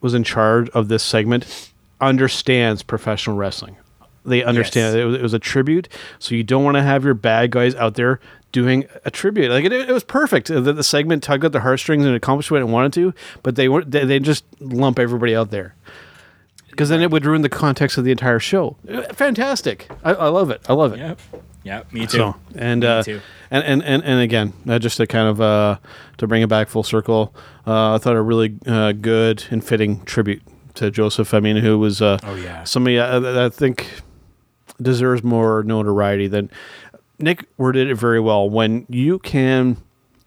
was 0.00 0.12
in 0.12 0.24
charge 0.24 0.68
of 0.70 0.88
this 0.88 1.04
segment 1.04 1.70
understands 2.00 2.82
professional 2.82 3.36
wrestling. 3.36 3.76
They 4.24 4.42
understand 4.44 4.94
Yes. 4.96 5.02
it, 5.02 5.04
was, 5.04 5.14
it 5.16 5.22
was 5.22 5.34
a 5.34 5.38
tribute, 5.38 5.88
so 6.18 6.34
you 6.34 6.42
don't 6.42 6.62
want 6.64 6.76
to 6.76 6.82
have 6.82 7.04
your 7.04 7.14
bad 7.14 7.50
guys 7.50 7.74
out 7.74 7.94
there 7.94 8.20
doing 8.52 8.84
a 9.04 9.10
tribute. 9.10 9.50
Like 9.50 9.64
it, 9.64 9.72
it 9.72 9.88
was 9.90 10.04
perfect. 10.04 10.48
The, 10.48 10.60
the 10.60 10.82
segment 10.84 11.22
tugged 11.22 11.44
at 11.44 11.52
the 11.52 11.60
heartstrings 11.60 12.04
and 12.04 12.14
accomplished 12.14 12.50
what 12.50 12.60
it 12.60 12.68
wanted 12.68 12.92
to, 12.94 13.14
but 13.42 13.56
they 13.56 13.68
weren't. 13.68 13.90
They, 13.90 14.04
they 14.04 14.18
just 14.18 14.44
lump 14.60 14.98
everybody 14.98 15.34
out 15.34 15.50
there 15.50 15.74
because 16.68 16.88
then 16.90 17.00
it 17.00 17.10
would 17.10 17.24
ruin 17.24 17.42
the 17.42 17.48
context 17.48 17.96
of 17.98 18.04
the 18.04 18.10
entire 18.10 18.38
show. 18.38 18.76
Fantastic! 19.12 19.90
I, 20.04 20.12
I 20.14 20.28
love 20.28 20.50
it. 20.50 20.60
I 20.68 20.72
love 20.74 20.92
it. 20.92 20.98
yep 20.98 21.18
yep 21.62 21.92
me 21.92 22.06
too 22.06 22.16
So 22.18 22.36
and 22.54 22.80
Me 22.80 22.86
uh, 22.86 23.02
too. 23.02 23.20
and 23.50 23.64
and 23.64 23.82
and 23.84 24.02
and 24.04 24.20
again, 24.20 24.52
uh, 24.68 24.78
just 24.78 24.96
to 24.98 25.06
kind 25.06 25.28
of 25.28 25.40
uh, 25.40 25.78
to 26.18 26.26
bring 26.26 26.42
it 26.42 26.48
back 26.48 26.68
full 26.68 26.82
circle, 26.82 27.34
uh, 27.66 27.94
I 27.94 27.98
thought 27.98 28.16
a 28.16 28.22
really 28.22 28.56
uh, 28.66 28.92
good 28.92 29.44
and 29.50 29.64
fitting 29.64 30.02
tribute 30.04 30.42
to 30.74 30.90
Joseph. 30.90 31.34
I 31.34 31.40
mean, 31.40 31.56
who 31.56 31.78
was 31.78 32.00
uh, 32.00 32.18
Oh, 32.22 32.34
yeah. 32.34 32.64
somebody 32.64 32.98
uh, 32.98 33.46
I 33.46 33.48
think 33.50 33.86
deserves 34.82 35.22
more 35.22 35.62
notoriety 35.62 36.28
than 36.28 36.50
Nick 37.18 37.46
worded 37.56 37.88
it 37.88 37.94
very 37.96 38.20
well. 38.20 38.48
When 38.48 38.86
you 38.88 39.18
can. 39.18 39.76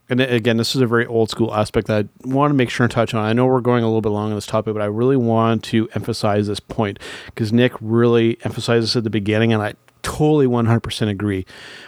And 0.09 0.19
again, 0.19 0.57
this 0.57 0.75
is 0.75 0.81
a 0.81 0.85
very 0.85 1.05
old 1.05 1.29
school 1.29 1.55
aspect 1.55 1.87
that 1.87 2.05
I 2.05 2.27
want 2.27 2.51
to 2.51 2.53
make 2.53 2.69
sure 2.69 2.83
and 2.83 2.91
touch 2.91 3.13
on. 3.13 3.23
I 3.23 3.31
know 3.31 3.45
we're 3.45 3.61
going 3.61 3.83
a 3.83 3.87
little 3.87 4.01
bit 4.01 4.09
long 4.09 4.29
on 4.29 4.35
this 4.35 4.45
topic, 4.45 4.73
but 4.73 4.81
I 4.81 4.85
really 4.85 5.15
want 5.15 5.63
to 5.65 5.89
emphasize 5.95 6.45
this 6.45 6.59
point 6.59 6.99
because 7.27 7.53
Nick 7.53 7.71
really 7.79 8.37
emphasized 8.43 8.83
this 8.83 8.95
at 8.97 9.05
the 9.05 9.09
beginning, 9.09 9.53
and 9.53 9.61
I 9.61 9.75
totally 10.03 10.45
100% 10.45 11.09
agree. 11.09 11.45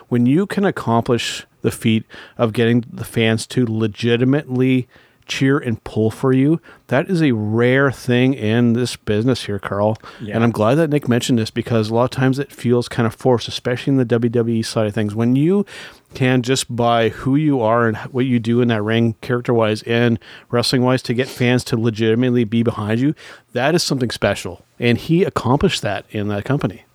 When 0.07 0.26
you 0.26 0.47
can 0.47 0.63
accomplish 0.66 1.45
the 1.61 1.72
feat 1.72 2.05
of 2.38 2.53
getting 2.53 2.86
the 2.91 3.03
fans 3.03 3.45
to 3.47 3.66
legitimately 3.66 4.88
cheer 5.26 5.58
and 5.58 5.84
pull 5.84 6.12
for 6.12 6.32
you. 6.34 6.62
That 6.88 7.10
is 7.10 7.22
a 7.22 7.32
rare 7.32 7.92
thing 7.92 8.34
in 8.34 8.74
this 8.74 8.96
business 8.96 9.46
here, 9.46 9.60
Karl. 9.60 9.98
Yeah. 10.22 10.36
And 10.36 10.44
I'm 10.44 10.52
glad 10.52 10.76
that 10.76 10.90
Nick 10.90 11.08
mentioned 11.08 11.40
this 11.40 11.50
because 11.50 11.90
a 11.90 11.96
lot 11.96 12.06
of 12.06 12.10
times 12.12 12.40
it 12.40 12.52
feels 12.52 12.88
kind 12.88 13.08
of 13.08 13.16
forced, 13.16 13.48
especially 13.48 13.92
in 13.92 13.98
the 13.98 14.06
WWE 14.06 14.66
side 14.66 14.88
of 14.88 14.94
things. 14.94 15.16
When 15.16 15.36
you 15.36 15.66
can 16.14 16.42
just 16.42 16.74
by 16.74 17.10
who 17.10 17.36
you 17.36 17.62
are 17.62 17.88
and 17.88 17.98
what 17.98 18.26
you 18.26 18.40
do 18.40 18.62
in 18.62 18.68
that 18.70 18.82
ring, 18.82 19.16
character 19.22 19.54
wise 19.54 19.82
and 19.84 20.20
wrestling 20.50 20.82
wise, 20.82 21.02
to 21.04 21.14
get 21.14 21.28
fans 21.28 21.64
to 21.66 21.78
legitimately 21.78 22.44
be 22.44 22.64
behind 22.64 23.00
you, 23.00 23.16
that 23.54 23.76
is 23.76 23.84
something 23.84 24.12
special. 24.12 24.66
And 24.80 24.98
he 24.98 25.24
accomplished 25.24 25.82
that 25.82 26.06
in 26.10 26.28
that 26.30 26.46
company. 26.46 26.86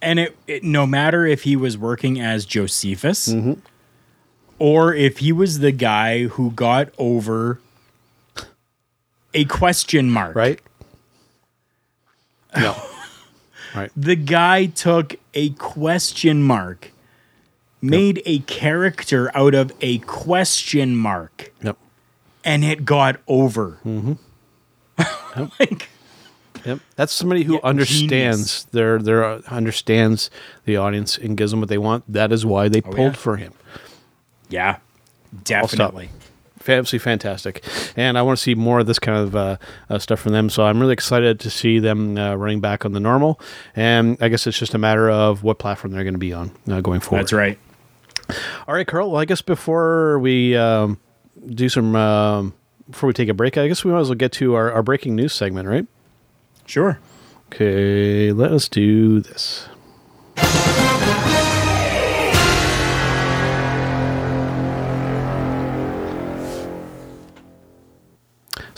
and 0.00 0.18
it, 0.18 0.36
it 0.46 0.62
no 0.62 0.86
matter 0.86 1.26
if 1.26 1.42
he 1.42 1.56
was 1.56 1.76
working 1.76 2.20
as 2.20 2.46
Josephus 2.46 3.28
mm-hmm. 3.28 3.54
Or 4.58 4.94
if 4.94 5.18
he 5.18 5.32
was 5.32 5.60
the 5.60 5.72
guy 5.72 6.24
who 6.24 6.50
got 6.50 6.88
over 6.98 7.60
a 9.34 9.44
question 9.44 10.10
mark. 10.10 10.34
Right? 10.34 10.60
No. 12.56 12.74
right. 13.74 13.90
The 13.96 14.16
guy 14.16 14.66
took 14.66 15.16
a 15.34 15.50
question 15.50 16.42
mark, 16.42 16.92
made 17.80 18.22
a 18.26 18.40
character 18.40 19.30
out 19.36 19.54
of 19.54 19.72
a 19.80 19.98
question 19.98 20.96
mark, 20.96 21.52
Yep. 21.62 21.76
and 22.44 22.64
it 22.64 22.84
got 22.84 23.20
over. 23.28 23.78
like, 25.60 25.88
Yep. 26.64 26.80
That's 26.96 27.12
somebody 27.12 27.44
who 27.44 27.54
Yeah, 27.54 27.60
understands 27.62 28.64
their 28.72 28.98
their 28.98 29.24
uh, 29.24 29.42
understands 29.48 30.30
the 30.64 30.76
audience 30.76 31.16
and 31.16 31.36
gives 31.36 31.50
them 31.52 31.60
what 31.60 31.68
they 31.68 31.78
want. 31.78 32.04
That 32.12 32.32
is 32.32 32.44
why 32.44 32.68
they 32.68 32.80
pulled 32.80 32.98
yeah. 32.98 33.12
for 33.12 33.36
him. 33.36 33.52
Yeah, 34.48 34.78
definitely. 35.44 36.10
Absolutely 36.60 36.98
fantastic, 36.98 37.64
and 37.96 38.18
I 38.18 38.22
want 38.22 38.36
to 38.38 38.42
see 38.42 38.54
more 38.54 38.80
of 38.80 38.86
this 38.86 38.98
kind 38.98 39.16
of 39.16 39.34
uh, 39.34 39.56
uh, 39.88 39.98
stuff 39.98 40.20
from 40.20 40.32
them. 40.32 40.50
So 40.50 40.66
I'm 40.66 40.78
really 40.78 40.92
excited 40.92 41.40
to 41.40 41.50
see 41.50 41.78
them 41.78 42.18
uh, 42.18 42.34
running 42.34 42.60
back 42.60 42.84
on 42.84 42.92
the 42.92 43.00
normal, 43.00 43.40
and 43.74 44.18
I 44.20 44.28
guess 44.28 44.46
it's 44.46 44.58
just 44.58 44.74
a 44.74 44.78
matter 44.78 45.08
of 45.08 45.42
what 45.42 45.58
platform 45.58 45.92
they're 45.92 46.02
going 46.02 46.14
to 46.14 46.18
be 46.18 46.34
on 46.34 46.50
uh, 46.70 46.82
going 46.82 47.00
forward. 47.00 47.22
That's 47.22 47.32
right. 47.32 47.58
All 48.66 48.74
right, 48.74 48.86
Karl. 48.86 49.12
Well, 49.12 49.20
I 49.20 49.24
guess 49.24 49.40
before 49.40 50.18
we 50.18 50.56
um, 50.56 50.98
do 51.46 51.70
some 51.70 51.96
um, 51.96 52.52
before 52.90 53.06
we 53.06 53.14
take 53.14 53.30
a 53.30 53.34
break, 53.34 53.56
I 53.56 53.66
guess 53.68 53.84
we 53.84 53.92
might 53.92 54.00
as 54.00 54.08
well 54.08 54.16
get 54.16 54.32
to 54.32 54.54
our, 54.54 54.70
our 54.70 54.82
breaking 54.82 55.16
news 55.16 55.32
segment, 55.32 55.68
right? 55.68 55.86
Sure. 56.66 56.98
Okay, 57.46 58.30
let 58.32 58.52
us 58.52 58.68
do 58.68 59.20
this. 59.20 59.68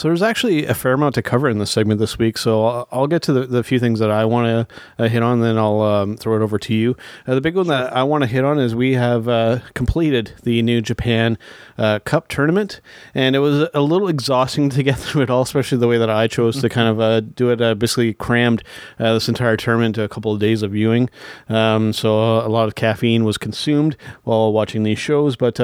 So 0.01 0.09
there's 0.09 0.23
actually 0.23 0.65
a 0.65 0.73
fair 0.73 0.95
amount 0.95 1.15
to 1.17 1.23
cover 1.23 1.47
in 1.47 1.59
this 1.59 1.71
segment 1.71 2.01
this 2.01 2.19
week. 2.19 2.39
So 2.39 2.65
I'll, 2.65 2.89
I'll 2.91 3.07
get 3.07 3.21
to 3.25 3.35
the, 3.35 3.47
the 3.47 3.63
few 3.63 3.79
things 3.79 3.99
that 3.99 4.11
I 4.11 4.25
want 4.25 4.47
to 4.47 4.75
uh, 4.99 5.09
hit 5.09 5.23
on, 5.23 5.43
then 5.43 5.59
I'll 5.59 5.83
um, 5.83 6.17
throw 6.17 6.37
it 6.37 6.43
over 6.43 6.59
to 6.59 6.75
you. 6.75 6.97
Uh, 7.27 7.35
the 7.35 7.43
big 7.43 7.55
one 7.55 7.67
that 7.67 7.95
I 7.95 8.03
want 8.05 8.23
to 8.23 8.27
hit 8.27 8.43
on 8.43 8.59
is 8.59 8.75
we 8.75 8.95
have 8.95 9.29
uh, 9.29 9.59
completed 9.75 10.33
the 10.43 10.63
New 10.63 10.81
Japan 10.81 11.37
uh, 11.77 11.99
Cup 11.99 12.29
tournament, 12.29 12.81
and 13.15 13.37
it 13.37 13.41
was 13.41 13.69
a 13.75 13.83
little 13.83 14.09
exhausting 14.09 14.71
to 14.71 14.83
get 14.83 14.97
through 14.99 15.21
it 15.21 15.29
all, 15.29 15.43
especially 15.43 15.77
the 15.77 15.87
way 15.87 15.99
that 15.99 16.09
I 16.09 16.29
chose 16.29 16.63
to 16.63 16.71
kind 16.71 16.89
of 16.89 16.99
uh, 16.99 17.21
do 17.21 17.51
it. 17.51 17.61
Uh, 17.61 17.75
basically, 17.75 18.15
crammed 18.15 18.63
this 18.97 19.29
entire 19.29 19.59
tournament 19.59 19.97
to 19.97 20.03
a 20.03 20.09
couple 20.09 20.33
of 20.33 20.41
days 20.41 20.63
of 20.63 20.71
viewing. 20.71 21.11
Um, 21.51 21.93
so 21.93 22.39
a 22.39 22.49
lot 22.49 22.69
of 22.69 22.75
caffeine 22.75 23.25
was 23.25 23.37
consumed 23.37 23.99
while 24.25 24.51
watching 24.51 24.83
these 24.83 24.99
shows, 24.99 25.37
but 25.37 25.61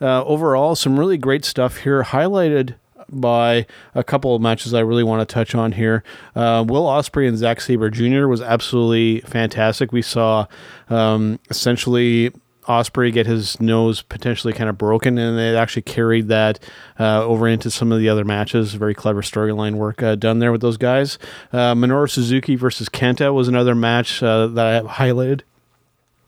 overall, 0.00 0.74
some 0.74 0.98
really 0.98 1.18
great 1.18 1.44
stuff 1.44 1.80
here. 1.80 2.02
Highlighted 2.02 2.76
by 3.08 3.66
a 3.94 4.04
couple 4.04 4.34
of 4.34 4.42
matches 4.42 4.74
I 4.74 4.80
really 4.80 5.04
want 5.04 5.26
to 5.26 5.32
touch 5.32 5.54
on 5.54 5.72
here. 5.72 6.02
Uh, 6.34 6.64
Will 6.66 6.84
Ospreay 6.84 7.28
and 7.28 7.38
Zack 7.38 7.60
Sabre 7.60 7.90
Jr. 7.90 8.26
was 8.26 8.40
absolutely 8.40 9.20
fantastic. 9.20 9.92
We 9.92 10.02
saw 10.02 10.46
um, 10.88 11.38
essentially 11.50 12.32
Ospreay 12.66 13.12
get 13.12 13.26
his 13.26 13.60
nose 13.60 14.02
potentially 14.02 14.52
kind 14.52 14.70
of 14.70 14.78
broken, 14.78 15.18
and 15.18 15.38
it 15.38 15.56
actually 15.56 15.82
carried 15.82 16.28
that 16.28 16.58
uh, 16.98 17.24
over 17.24 17.46
into 17.46 17.70
some 17.70 17.92
of 17.92 17.98
the 17.98 18.08
other 18.08 18.24
matches. 18.24 18.74
Very 18.74 18.94
clever 18.94 19.22
storyline 19.22 19.74
work 19.74 20.02
uh, 20.02 20.14
done 20.14 20.38
there 20.38 20.52
with 20.52 20.60
those 20.60 20.76
guys. 20.76 21.18
Uh, 21.52 21.74
Minoru 21.74 22.10
Suzuki 22.10 22.56
versus 22.56 22.88
Kenta 22.88 23.32
was 23.34 23.48
another 23.48 23.74
match 23.74 24.22
uh, 24.22 24.46
that 24.48 24.84
I 24.84 24.88
highlighted 24.88 25.42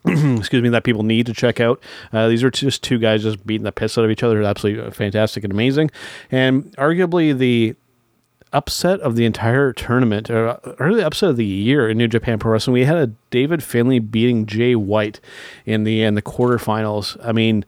excuse 0.38 0.62
me, 0.62 0.68
that 0.68 0.84
people 0.84 1.02
need 1.02 1.26
to 1.26 1.34
check 1.34 1.60
out. 1.60 1.82
Uh, 2.12 2.28
these 2.28 2.44
are 2.44 2.50
just 2.50 2.82
two 2.82 2.98
guys 2.98 3.22
just 3.22 3.46
beating 3.46 3.64
the 3.64 3.72
piss 3.72 3.98
out 3.98 4.04
of 4.04 4.10
each 4.10 4.22
other. 4.22 4.42
Absolutely 4.42 4.90
fantastic 4.92 5.44
and 5.44 5.52
amazing. 5.52 5.90
And 6.30 6.74
arguably 6.76 7.36
the 7.36 7.74
upset 8.52 9.00
of 9.00 9.16
the 9.16 9.24
entire 9.24 9.72
tournament, 9.72 10.30
or 10.30 10.58
really 10.78 11.02
upset 11.02 11.30
of 11.30 11.36
the 11.36 11.44
year 11.44 11.88
in 11.88 11.98
New 11.98 12.08
Japan 12.08 12.38
Pro 12.38 12.52
Wrestling, 12.52 12.74
we 12.74 12.84
had 12.84 12.96
a 12.96 13.08
David 13.30 13.62
Finlay 13.62 13.98
beating 13.98 14.46
Jay 14.46 14.74
White 14.74 15.20
in 15.64 15.84
the 15.84 16.02
in 16.02 16.14
the 16.14 16.22
quarterfinals. 16.22 17.16
I 17.24 17.32
mean, 17.32 17.64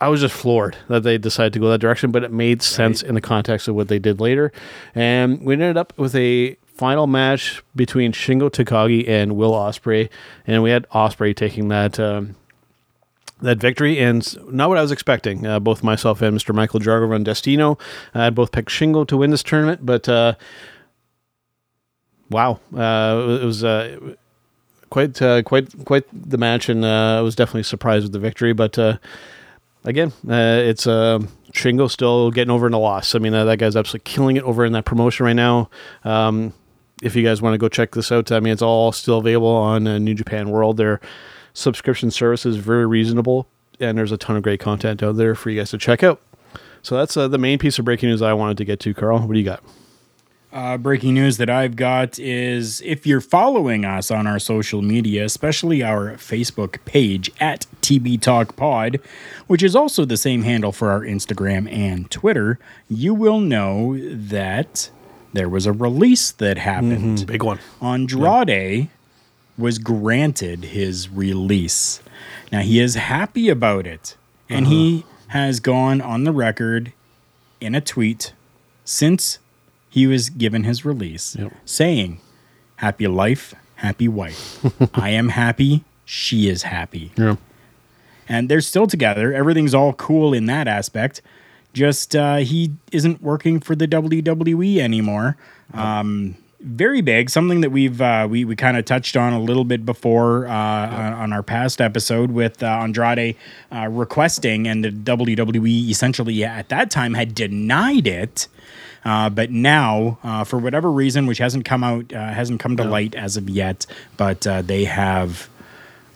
I 0.00 0.08
was 0.08 0.20
just 0.20 0.34
floored 0.34 0.76
that 0.88 1.04
they 1.04 1.18
decided 1.18 1.52
to 1.52 1.60
go 1.60 1.70
that 1.70 1.78
direction, 1.78 2.10
but 2.10 2.24
it 2.24 2.32
made 2.32 2.62
sense 2.62 3.02
in 3.02 3.14
the 3.14 3.20
context 3.20 3.68
of 3.68 3.76
what 3.76 3.86
they 3.88 4.00
did 4.00 4.20
later. 4.20 4.50
And 4.94 5.42
we 5.44 5.54
ended 5.54 5.76
up 5.76 5.92
with 5.96 6.14
a 6.16 6.56
final 6.82 7.06
match 7.06 7.62
between 7.76 8.10
Shingo 8.10 8.50
Takagi 8.50 9.08
and 9.08 9.36
Will 9.36 9.52
Ospreay, 9.52 10.10
and 10.48 10.64
we 10.64 10.70
had 10.70 10.84
Ospreay 10.88 11.32
taking 11.32 11.68
that 11.68 12.00
um, 12.00 12.34
that 13.40 13.58
victory, 13.58 14.00
and 14.00 14.36
not 14.52 14.68
what 14.68 14.78
I 14.78 14.82
was 14.82 14.90
expecting. 14.90 15.46
Uh, 15.46 15.60
both 15.60 15.84
myself 15.84 16.20
and 16.22 16.36
Mr. 16.36 16.52
Michael 16.52 16.80
Jargo 16.80 17.22
Destino 17.22 17.78
uh, 18.16 18.22
had 18.22 18.34
both 18.34 18.50
picked 18.50 18.68
Shingo 18.68 19.06
to 19.06 19.16
win 19.16 19.30
this 19.30 19.44
tournament, 19.44 19.86
but 19.86 20.08
uh, 20.08 20.34
wow, 22.30 22.58
uh, 22.76 23.38
it 23.40 23.44
was. 23.44 23.62
Uh, 23.62 24.14
Quite, 24.90 25.22
uh, 25.22 25.42
quite, 25.42 25.86
quite 25.86 26.04
the 26.12 26.36
match, 26.36 26.68
and 26.68 26.84
I 26.84 27.22
was 27.22 27.34
definitely 27.34 27.62
surprised 27.62 28.02
with 28.02 28.12
the 28.12 28.18
victory. 28.18 28.52
But 28.52 28.76
again, 29.84 30.12
it's 30.28 30.86
uh, 30.86 31.20
Shingo 31.54 31.90
still 31.90 32.30
getting 32.30 32.50
over 32.50 32.66
in 32.66 32.74
a 32.74 32.78
loss. 32.78 33.14
I 33.14 33.18
mean, 33.18 33.32
that 33.32 33.58
guy's 33.58 33.74
absolutely 33.74 34.12
killing 34.12 34.36
it 34.36 34.42
over 34.42 34.66
in 34.66 34.72
that 34.74 34.84
promotion 34.84 35.24
right 35.24 35.32
now. 35.32 35.70
Um, 36.04 36.52
if 37.02 37.16
you 37.16 37.22
guys 37.22 37.42
want 37.42 37.52
to 37.52 37.58
go 37.58 37.68
check 37.68 37.92
this 37.92 38.10
out, 38.10 38.32
I 38.32 38.40
mean, 38.40 38.52
it's 38.52 38.62
all 38.62 38.92
still 38.92 39.18
available 39.18 39.48
on 39.48 39.86
uh, 39.86 39.98
New 39.98 40.14
Japan 40.14 40.50
World. 40.50 40.78
Their 40.78 41.00
subscription 41.52 42.10
service 42.10 42.46
is 42.46 42.56
very 42.56 42.86
reasonable, 42.86 43.48
and 43.80 43.98
there's 43.98 44.12
a 44.12 44.16
ton 44.16 44.36
of 44.36 44.42
great 44.42 44.60
content 44.60 45.02
out 45.02 45.16
there 45.16 45.34
for 45.34 45.50
you 45.50 45.60
guys 45.60 45.70
to 45.70 45.78
check 45.78 46.02
out. 46.02 46.22
So 46.80 46.96
that's 46.96 47.16
uh, 47.16 47.28
the 47.28 47.38
main 47.38 47.58
piece 47.58 47.78
of 47.78 47.84
breaking 47.84 48.08
news 48.08 48.22
I 48.22 48.32
wanted 48.32 48.56
to 48.58 48.64
get 48.64 48.80
to, 48.80 48.94
Karl. 48.94 49.18
What 49.18 49.32
do 49.32 49.38
you 49.38 49.44
got? 49.44 49.62
Uh, 50.52 50.76
breaking 50.76 51.14
news 51.14 51.38
that 51.38 51.48
I've 51.48 51.76
got 51.76 52.18
is 52.18 52.82
if 52.82 53.06
you're 53.06 53.22
following 53.22 53.86
us 53.86 54.10
on 54.10 54.26
our 54.26 54.38
social 54.38 54.82
media, 54.82 55.24
especially 55.24 55.82
our 55.82 56.12
Facebook 56.16 56.84
page 56.84 57.30
at 57.40 57.66
TB 57.80 58.20
Talk 58.20 58.54
Pod, 58.54 59.00
which 59.46 59.62
is 59.62 59.74
also 59.74 60.04
the 60.04 60.18
same 60.18 60.42
handle 60.42 60.70
for 60.70 60.90
our 60.90 61.00
Instagram 61.00 61.72
and 61.72 62.10
Twitter, 62.10 62.58
you 62.90 63.14
will 63.14 63.40
know 63.40 63.96
that 63.98 64.90
there 65.32 65.48
was 65.48 65.66
a 65.66 65.72
release 65.72 66.30
that 66.32 66.58
happened. 66.58 67.18
Mm-hmm. 67.18 67.26
Big 67.26 67.42
one. 67.42 67.58
Andrade 67.80 68.88
was 69.58 69.78
granted 69.78 70.64
his 70.64 71.08
release. 71.08 72.00
Now 72.50 72.60
he 72.60 72.80
is 72.80 72.94
happy 72.94 73.48
about 73.48 73.86
it, 73.86 74.16
and 74.48 74.66
he 74.66 75.04
uh-huh. 75.06 75.38
has 75.38 75.60
gone 75.60 76.00
on 76.00 76.24
the 76.24 76.32
record 76.32 76.92
in 77.60 77.74
a 77.74 77.80
tweet 77.80 78.32
since 78.84 79.38
he 79.88 80.06
was 80.06 80.30
given 80.30 80.64
his 80.64 80.84
release 80.84 81.36
Yep. 81.36 81.52
saying, 81.64 82.20
Happy 82.76 83.06
life, 83.06 83.54
happy 83.76 84.08
wife. 84.08 84.64
I 84.94 85.10
am 85.10 85.28
happy, 85.28 85.84
she 86.04 86.48
is 86.48 86.64
happy. 86.64 87.12
Yeah. 87.16 87.36
And 88.28 88.48
they're 88.48 88.60
still 88.60 88.86
together. 88.86 89.32
Everything's 89.32 89.74
all 89.74 89.92
cool 89.92 90.32
in 90.32 90.46
that 90.46 90.66
aspect. 90.66 91.22
Just 91.72 92.14
uh, 92.14 92.36
he 92.36 92.72
isn't 92.90 93.22
working 93.22 93.60
for 93.60 93.74
the 93.74 93.88
WWE 93.88 94.78
anymore. 94.78 95.36
Um, 95.72 96.36
very 96.60 97.00
big, 97.00 97.28
something 97.28 97.60
that 97.62 97.70
we've 97.70 98.00
uh, 98.00 98.26
we 98.30 98.44
we 98.44 98.54
kind 98.54 98.76
of 98.76 98.84
touched 98.84 99.16
on 99.16 99.32
a 99.32 99.40
little 99.40 99.64
bit 99.64 99.84
before 99.84 100.46
uh, 100.46 100.52
on, 100.52 101.12
on 101.12 101.32
our 101.32 101.42
past 101.42 101.80
episode 101.80 102.30
with 102.30 102.62
uh, 102.62 102.66
Andrade 102.66 103.36
uh, 103.72 103.88
requesting, 103.90 104.68
and 104.68 104.84
the 104.84 104.90
WWE 104.90 105.88
essentially 105.88 106.44
at 106.44 106.68
that 106.68 106.90
time 106.90 107.14
had 107.14 107.34
denied 107.34 108.06
it. 108.06 108.48
Uh, 109.04 109.28
but 109.28 109.50
now, 109.50 110.18
uh, 110.22 110.44
for 110.44 110.58
whatever 110.58 110.90
reason, 110.90 111.26
which 111.26 111.38
hasn't 111.38 111.64
come 111.64 111.82
out, 111.82 112.12
uh, 112.12 112.32
hasn't 112.32 112.60
come 112.60 112.76
to 112.76 112.84
light 112.84 113.16
as 113.16 113.36
of 113.36 113.50
yet, 113.50 113.84
but 114.16 114.46
uh, 114.46 114.62
they 114.62 114.84
have 114.84 115.48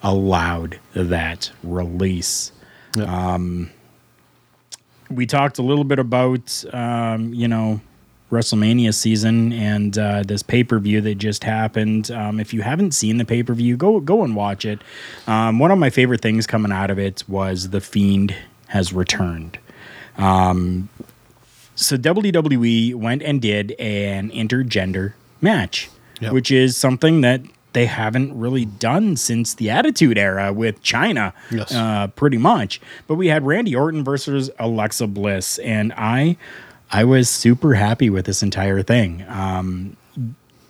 allowed 0.02 0.78
that 0.94 1.50
release. 1.64 2.52
Um, 3.04 3.70
we 5.10 5.26
talked 5.26 5.58
a 5.58 5.62
little 5.62 5.84
bit 5.84 5.98
about, 5.98 6.64
um, 6.72 7.32
you 7.34 7.48
know, 7.48 7.80
WrestleMania 8.30 8.92
season 8.92 9.52
and 9.52 9.96
uh, 9.96 10.22
this 10.24 10.42
pay 10.42 10.64
per 10.64 10.78
view 10.80 11.00
that 11.02 11.14
just 11.16 11.44
happened. 11.44 12.10
Um, 12.10 12.40
if 12.40 12.52
you 12.52 12.62
haven't 12.62 12.92
seen 12.92 13.18
the 13.18 13.24
pay 13.24 13.42
per 13.44 13.54
view, 13.54 13.76
go 13.76 14.00
go 14.00 14.24
and 14.24 14.34
watch 14.34 14.64
it. 14.64 14.80
Um, 15.28 15.58
one 15.60 15.70
of 15.70 15.78
my 15.78 15.90
favorite 15.90 16.20
things 16.22 16.46
coming 16.46 16.72
out 16.72 16.90
of 16.90 16.98
it 16.98 17.22
was 17.28 17.70
the 17.70 17.80
Fiend 17.80 18.34
has 18.68 18.92
returned. 18.92 19.58
Um, 20.18 20.88
so 21.76 21.96
WWE 21.96 22.94
went 22.94 23.22
and 23.22 23.40
did 23.40 23.72
an 23.78 24.30
intergender 24.30 25.12
match, 25.40 25.88
Yep. 26.20 26.32
which 26.32 26.50
is 26.50 26.76
something 26.76 27.20
that 27.20 27.42
they 27.76 27.84
haven't 27.86 28.34
really 28.38 28.64
done 28.64 29.16
since 29.16 29.52
the 29.52 29.68
Attitude 29.68 30.16
Era 30.16 30.50
with 30.50 30.82
Chyna, 30.82 31.34
Yes. 31.50 31.74
uh, 31.74 32.06
pretty 32.16 32.38
much. 32.38 32.80
But 33.06 33.16
we 33.16 33.28
had 33.28 33.44
Randy 33.46 33.76
Orton 33.76 34.02
versus 34.02 34.50
Alexa 34.58 35.06
Bliss, 35.08 35.58
and 35.58 35.92
I, 35.94 36.38
I 36.90 37.04
was 37.04 37.28
super 37.28 37.74
happy 37.74 38.08
with 38.08 38.24
this 38.24 38.42
entire 38.42 38.80
thing. 38.82 39.24
Um, 39.28 39.96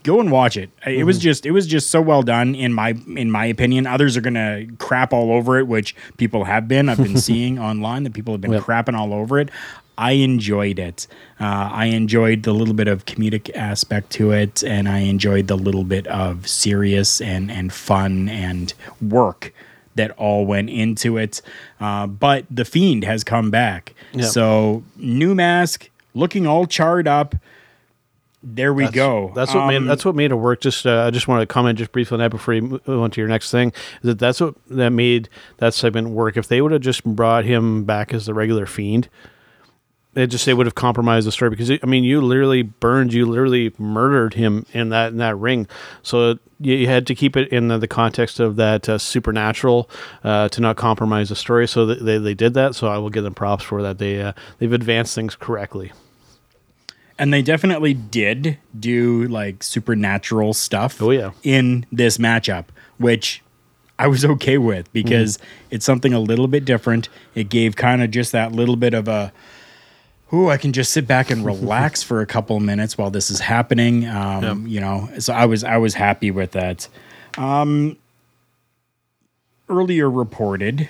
go 0.03 0.19
and 0.21 0.33
watch 0.33 0.57
it. 0.57 0.71
It 0.85 1.05
was 1.05 1.19
just 1.19 1.47
it 1.47 1.53
was 1.53 1.67
just 1.67 1.91
so 1.91 2.01
well 2.01 2.23
done 2.23 2.55
in 2.57 2.73
my 2.73 2.95
in 3.17 3.31
my 3.31 3.45
opinion. 3.47 3.87
Others 3.87 4.17
are 4.17 4.21
gonna 4.21 4.67
crap 4.79 5.13
all 5.13 5.31
over 5.33 5.59
it, 5.59 5.67
which 5.69 5.95
people 6.17 6.45
have 6.45 6.67
been. 6.67 6.89
I've 6.89 6.99
been 6.99 7.17
seeing 7.29 7.59
online 7.59 8.03
that 8.05 8.15
people 8.15 8.35
have 8.35 8.41
been 8.41 8.53
Yep. 8.53 8.63
crapping 8.63 8.99
all 8.99 9.13
over 9.15 9.39
it. 9.39 9.51
I 9.99 10.13
enjoyed 10.13 10.79
it. 10.79 11.07
Uh, 11.41 11.71
I 11.73 11.87
enjoyed 11.87 12.43
the 12.43 12.53
little 12.53 12.75
bit 12.75 12.89
of 12.89 13.05
comedic 13.07 13.55
aspect 13.57 14.11
to 14.13 14.31
it, 14.33 14.63
and 14.63 14.89
I 14.89 14.99
enjoyed 15.01 15.47
the 15.47 15.57
little 15.57 15.85
bit 15.85 16.07
of 16.09 16.47
serious 16.49 17.21
and 17.21 17.51
and 17.51 17.73
fun 17.73 18.29
and 18.29 18.73
work 19.01 19.53
that 19.95 20.11
all 20.19 20.45
went 20.45 20.69
into 20.69 21.17
it. 21.17 21.41
Uh, 21.81 22.07
but 22.07 22.45
the 22.51 22.65
fiend 22.67 23.05
has 23.05 23.25
come 23.25 23.51
back, 23.51 23.95
Yep. 24.13 24.27
so 24.27 24.83
new 24.97 25.35
mask, 25.35 25.89
looking 26.15 26.47
all 26.47 26.67
charred 26.67 27.09
up. 27.09 27.35
There 28.43 28.73
we 28.75 28.89
go. 28.91 29.33
That's 29.35 29.53
what 29.55 29.67
made 29.67 29.77
Um, 29.77 29.87
that's 29.87 30.05
what 30.05 30.15
made 30.15 30.31
it 30.31 30.35
work. 30.37 30.61
Just 30.61 30.87
uh, 30.87 31.05
I 31.07 31.11
just 31.11 31.27
wanted 31.27 31.41
to 31.41 31.47
comment 31.53 31.79
just 31.79 31.91
briefly 31.91 32.15
on 32.17 32.21
that 32.21 32.31
before 32.31 32.55
you 32.55 32.63
move 32.63 32.89
on 32.89 33.11
to 33.11 33.21
your 33.21 33.27
next 33.29 33.51
thing. 33.51 33.71
Is 33.71 34.03
that 34.03 34.19
that's 34.21 34.41
what 34.41 34.55
that 34.71 34.91
made 34.91 35.29
that 35.57 35.75
segment 35.75 36.11
work. 36.11 36.37
If 36.37 36.47
they 36.47 36.61
would 36.61 36.71
have 36.73 36.83
just 36.83 37.03
brought 37.05 37.45
him 37.45 37.85
back 37.85 38.13
as 38.15 38.27
the 38.27 38.35
regular 38.35 38.67
fiend, 38.67 39.09
it 40.17 40.29
just 40.29 40.47
they 40.47 40.55
would 40.55 40.67
have 40.67 40.75
compromised 40.75 41.27
the 41.27 41.33
story 41.33 41.51
because 41.51 41.71
I 41.71 41.87
mean 41.87 42.03
you 42.03 42.21
literally 42.21 42.63
burned, 42.63 43.13
you 43.13 43.27
literally 43.27 43.73
murdered 43.79 44.35
him 44.35 44.67
in 44.73 44.89
that 44.89 45.13
in 45.13 45.19
that 45.19 45.37
ring. 45.37 45.69
So 46.03 46.39
you, 46.59 46.87
had 46.87 47.07
to 47.09 47.15
keep 47.15 47.37
it 47.37 47.49
in 47.53 47.69
the, 47.69 47.77
the 47.77 47.87
context 47.87 48.41
of 48.41 48.57
that 48.57 48.89
uh, 48.89 48.97
supernatural 48.97 49.91
uh, 50.25 50.49
to 50.49 50.61
not 50.63 50.77
compromise 50.77 51.29
the 51.29 51.37
story. 51.37 51.69
So 51.69 51.85
they 51.87 52.19
they 52.19 52.35
did 52.35 52.55
that. 52.55 52.75
So 52.75 52.89
I 52.89 52.99
will 52.99 53.11
give 53.11 53.25
them 53.25 53.35
props 53.35 53.63
for 53.63 53.83
that. 53.83 53.99
They 53.99 54.21
uh, 54.23 54.33
they've 54.59 54.73
advanced 54.73 55.15
things 55.15 55.37
correctly. 55.37 55.93
And 57.19 57.33
they 57.33 57.41
definitely 57.43 57.95
did 57.95 58.59
do 58.79 59.27
like 59.29 59.63
supernatural 59.63 60.53
stuff 60.53 61.01
Oh, 61.01 61.11
yeah. 61.11 61.31
in 61.43 61.87
this 61.91 62.19
matchup, 62.19 62.67
which 62.99 63.43
I 63.99 64.07
was 64.07 64.25
okay 64.25 64.59
with 64.59 64.93
because 64.93 65.39
it's 65.71 65.87
something 65.87 66.13
a 66.13 66.21
little 66.21 66.47
bit 66.47 66.67
different. 66.67 67.09
It 67.35 67.49
gave 67.49 67.77
kind 67.77 68.03
of 68.03 68.11
just 68.11 68.33
that 68.33 68.53
little 68.53 68.77
bit 68.77 68.93
of 68.93 69.09
a 69.09 69.33
Ooh, 70.33 70.49
I 70.51 70.57
can 70.57 70.73
just 70.73 70.93
sit 70.93 71.07
back 71.07 71.31
and 71.31 71.45
relax 71.53 72.03
for 72.03 72.21
a 72.21 72.27
couple 72.27 72.59
minutes 72.61 72.99
while 72.99 73.11
this 73.11 73.31
is 73.31 73.41
happening. 73.41 74.07
Um, 74.07 74.43
You 74.67 74.81
know, 74.81 75.09
so 75.19 75.33
I 75.33 75.47
was 75.47 75.65
I 75.65 75.77
was 75.77 75.95
happy 75.95 76.31
with 76.31 76.53
that. 76.53 76.89
Um, 77.39 77.97
earlier 79.69 80.11
reported, 80.11 80.89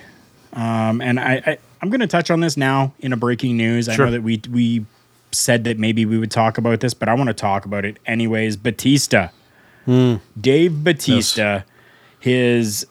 um, 0.53 1.01
and 1.01 1.19
I, 1.19 1.41
I 1.45 1.57
I'm 1.81 1.89
going 1.89 1.99
to 1.99 2.07
touch 2.07 2.31
on 2.31 2.39
this 2.39 2.57
now 2.57 2.93
in 2.99 3.13
a 3.13 3.17
breaking 3.17 3.57
news. 3.57 3.87
I 3.89 3.95
know 4.05 4.11
that 4.11 4.23
we 4.23 4.41
we 4.51 4.85
said 5.31 5.65
that 5.65 5.77
maybe 5.77 6.05
we 6.05 6.17
would 6.17 6.31
talk 6.31 6.57
about 6.57 6.79
this, 6.79 6.93
but 6.93 7.07
I 7.09 7.13
want 7.13 7.27
to 7.27 7.33
talk 7.33 7.65
about 7.65 7.85
it 7.85 7.97
anyways. 8.05 8.55
Batista, 8.57 9.29
Dave 10.39 10.83
Batista, 10.83 11.61
his 12.19 12.87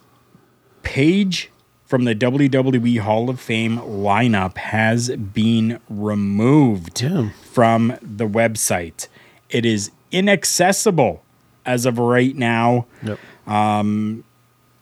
page 0.83 1.51
from 1.87 2.05
the 2.05 2.15
WWE 2.15 2.99
Hall 2.99 3.31
of 3.31 3.41
Fame 3.41 3.79
lineup 3.79 4.57
has 4.59 5.09
been 5.11 5.81
removed 5.89 6.95
Damn. 6.95 7.31
from 7.31 7.97
the 8.03 8.29
website. 8.29 9.09
It 9.51 9.65
is 9.65 9.93
inaccessible 10.11 11.23
as 11.65 11.87
of 11.87 11.99
right 11.99 12.35
now. 12.35 12.87
Yep. 13.03 13.19
Um, 13.47 14.25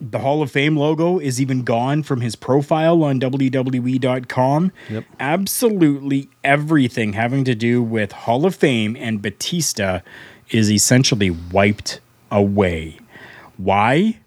the 0.01 0.19
Hall 0.19 0.43
of 0.43 0.51
Fame 0.51 0.77
logo 0.77 1.19
is 1.19 1.41
even 1.41 1.63
gone 1.63 2.03
from 2.03 2.21
his 2.21 2.37
profile 2.37 3.03
on 3.05 3.21
WWE.com. 3.21 4.73
Yep. 4.91 5.05
Absolutely 5.21 6.29
everything 6.43 7.13
having 7.13 7.45
to 7.45 7.55
do 7.55 7.83
with 7.83 8.13
Hall 8.13 8.45
of 8.45 8.55
Fame 8.55 8.97
and 8.99 9.23
Batista 9.23 10.01
is 10.51 10.71
essentially 10.71 11.31
wiped 11.31 12.01
away. 12.31 12.99
Why? 13.57 14.19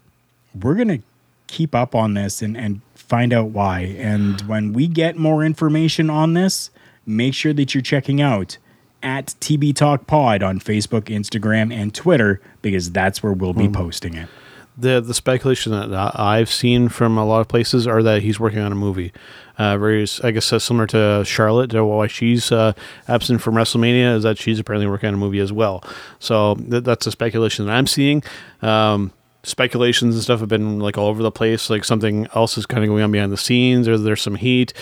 We're 0.60 0.74
going 0.74 0.88
to 0.88 1.02
keep 1.48 1.74
up 1.74 1.94
on 1.94 2.14
this 2.14 2.40
and, 2.42 2.56
and 2.56 2.80
find 2.94 3.32
out 3.32 3.48
why. 3.48 3.80
And 3.98 4.40
when 4.42 4.72
we 4.72 4.86
get 4.86 5.16
more 5.16 5.42
information 5.44 6.08
on 6.10 6.34
this, 6.34 6.70
make 7.04 7.34
sure 7.34 7.52
that 7.54 7.74
you're 7.74 7.82
checking 7.82 8.20
out 8.20 8.58
at 9.02 9.34
TB 9.40 9.74
Talk 9.76 10.06
Pod 10.06 10.42
on 10.42 10.60
Facebook, 10.60 11.04
Instagram, 11.04 11.72
and 11.72 11.94
Twitter 11.94 12.40
because 12.62 12.90
that's 12.92 13.22
where 13.22 13.32
we'll 13.32 13.52
be 13.54 13.68
posting 13.68 14.14
it. 14.14 14.28
the 14.76 15.00
the 15.00 15.14
speculation 15.14 15.72
that 15.72 16.18
I've 16.18 16.50
seen 16.50 16.88
from 16.88 17.16
a 17.16 17.24
lot 17.24 17.40
of 17.40 17.48
places 17.48 17.86
are 17.86 18.02
that 18.02 18.22
he's 18.22 18.38
working 18.38 18.58
on 18.60 18.72
a 18.72 18.76
movie. 18.76 19.12
Uh, 19.56 19.76
very, 19.76 20.06
I 20.22 20.30
guess, 20.30 20.52
uh, 20.52 20.58
similar 20.60 20.86
to 20.88 21.24
Charlotte, 21.24 21.72
why 21.74 22.06
she's 22.06 22.52
uh, 22.52 22.74
absent 23.08 23.40
from 23.42 23.54
WrestleMania 23.56 24.14
is 24.16 24.22
that 24.22 24.38
she's 24.38 24.60
apparently 24.60 24.86
working 24.86 25.08
on 25.08 25.14
a 25.14 25.18
movie 25.18 25.40
as 25.40 25.52
well. 25.52 25.82
So 26.20 26.54
th- 26.54 26.84
that's 26.84 27.08
a 27.08 27.10
speculation 27.10 27.66
that 27.66 27.72
I'm 27.72 27.88
seeing. 27.88 28.22
Um, 28.62 29.12
speculations 29.48 30.14
and 30.14 30.22
stuff 30.22 30.40
have 30.40 30.48
been 30.48 30.78
like 30.78 30.98
all 30.98 31.06
over 31.06 31.22
the 31.22 31.30
place. 31.30 31.70
Like 31.70 31.84
something 31.84 32.26
else 32.34 32.58
is 32.58 32.66
kind 32.66 32.84
of 32.84 32.88
going 32.88 33.02
on 33.02 33.12
behind 33.12 33.32
the 33.32 33.36
scenes, 33.36 33.88
or 33.88 33.98
there's 33.98 34.22
some 34.22 34.36
heat 34.36 34.72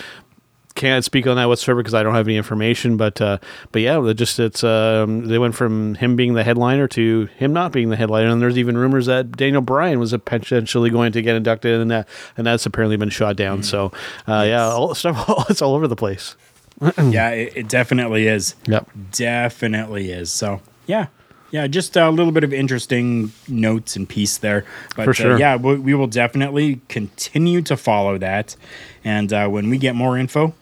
can't 0.77 1.05
speak 1.05 1.27
on 1.27 1.37
that 1.37 1.47
whatsoever 1.47 1.83
because 1.83 1.95
I 1.95 2.05
don't 2.05 2.15
have 2.15 2.29
any 2.29 2.37
information. 2.37 2.97
But 2.97 3.21
uh, 3.21 3.39
but 3.73 3.83
yeah, 3.83 3.99
they 3.99 4.15
just 4.15 4.39
it's 4.39 4.63
um, 4.63 5.27
they 5.27 5.39
went 5.39 5.57
from 5.57 5.97
him 5.97 6.15
being 6.15 6.35
the 6.35 6.45
headliner 6.45 6.87
to 6.89 7.27
him 7.37 7.53
not 7.53 7.73
being 7.73 7.89
the 7.89 7.97
headliner, 7.97 8.29
and 8.29 8.41
there's 8.41 8.57
even 8.57 8.79
rumors 8.79 9.07
that 9.07 9.33
Daniel 9.33 9.63
Bryan 9.63 9.99
was 9.99 10.13
potentially 10.13 10.91
going 10.91 11.11
to 11.13 11.23
get 11.23 11.35
inducted, 11.35 11.81
and 11.81 11.91
that 11.91 12.09
and 12.37 12.47
that's 12.47 12.67
apparently 12.67 12.97
been 12.97 13.09
shot 13.09 13.35
down. 13.35 13.65
So 13.65 13.91
uh, 14.29 14.45
yeah, 14.47 14.67
all 14.67 14.95
stuff 14.95 15.51
it's 15.51 15.61
all 15.61 15.75
over 15.75 15.89
the 15.89 15.97
place. 15.97 16.37
yeah, 16.81 17.31
it, 17.31 17.57
it 17.57 17.69
definitely 17.69 18.29
is. 18.29 18.55
Yep. 18.67 18.91
Definitely 19.11 20.11
is. 20.11 20.31
So 20.31 20.61
yeah, 20.87 21.07
yeah, 21.51 21.67
just 21.67 21.97
a 21.97 22.11
little 22.11 22.33
bit 22.33 22.45
of 22.45 22.53
interesting 22.53 23.33
notes 23.49 23.97
and 23.97 24.09
piece 24.09 24.39
there. 24.39 24.65
But 24.97 25.05
For 25.05 25.15
sure. 25.15 25.35
uh, 25.35 25.39
yeah, 25.39 25.57
we, 25.57 25.79
we 25.79 25.95
will 25.95 26.07
definitely 26.07 26.81
continue 26.89 27.63
to 27.63 27.77
follow 27.77 28.19
that, 28.19 28.57
and 29.05 29.33
uh, 29.33 29.49
when 29.49 29.71
we 29.71 29.79
get 29.79 29.95
more 29.95 30.19
info, 30.19 30.55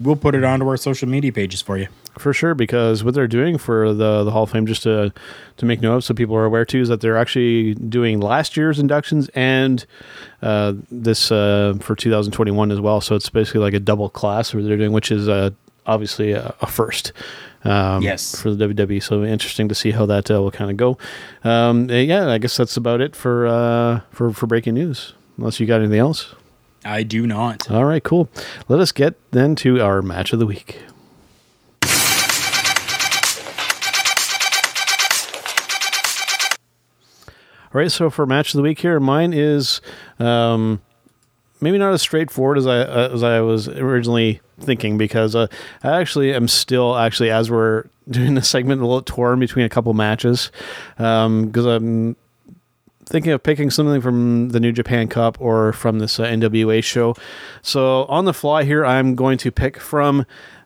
we'll 0.00 0.16
put 0.16 0.34
it 0.34 0.44
onto 0.44 0.66
our 0.68 0.76
social 0.76 1.08
media 1.08 1.32
pages 1.32 1.60
for 1.60 1.76
you. 1.76 1.88
For 2.18 2.32
sure, 2.32 2.54
because 2.54 3.04
what 3.04 3.14
they're 3.14 3.28
doing 3.28 3.56
for 3.56 3.94
the 3.94 4.24
the 4.24 4.32
Hall 4.32 4.42
of 4.42 4.50
Fame, 4.50 4.66
just 4.66 4.82
to 4.82 5.12
to 5.58 5.64
make 5.64 5.80
note, 5.80 5.96
of, 5.96 6.04
so 6.04 6.14
people 6.14 6.34
are 6.34 6.44
aware 6.44 6.64
too, 6.64 6.80
is 6.80 6.88
that 6.88 7.00
they're 7.00 7.16
actually 7.16 7.74
doing 7.74 8.20
last 8.20 8.56
year's 8.56 8.78
inductions 8.78 9.28
and 9.34 9.86
uh, 10.42 10.74
this 10.90 11.30
uh, 11.30 11.74
for 11.80 11.94
2021 11.94 12.72
as 12.72 12.80
well. 12.80 13.00
So 13.00 13.14
it's 13.14 13.30
basically 13.30 13.60
like 13.60 13.74
a 13.74 13.80
double 13.80 14.08
class 14.10 14.52
where 14.52 14.62
they're 14.62 14.76
doing, 14.76 14.92
which 14.92 15.12
is 15.12 15.28
uh, 15.28 15.50
obviously 15.90 16.32
a, 16.32 16.54
a 16.60 16.66
first. 16.66 17.12
Um, 17.62 18.02
Yes. 18.02 18.40
for 18.40 18.54
the 18.54 18.68
WWE. 18.68 19.02
So 19.02 19.22
interesting 19.22 19.68
to 19.68 19.74
see 19.74 19.90
how 19.90 20.06
that 20.06 20.30
uh, 20.30 20.40
will 20.40 20.50
kind 20.50 20.70
of 20.70 20.76
go. 20.78 20.96
Um, 21.44 21.90
yeah, 21.90 22.26
I 22.30 22.38
guess 22.38 22.56
that's 22.56 22.76
about 22.78 23.02
it 23.02 23.14
for 23.14 23.46
uh, 23.46 24.00
for 24.12 24.32
for 24.32 24.46
breaking 24.46 24.74
news. 24.74 25.12
Unless 25.36 25.60
you 25.60 25.66
got 25.66 25.80
anything 25.80 25.98
else. 25.98 26.34
I 26.84 27.02
do 27.02 27.26
not. 27.26 27.70
All 27.70 27.84
right, 27.84 28.02
cool. 28.02 28.30
Let 28.68 28.80
us 28.80 28.92
get 28.92 29.14
then 29.32 29.54
to 29.56 29.80
our 29.82 30.00
match 30.00 30.32
of 30.32 30.38
the 30.38 30.46
week. 30.46 30.78
All 37.72 37.80
right, 37.80 37.90
so 37.92 38.10
for 38.10 38.26
match 38.26 38.52
of 38.52 38.56
the 38.56 38.62
week 38.62 38.80
here, 38.80 38.98
mine 38.98 39.32
is 39.32 39.80
um, 40.18 40.80
maybe 41.60 41.78
not 41.78 41.92
as 41.92 42.02
straightforward 42.02 42.58
as 42.58 42.66
I 42.66 42.78
uh, 42.80 43.10
as 43.12 43.22
I 43.22 43.40
was 43.40 43.68
originally 43.68 44.40
thinking 44.60 44.98
because 44.98 45.34
uh, 45.34 45.46
I 45.82 46.00
actually 46.00 46.34
am 46.34 46.48
still 46.48 46.96
actually 46.96 47.30
as 47.30 47.50
we're 47.50 47.84
doing 48.10 48.34
this 48.34 48.48
segment 48.48 48.80
a 48.80 48.86
little 48.86 49.02
torn 49.02 49.38
between 49.38 49.64
a 49.64 49.68
couple 49.68 49.94
matches 49.94 50.50
because 50.96 51.66
I'm 51.66 52.16
thinking 53.10 53.32
of 53.32 53.42
picking 53.42 53.70
something 53.70 54.00
from 54.00 54.50
the 54.50 54.60
New 54.60 54.72
Japan 54.72 55.08
Cup 55.08 55.36
or 55.40 55.72
from 55.72 55.98
this 55.98 56.18
uh, 56.20 56.24
NWA 56.24 56.82
show. 56.82 57.14
So 57.60 58.04
on 58.04 58.24
the 58.24 58.32
fly 58.32 58.64
here, 58.64 58.86
I'm 58.86 59.14
going 59.14 59.36
to 59.38 59.50
pick 59.50 59.78
from 59.78 60.24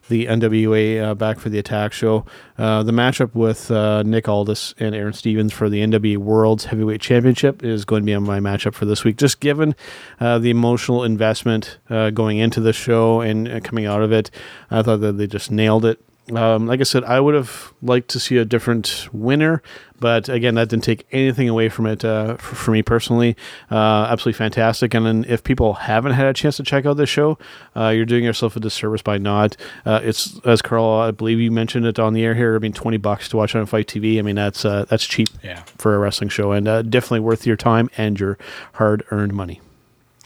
the 0.08 0.26
NWA 0.26 1.02
uh, 1.02 1.14
Back 1.14 1.38
for 1.38 1.48
the 1.48 1.58
Attack 1.58 1.92
show 1.92 2.24
uh, 2.58 2.82
the 2.82 2.92
matchup 2.92 3.34
with 3.34 3.70
uh, 3.70 4.02
Nick 4.02 4.28
Aldis 4.28 4.74
and 4.78 4.94
Aron 4.94 5.12
Stevens 5.12 5.52
for 5.52 5.68
the 5.68 5.80
NWA 5.80 6.18
World's 6.18 6.66
Heavyweight 6.66 7.00
Championship 7.00 7.64
is 7.64 7.84
going 7.84 8.02
to 8.02 8.06
be 8.06 8.14
on 8.14 8.22
my 8.22 8.40
matchup 8.40 8.74
for 8.74 8.84
this 8.84 9.04
week. 9.04 9.16
Just 9.16 9.40
given 9.40 9.74
uh, 10.20 10.38
the 10.38 10.50
emotional 10.50 11.04
investment 11.04 11.78
uh, 11.90 12.10
going 12.10 12.38
into 12.38 12.60
the 12.60 12.72
show 12.72 13.20
and 13.20 13.48
uh, 13.48 13.60
coming 13.60 13.86
out 13.86 14.02
of 14.02 14.12
it, 14.12 14.30
I 14.70 14.82
thought 14.82 15.00
that 15.00 15.18
they 15.18 15.26
just 15.26 15.50
nailed 15.50 15.84
it. 15.84 16.00
Um, 16.32 16.66
like 16.66 16.80
I 16.80 16.84
said, 16.84 17.04
I 17.04 17.20
would 17.20 17.34
have 17.34 17.74
liked 17.82 18.08
to 18.10 18.18
see 18.20 18.38
a 18.38 18.46
different 18.46 19.08
winner, 19.12 19.62
but 20.00 20.30
again, 20.30 20.54
that 20.54 20.70
didn't 20.70 20.84
take 20.84 21.06
anything 21.12 21.50
away 21.50 21.68
from 21.68 21.84
it 21.84 22.02
uh, 22.02 22.36
for, 22.36 22.54
for 22.54 22.70
me 22.70 22.82
personally. 22.82 23.36
Uh, 23.70 24.06
absolutely 24.08 24.38
fantastic. 24.38 24.94
And 24.94 25.04
then 25.04 25.26
if 25.28 25.44
people 25.44 25.74
haven't 25.74 26.12
had 26.12 26.24
a 26.24 26.32
chance 26.32 26.56
to 26.56 26.62
check 26.62 26.86
out 26.86 26.96
this 26.96 27.10
show, 27.10 27.36
uh, 27.76 27.88
you're 27.88 28.06
doing 28.06 28.24
yourself 28.24 28.56
a 28.56 28.60
disservice 28.60 29.02
by 29.02 29.18
not. 29.18 29.54
Uh, 29.84 30.00
it's 30.02 30.40
as 30.46 30.62
Karl, 30.62 30.86
I 31.00 31.10
believe 31.10 31.40
you 31.40 31.50
mentioned 31.50 31.84
it 31.84 31.98
on 31.98 32.14
the 32.14 32.24
air 32.24 32.34
here. 32.34 32.56
I 32.56 32.58
mean, 32.58 32.72
twenty 32.72 32.96
bucks 32.96 33.28
to 33.28 33.36
watch 33.36 33.54
on 33.54 33.66
FITE 33.66 33.86
TV. 33.86 34.18
I 34.18 34.22
mean, 34.22 34.36
that's 34.36 34.64
uh, 34.64 34.86
that's 34.88 35.04
cheap 35.04 35.28
Yeah. 35.42 35.62
for 35.76 35.94
a 35.94 35.98
wrestling 35.98 36.30
show, 36.30 36.52
and 36.52 36.66
uh, 36.66 36.80
definitely 36.80 37.20
worth 37.20 37.46
your 37.46 37.56
time 37.56 37.90
and 37.98 38.18
your 38.18 38.38
hard-earned 38.74 39.34
money. 39.34 39.60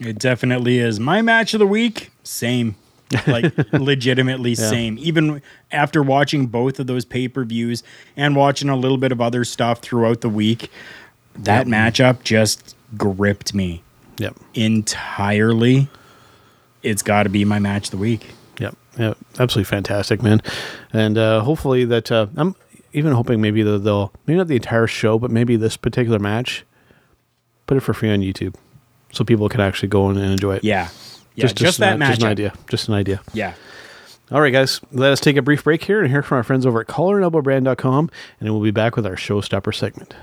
It 0.01 0.21
definitely 0.21 0.79
is. 0.79 1.01
My 1.01 1.23
match 1.23 1.55
of 1.55 1.59
the 1.59 1.67
week, 1.67 2.13
same. 2.23 2.77
Like 3.27 3.55
legitimately 3.73 4.55
same. 4.55 4.99
Even 4.99 5.41
after 5.73 6.03
watching 6.03 6.47
both 6.47 6.79
of 6.79 6.87
those 6.87 7.05
pay-per-views 7.05 7.83
and 8.17 8.37
watching 8.37 8.69
a 8.69 8.77
little 8.77 8.99
bit 8.99 9.13
of 9.13 9.21
other 9.21 9.45
stuff 9.45 9.81
throughout 9.81 10.21
the 10.21 10.29
week, 10.29 10.71
that 11.35 11.67
matchup 11.67 12.23
just 12.23 12.77
gripped 12.97 13.55
me 13.55 13.83
Yep. 14.19 14.37
entirely. 14.55 15.89
It's 16.83 17.03
got 17.03 17.23
to 17.25 17.29
be 17.29 17.45
my 17.45 17.59
match 17.59 17.87
of 17.87 17.91
the 17.93 17.97
week. 17.97 18.27
Yep. 18.59 18.77
Yep. 18.99 19.17
Absolutely 19.39 19.65
fantastic, 19.69 20.23
man. 20.23 20.43
And 20.93 21.17
uh, 21.19 21.41
hopefully 21.41 21.85
that 21.87 22.11
uh, 22.13 22.27
I'm 22.37 22.55
even 22.93 23.13
hoping 23.13 23.41
maybe 23.41 23.63
that 23.63 23.79
they'll 23.81 24.13
maybe 24.27 24.39
not 24.39 24.49
the 24.49 24.57
entire 24.57 24.87
show, 24.87 25.19
but 25.19 25.31
maybe 25.31 25.57
this 25.57 25.77
particular 25.77 26.19
match, 26.19 26.65
put 27.67 27.77
it 27.77 27.81
for 27.81 27.95
free 27.95 28.11
on 28.13 28.21
YouTube, 28.21 28.55
so 29.13 29.25
people 29.25 29.49
can 29.49 29.61
actually 29.61 29.89
go 29.89 30.11
in 30.11 30.17
and 30.17 30.33
enjoy 30.33 30.57
it. 30.57 30.65
Yeah. 30.65 30.89
Yeah, 31.39 31.53
just, 31.53 31.79
that 31.79 31.95
an, 31.95 31.99
match. 32.01 32.11
Just 32.11 32.23
an 32.23 32.29
idea. 32.29 32.53
Just 32.69 32.89
an 32.89 32.95
idea. 32.95 33.21
Yeah. 33.33 33.55
All 34.31 34.41
right, 34.41 34.53
guys. 34.53 34.81
Let 34.93 35.13
us 35.13 35.21
take 35.21 35.37
a 35.37 35.43
brief 35.43 35.65
break 35.65 35.85
here 35.85 36.01
and 36.01 36.11
hear 36.11 36.23
from 36.23 36.37
our 36.37 36.43
friends 36.43 36.67
over 36.67 36.81
at 36.81 36.87
collarandelbowbrand.com, 36.87 38.11
and 38.41 38.47
then 38.47 38.53
we'll 38.53 38.63
be 38.63 38.71
back 38.71 38.97
with 38.97 39.07
our 39.07 39.17
showstopper 39.17 39.75
segment. 39.75 40.15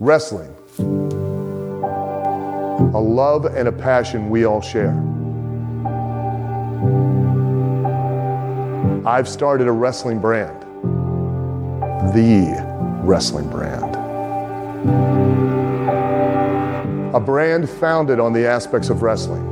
Wrestling. 0.00 0.54
A 2.94 3.00
love 3.00 3.44
and 3.46 3.68
a 3.68 3.72
passion 3.72 4.28
we 4.28 4.44
all 4.44 4.60
share. 4.60 4.92
I've 9.06 9.28
started 9.28 9.66
a 9.66 9.72
wrestling 9.72 10.20
brand. 10.20 10.60
The 12.12 12.62
wrestling 13.02 13.48
brand. 13.48 13.96
A 17.14 17.20
brand 17.20 17.68
founded 17.68 18.20
on 18.20 18.32
the 18.32 18.46
aspects 18.46 18.90
of 18.90 19.02
wrestling. 19.02 19.51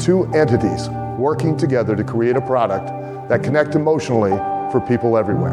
Two 0.00 0.24
entities 0.32 0.88
working 1.18 1.58
together 1.58 1.94
to 1.94 2.02
create 2.02 2.34
a 2.34 2.40
product 2.40 2.86
that 3.28 3.42
connect 3.42 3.74
emotionally 3.74 4.30
for 4.72 4.82
people 4.88 5.18
everywhere. 5.18 5.52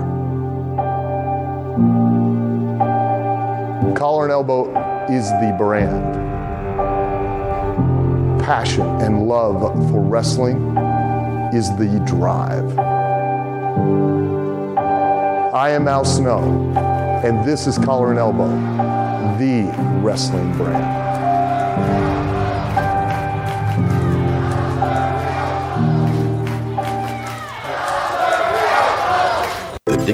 Collar 3.94 4.24
and 4.24 4.32
Elbow 4.32 4.70
is 5.10 5.30
the 5.42 5.54
brand. 5.58 6.16
Passion 8.42 8.88
and 9.02 9.28
love 9.28 9.62
for 9.92 10.02
wrestling 10.02 10.56
is 11.54 11.68
the 11.76 12.02
drive. 12.08 12.80
I 15.54 15.72
am 15.72 15.90
Al 15.90 16.06
Snow, 16.06 16.72
and 17.26 17.46
this 17.46 17.68
is 17.68 17.78
Collar 17.78 18.12
and 18.12 18.20
Elbow, 18.20 18.48
the 19.38 19.70
wrestling 20.02 20.54
brand. 20.54 22.17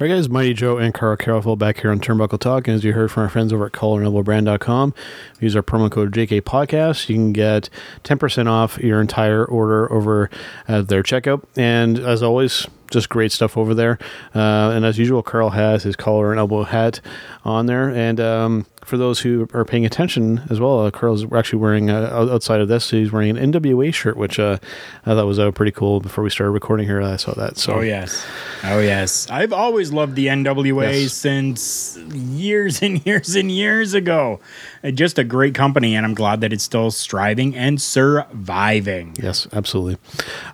All 0.00 0.06
right, 0.06 0.14
guys, 0.14 0.28
Mighty 0.28 0.54
Joe 0.54 0.78
and 0.78 0.94
Karl 0.94 1.16
Carroll 1.16 1.56
back 1.56 1.80
here 1.80 1.90
on 1.90 1.98
Turnbuckle 1.98 2.38
Talk. 2.38 2.68
And 2.68 2.76
as 2.76 2.84
you 2.84 2.92
heard 2.92 3.10
from 3.10 3.24
our 3.24 3.28
friends 3.28 3.52
over 3.52 3.66
at 3.66 3.72
collarandelbowbrand.com, 3.72 4.94
use 5.40 5.56
our 5.56 5.62
promo 5.64 5.90
code 5.90 6.12
JK 6.12 6.42
Podcast. 6.42 7.08
You 7.08 7.16
can 7.16 7.32
get 7.32 7.68
10% 8.04 8.46
off 8.46 8.78
your 8.78 9.00
entire 9.00 9.44
order 9.44 9.92
over 9.92 10.30
at 10.68 10.86
their 10.86 11.02
checkout. 11.02 11.42
And 11.56 11.98
as 11.98 12.22
always, 12.22 12.68
just 12.92 13.08
great 13.08 13.32
stuff 13.32 13.56
over 13.56 13.74
there. 13.74 13.98
Uh, 14.36 14.70
and 14.70 14.84
as 14.84 14.98
usual, 14.98 15.20
Karl 15.20 15.50
has 15.50 15.82
his 15.82 15.96
collar 15.96 16.30
and 16.30 16.38
elbow 16.38 16.62
hat 16.62 17.00
on 17.44 17.66
there. 17.66 17.88
And 17.88 18.20
um, 18.20 18.66
for 18.88 18.96
those 18.96 19.20
who 19.20 19.46
are 19.54 19.64
paying 19.64 19.84
attention 19.86 20.42
as 20.50 20.58
well, 20.58 20.80
uh, 20.86 20.90
Karl's 20.90 21.24
actually 21.32 21.58
wearing, 21.60 21.90
uh, 21.90 22.28
outside 22.32 22.60
of 22.60 22.68
this, 22.68 22.90
he's 22.90 23.12
wearing 23.12 23.36
an 23.36 23.52
NWA 23.52 23.92
shirt, 23.94 24.16
which 24.16 24.38
uh, 24.38 24.58
I 25.06 25.14
thought 25.14 25.26
was 25.26 25.38
uh, 25.38 25.50
pretty 25.52 25.72
cool 25.72 26.00
before 26.00 26.24
we 26.24 26.30
started 26.30 26.50
recording 26.52 26.86
here. 26.86 27.00
I 27.02 27.16
saw 27.16 27.32
that. 27.34 27.58
So 27.58 27.74
Oh 27.74 27.80
yes. 27.80 28.26
Oh 28.64 28.80
yes. 28.80 29.28
I've 29.30 29.52
always 29.52 29.92
loved 29.92 30.16
the 30.16 30.26
NWA 30.26 31.02
Yes. 31.02 31.12
since 31.12 31.96
years 32.12 32.82
and 32.82 33.04
years 33.06 33.36
and 33.36 33.50
years 33.50 33.94
ago. 33.94 34.40
Uh, 34.82 34.90
Just 34.90 35.18
a 35.18 35.24
great 35.24 35.54
company, 35.54 35.94
and 35.94 36.06
I'm 36.06 36.14
glad 36.14 36.40
that 36.40 36.52
it's 36.52 36.64
still 36.64 36.90
striving 36.90 37.54
and 37.54 37.80
surviving. 37.80 39.14
Yes, 39.22 39.46
absolutely. 39.52 39.98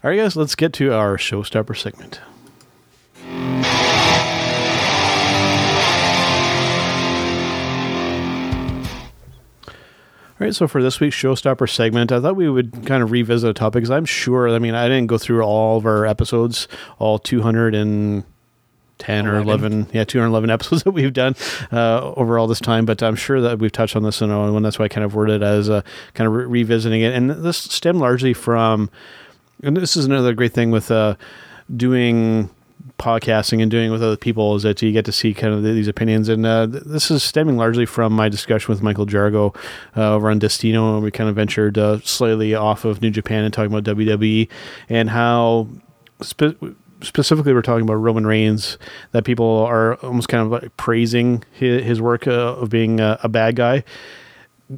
All 0.03 0.11
right, 0.11 0.16
guys, 0.16 0.35
let's 0.37 0.55
get 0.55 0.72
to 0.74 0.93
our 0.93 1.16
showstopper 1.16 1.76
segment. 1.76 2.20
All 10.41 10.45
right, 10.45 10.55
so 10.55 10.66
for 10.66 10.82
this 10.82 10.99
week's 10.99 11.14
showstopper 11.14 11.70
segment, 11.70 12.11
I 12.11 12.20
thought 12.20 12.35
we 12.35 12.51
would 12.51 12.85
kind 12.87 13.05
of 13.05 13.12
revisit 13.12 13.51
a 13.51 13.55
topic 13.55 13.82
because 13.82 13.93
I'm 13.93 14.05
sure, 14.05 14.49
I 14.49 14.59
mean, 14.59 14.74
I 14.74 14.89
didn't 14.89 15.07
go 15.07 15.16
through 15.16 15.43
all 15.43 15.76
of 15.76 15.87
our 15.87 16.05
episodes, 16.05 16.66
all 16.99 17.20
210 17.20 19.26
or 19.28 19.37
11, 19.37 19.91
yeah, 19.93 20.03
211 20.03 20.51
episodes 20.51 20.82
that 20.82 20.91
we've 20.91 21.12
done 21.12 21.37
uh, 21.70 22.12
over 22.14 22.37
all 22.37 22.49
this 22.49 22.61
time, 22.61 22.85
but 22.85 23.01
I'm 23.01 23.14
sure 23.14 23.41
that 23.43 23.61
we've 23.61 23.70
touched 23.70 23.95
on 23.95 24.03
this 24.03 24.20
in 24.20 24.30
one. 24.30 24.64
That's 24.64 24.76
why 24.76 24.87
I 24.87 24.89
kind 24.89 25.05
of 25.05 25.14
worded 25.14 25.41
it 25.41 25.45
as 25.45 25.70
uh, 25.70 25.82
kind 26.14 26.26
of 26.26 26.35
re- 26.35 26.47
revisiting 26.47 27.03
it. 27.03 27.14
And 27.14 27.30
this 27.30 27.59
stemmed 27.59 28.01
largely 28.01 28.35
from, 28.35 28.91
and 29.62 29.76
this 29.76 29.97
is 29.97 30.05
another 30.05 30.35
great 30.35 30.53
thing 30.53 30.72
with 30.72 30.91
uh, 30.91 31.14
doing 31.76 32.51
podcasting 32.99 33.61
and 33.61 33.70
doing 33.70 33.90
with 33.90 34.03
other 34.03 34.16
people 34.16 34.55
is 34.55 34.62
that 34.62 34.80
you 34.80 34.92
get 34.92 35.05
to 35.05 35.12
see 35.12 35.34
kind 35.34 35.53
of 35.53 35.62
these 35.62 35.88
opinions. 35.88 36.28
And 36.28 36.47
uh, 36.47 36.66
th- 36.66 36.84
this 36.84 37.11
is 37.11 37.22
stemming 37.22 37.57
largely 37.57 37.86
from 37.86 38.12
my 38.12 38.28
discussion 38.28 38.72
with 38.72 38.82
Michael 38.82 39.07
Jargo 39.07 39.55
uh, 39.97 40.14
over 40.14 40.30
on 40.30 40.38
Destino. 40.38 40.95
And 40.95 41.03
we 41.03 41.11
kind 41.11 41.28
of 41.28 41.36
ventured 41.36 41.76
uh, 41.76 41.99
slightly 42.01 42.55
off 42.55 42.84
of 42.84 43.03
New 43.03 43.11
Japan 43.11 43.45
and 43.45 43.53
talking 43.53 43.72
about 43.72 43.84
WWE 43.97 44.49
and 44.88 45.11
how 45.11 45.68
spe- 46.20 46.57
specifically 47.03 47.53
we're 47.53 47.62
talking 47.62 47.82
about 47.82 47.95
Roman 47.95 48.26
Reigns 48.26 48.78
that 49.12 49.24
people 49.24 49.59
are 49.59 49.95
almost 49.97 50.28
kind 50.28 50.45
of 50.45 50.62
like 50.62 50.76
praising 50.76 51.45
his, 51.53 51.84
his 51.84 52.01
work 52.01 52.26
uh, 52.26 52.55
of 52.55 52.70
being 52.70 53.01
a, 53.01 53.18
a 53.22 53.28
bad 53.28 53.57
guy 53.57 53.84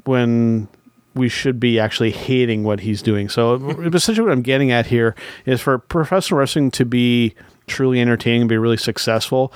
when 0.04 0.68
we 1.14 1.28
should 1.28 1.58
be 1.58 1.78
actually 1.80 2.10
hating 2.10 2.62
what 2.62 2.80
he's 2.80 3.00
doing. 3.00 3.28
So 3.28 3.70
essentially 3.80 4.26
what 4.26 4.32
I'm 4.32 4.42
getting 4.42 4.70
at 4.70 4.86
here 4.86 5.14
is 5.46 5.60
for 5.60 5.78
professional 5.78 6.38
wrestling 6.38 6.70
to 6.72 6.84
be 6.84 7.34
truly 7.66 8.00
entertaining 8.00 8.42
and 8.42 8.48
be 8.48 8.58
really 8.58 8.76
successful, 8.76 9.52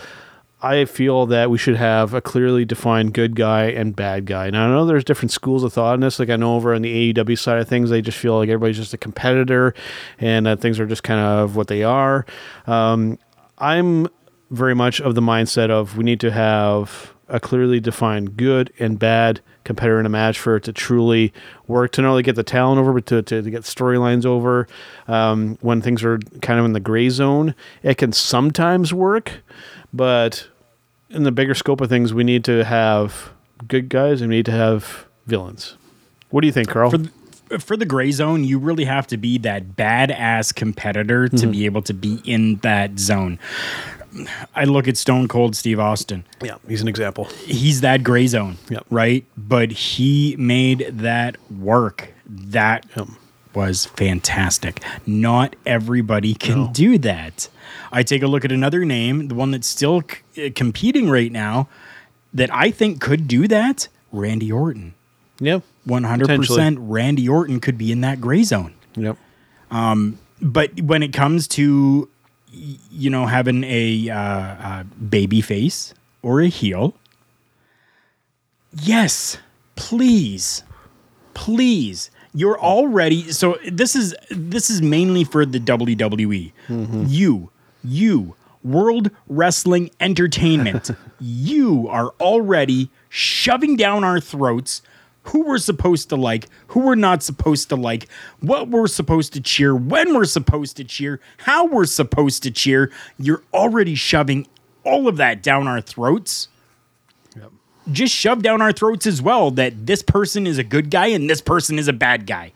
I 0.63 0.85
feel 0.85 1.27
that 1.27 1.51
we 1.51 1.57
should 1.57 1.77
have 1.77 2.13
a 2.13 2.21
clearly 2.21 2.65
defined 2.65 3.15
good 3.15 3.35
guy 3.35 3.65
and 3.65 3.97
bad 3.97 4.27
guy. 4.27 4.51
Now 4.51 4.67
I 4.67 4.69
know 4.69 4.85
there's 4.85 5.05
different 5.05 5.33
schools 5.33 5.65
of 5.65 5.73
thought 5.73 5.95
in 5.95 6.01
this. 6.01 6.19
Like 6.19 6.29
I 6.29 6.37
know 6.37 6.57
over 6.57 6.75
on 6.75 6.83
the 6.83 7.15
AEW 7.15 7.39
side 7.39 7.59
of 7.59 7.69
things, 7.69 7.89
they 7.89 8.03
just 8.03 8.19
feel 8.19 8.37
like 8.37 8.49
everybody's 8.51 8.77
just 8.77 8.93
a 8.93 8.99
competitor 8.99 9.75
and 10.19 10.61
things 10.61 10.79
are 10.79 10.87
just 10.87 11.03
kind 11.03 11.21
of 11.21 11.57
what 11.57 11.69
they 11.69 11.83
are. 11.83 12.27
Um, 12.67 13.19
I'm 13.57 14.09
very 14.51 14.75
much 14.75 15.01
of 15.01 15.15
the 15.15 15.23
mindset 15.23 15.71
of 15.71 15.97
we 15.97 16.05
need 16.05 16.21
to 16.21 16.31
have 16.31 17.15
a 17.29 17.41
clearly 17.41 17.81
defined 17.81 18.37
good 18.37 18.73
and 18.79 18.99
bad 18.99 19.41
competitor 19.65 20.01
in 20.01 20.07
a 20.07 20.09
match 20.11 20.39
for 20.39 20.57
it 20.57 20.65
to 20.65 20.73
truly 20.73 21.33
work 21.67 21.93
to 21.93 22.03
not 22.03 22.11
only 22.11 22.23
get 22.23 22.35
the 22.37 22.43
talent 22.43 22.79
over 22.81 22.93
but 22.95 23.07
to, 23.07 23.23
to, 23.23 23.43
to 23.43 23.51
get 23.51 23.63
storylines 23.63 24.25
over 24.25 24.67
um, 25.09 25.59
when 25.61 25.81
things 25.83 26.03
are 26.03 26.19
kind 26.41 26.59
of 26.59 26.65
in 26.65 26.73
the 26.73 26.81
gray 26.81 27.09
zone 27.09 27.55
it 27.83 27.99
can 27.99 28.13
sometimes 28.13 28.93
work 28.95 29.43
but 29.93 30.49
in 31.11 31.25
the 31.25 31.33
bigger 31.33 31.55
scope 31.55 31.81
of 31.81 31.89
things 31.89 32.15
we 32.15 32.25
need 32.25 32.45
to 32.45 32.65
have 32.65 33.31
good 33.69 33.89
guys 33.89 34.21
and 34.21 34.31
we 34.31 34.37
need 34.37 34.47
to 34.47 34.53
have 34.53 35.07
villains 35.27 35.77
what 36.31 36.41
do 36.41 36.47
you 36.47 36.53
think 36.53 36.69
karl 36.69 36.91
For 36.91 36.99
th- 36.99 37.11
for 37.59 37.77
the 37.77 37.85
gray 37.85 38.13
zone, 38.13 38.45
you 38.45 38.61
really 38.61 38.85
have 38.85 39.09
to 39.09 39.17
be 39.17 39.37
that 39.39 39.75
badass 39.77 40.55
competitor 40.55 41.27
to 41.29 41.35
Mm-hmm. 41.35 41.51
be 41.51 41.65
able 41.65 41.83
to 41.83 41.93
be 41.93 42.21
in 42.25 42.57
that 42.63 42.97
zone. 43.01 43.41
I 44.55 44.65
look 44.65 44.89
at 44.89 44.97
Stone 44.97 45.29
Cold 45.29 45.55
Steve 45.55 45.79
Austin. 45.79 46.25
Yeah, 46.43 46.57
he's 46.69 46.83
an 46.83 46.89
example. 46.89 47.27
He's 47.45 47.81
that 47.83 48.03
gray 48.03 48.27
zone, 48.27 48.57
Yep. 48.69 48.87
right? 48.91 49.25
But 49.37 49.71
he 49.71 50.35
made 50.39 50.87
that 50.93 51.37
work. 51.51 52.13
That 52.27 52.87
Yep. 52.97 53.09
was 53.55 53.87
fantastic. 53.87 54.83
Not 55.07 55.57
everybody 55.67 56.35
can 56.35 56.73
do 56.73 56.99
that. 56.99 57.49
I 57.93 58.03
take 58.03 58.23
a 58.23 58.27
look 58.27 58.45
at 58.45 58.53
another 58.53 58.85
name, 58.85 59.29
the 59.29 59.35
one 59.35 59.51
that's 59.53 59.67
still 59.69 60.03
c- 60.35 60.47
uh, 60.47 60.51
competing 60.55 61.09
right 61.11 61.31
now, 61.33 61.69
that 62.35 62.53
I 62.55 62.71
think 62.71 63.01
could 63.01 63.27
do 63.29 63.47
that. 63.49 63.89
Randy 64.13 64.51
Orton. 64.53 64.95
Yeah. 65.41 65.61
100% 65.87 66.77
Randy 66.81 67.29
Orton 67.29 67.59
could 67.61 67.79
be 67.79 67.91
in 67.93 68.01
that 68.03 68.21
gray 68.21 68.43
zone. 68.43 68.75
Yep. 68.97 69.17
But 70.43 70.81
when 70.83 71.03
it 71.03 71.13
comes 71.13 71.47
to, 71.49 72.09
you 72.53 73.11
know, 73.11 73.27
having 73.27 73.65
a 73.65 74.11
uh, 74.11 74.19
uh, 74.19 74.83
baby 74.85 75.41
face 75.41 75.95
or 76.23 76.41
a 76.41 76.49
heel, 76.49 76.95
yes, 78.73 79.39
please, 79.77 80.63
please. 81.35 82.11
You're 82.33 82.61
already 82.61 83.33
so 83.33 83.59
this 83.71 83.97
is 83.97 84.15
this 84.31 84.71
is 84.71 84.81
mainly 84.81 85.25
for 85.25 85.45
the 85.45 85.59
WWE. 85.59 86.53
You, 87.09 87.51
you, 87.83 88.37
World 88.63 89.11
Wrestling 89.29 89.91
Entertainment, 89.99 90.91
you 91.21 91.89
are 91.89 92.15
already 92.21 92.89
shoving 93.09 93.75
down 93.77 94.05
our 94.05 94.21
throats 94.21 94.83
who 95.25 95.45
we're 95.45 95.59
supposed 95.59 96.09
to 96.09 96.17
like, 96.17 96.49
who 96.69 96.81
we're 96.81 96.95
not 96.95 97.23
supposed 97.23 97.69
to 97.69 97.77
like, 97.77 98.09
what 98.41 98.69
we're 98.69 98.87
supposed 98.87 99.33
to 99.35 99.41
cheer, 99.41 99.75
when 99.75 100.15
we're 100.15 100.25
supposed 100.25 100.77
to 100.79 100.85
cheer, 100.85 101.21
how 101.39 101.67
we're 101.67 101.85
supposed 101.85 102.43
to 102.45 102.51
cheer. 102.51 102.91
You're 103.19 103.43
already 103.53 103.95
shoving 103.95 104.47
all 104.85 105.09
of 105.09 105.17
that 105.19 105.43
down 105.43 105.69
our 105.69 105.81
throats. 105.81 106.49
Just 107.91 108.15
shove 108.15 108.43
down 108.43 108.63
our 108.63 108.73
throats 108.73 109.07
as 109.07 109.21
well 109.21 109.51
that 109.53 109.87
this 109.87 110.03
person 110.03 110.47
is 110.47 110.59
a 110.59 110.63
good 110.63 110.91
guy 110.91 111.07
and 111.07 111.29
this 111.29 111.41
person 111.41 111.79
is 111.79 111.89
a 111.89 111.93
bad 111.93 112.27
guy. 112.27 112.53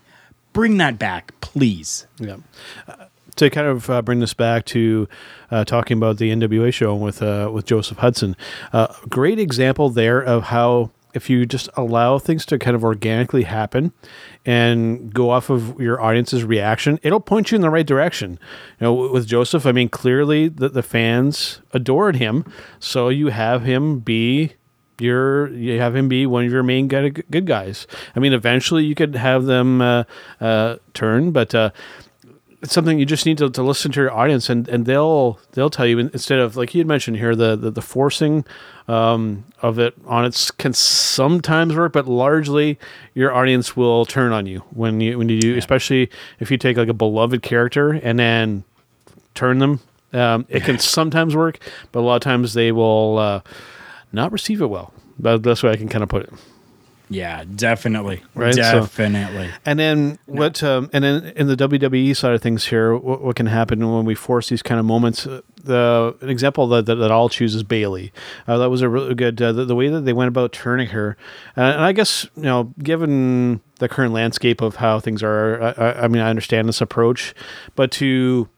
Bring 0.53 0.77
that 0.77 0.99
back, 0.99 1.33
please. 1.41 2.07
Yeah. 2.21 2.37
Uh, 2.87 3.07
to 3.37 3.51
kind 3.51 3.67
of 3.67 3.91
uh, 3.91 4.03
bring 4.03 4.21
this 4.21 4.35
back 4.35 4.65
to 4.67 5.09
uh, 5.51 5.65
talking 5.65 5.97
about 5.97 6.19
the 6.19 6.31
NWA 6.31 6.73
show 6.73 6.95
with 6.95 7.21
uh, 7.23 7.51
with 7.53 7.67
Joseph 7.67 7.99
Hudson, 7.99 8.37
uh, 8.73 8.95
great 9.09 9.41
example 9.41 9.91
there 9.91 10.23
of 10.23 10.45
how 10.45 10.91
if 11.15 11.31
you 11.31 11.47
just 11.47 11.69
allow 11.75 12.19
things 12.19 12.45
to 12.47 12.59
kind 12.59 12.75
of 12.75 12.85
organically 12.85 13.45
happen 13.45 13.93
and 14.45 15.15
go 15.15 15.31
off 15.31 15.49
of 15.49 15.81
your 15.81 16.01
audience's 16.01 16.45
reaction, 16.45 16.99
it'll 17.03 17.21
point 17.21 17.51
you 17.51 17.57
in 17.57 17.63
the 17.63 17.71
right 17.71 17.87
direction. 17.87 18.39
You 18.81 18.85
know, 18.87 18.95
with 18.95 19.27
Joseph, 19.27 19.65
I 19.65 19.73
mean, 19.73 19.89
clearly 19.89 20.49
the, 20.49 20.69
the 20.69 20.83
fans 20.83 21.61
adored 21.73 22.17
him, 22.17 22.45
so 22.79 23.09
you 23.09 23.29
have 23.29 23.65
him 23.65 24.01
be 24.01 24.55
your 25.01 25.49
you 25.53 25.81
have 25.81 25.97
him 25.97 26.09
be 26.09 26.27
one 26.27 26.45
of 26.45 26.53
your 26.53 26.63
main 26.63 26.89
good, 26.89 27.47
guys. 27.47 27.87
I 28.15 28.21
mean, 28.21 28.33
eventually 28.33 28.85
you 28.85 28.95
could 28.95 29.17
have 29.17 29.45
them 29.45 29.81
uh, 29.81 30.05
uh, 30.41 30.77
turn, 30.93 31.33
but 31.33 31.55
uh, 31.55 31.71
it's 32.65 32.73
something 32.73 32.99
you 32.99 33.05
just 33.05 33.27
need 33.27 33.37
to, 33.39 33.51
to 33.51 33.63
listen 33.63 33.93
to 33.93 34.01
your 34.01 34.11
audience, 34.11 34.49
and, 34.49 34.67
and 34.69 34.87
they'll 34.87 35.39
they'll 35.53 35.69
tell 35.69 35.87
you 35.87 35.99
instead 35.99 36.39
of 36.39 36.57
like 36.57 36.75
you 36.75 36.81
had 36.81 36.87
mentioned 36.87 37.19
here 37.19 37.37
the 37.37 37.55
the, 37.57 37.71
the 37.71 37.83
forcing 37.83 38.45
um, 38.89 39.45
of 39.61 39.79
it 39.79 39.95
on 40.07 40.25
it 40.25 40.51
can 40.57 40.73
sometimes 40.73 41.77
work, 41.77 41.93
but 41.93 42.09
largely 42.09 42.79
your 43.13 43.35
audience 43.35 43.77
will 43.77 44.07
turn 44.07 44.33
on 44.33 44.47
you 44.47 44.61
when 44.71 45.01
you 45.01 45.19
when 45.19 45.29
you 45.29 45.39
do, 45.39 45.59
especially 45.59 46.11
if 46.41 46.51
you 46.51 46.57
take 46.57 46.79
like 46.79 46.89
a 46.89 46.95
beloved 46.95 47.43
character 47.43 47.93
and 47.93 48.19
then 48.19 48.65
turn 49.35 49.59
them. 49.59 49.81
Um, 50.15 50.47
it 50.49 50.65
can 50.65 50.79
sometimes 50.81 51.37
work, 51.37 51.59
but 51.93 52.01
a 52.01 52.03
lot 52.03 52.17
of 52.17 52.23
times 52.23 52.55
they 52.55 52.73
will 52.73 53.19
uh, 53.19 53.41
not 54.11 54.33
receive 54.33 54.63
it 54.63 54.67
well. 54.67 54.95
But 55.19 55.43
that's 55.43 55.61
the 55.61 55.67
way 55.67 55.75
I 55.75 55.77
can 55.77 55.89
kind 55.91 56.03
of 56.03 56.09
put 56.09 56.23
it. 56.23 56.33
Yeah, 57.15 57.45
definitely. 57.55 58.23
Right, 58.35 58.55
so- 58.55 58.61
Definitely. 58.61 59.51
And 59.65 59.79
then 59.79 60.19
what? 60.27 60.63
Um, 60.63 60.91
and 60.93 61.05
then 61.05 61.27
in 61.37 61.47
the 61.47 61.57
WWE 61.57 62.17
side 62.17 62.35
of 62.35 62.43
things 62.43 62.67
here, 62.67 62.97
what, 62.97 63.23
what 63.23 63.37
can 63.37 63.47
happen 63.47 63.93
when 63.93 64.05
we 64.05 64.15
force 64.15 64.49
these 64.49 64.63
kind 64.63 64.79
of 64.81 64.85
moments? 64.87 65.27
Uh, 65.27 65.41
the 65.63 66.15
an 66.21 66.29
example 66.29 66.67
that, 66.69 66.85
that, 66.87 66.97
that 66.97 67.11
I'll 67.11 67.29
choose 67.31 67.55
is 67.55 67.63
Bayley. 67.63 68.13
Uh, 68.47 68.59
that 68.59 68.69
was 68.69 68.83
a 68.83 68.89
really 68.89 69.15
good 69.15 69.41
uh, 69.41 69.53
the, 69.53 69.65
the 69.65 69.75
way 69.75 69.89
that 69.89 70.03
they 70.03 70.13
went 70.13 70.29
about 70.29 70.53
turning 70.53 70.89
her, 70.89 71.17
uh, 71.57 71.61
and 71.63 71.83
I 71.83 71.93
guess 71.93 72.27
you 72.37 72.43
know, 72.43 72.75
given 72.83 73.61
the 73.79 73.89
current 73.89 74.13
landscape 74.13 74.61
of 74.61 74.77
how 74.77 75.01
things 75.01 75.23
are, 75.23 75.63
I, 75.63 75.71
I, 75.71 76.05
I 76.05 76.09
mean, 76.09 76.21
I 76.21 76.29
understand 76.29 76.69
this 76.69 76.81
approach, 76.83 77.35
but 77.75 77.91
to 77.93 78.49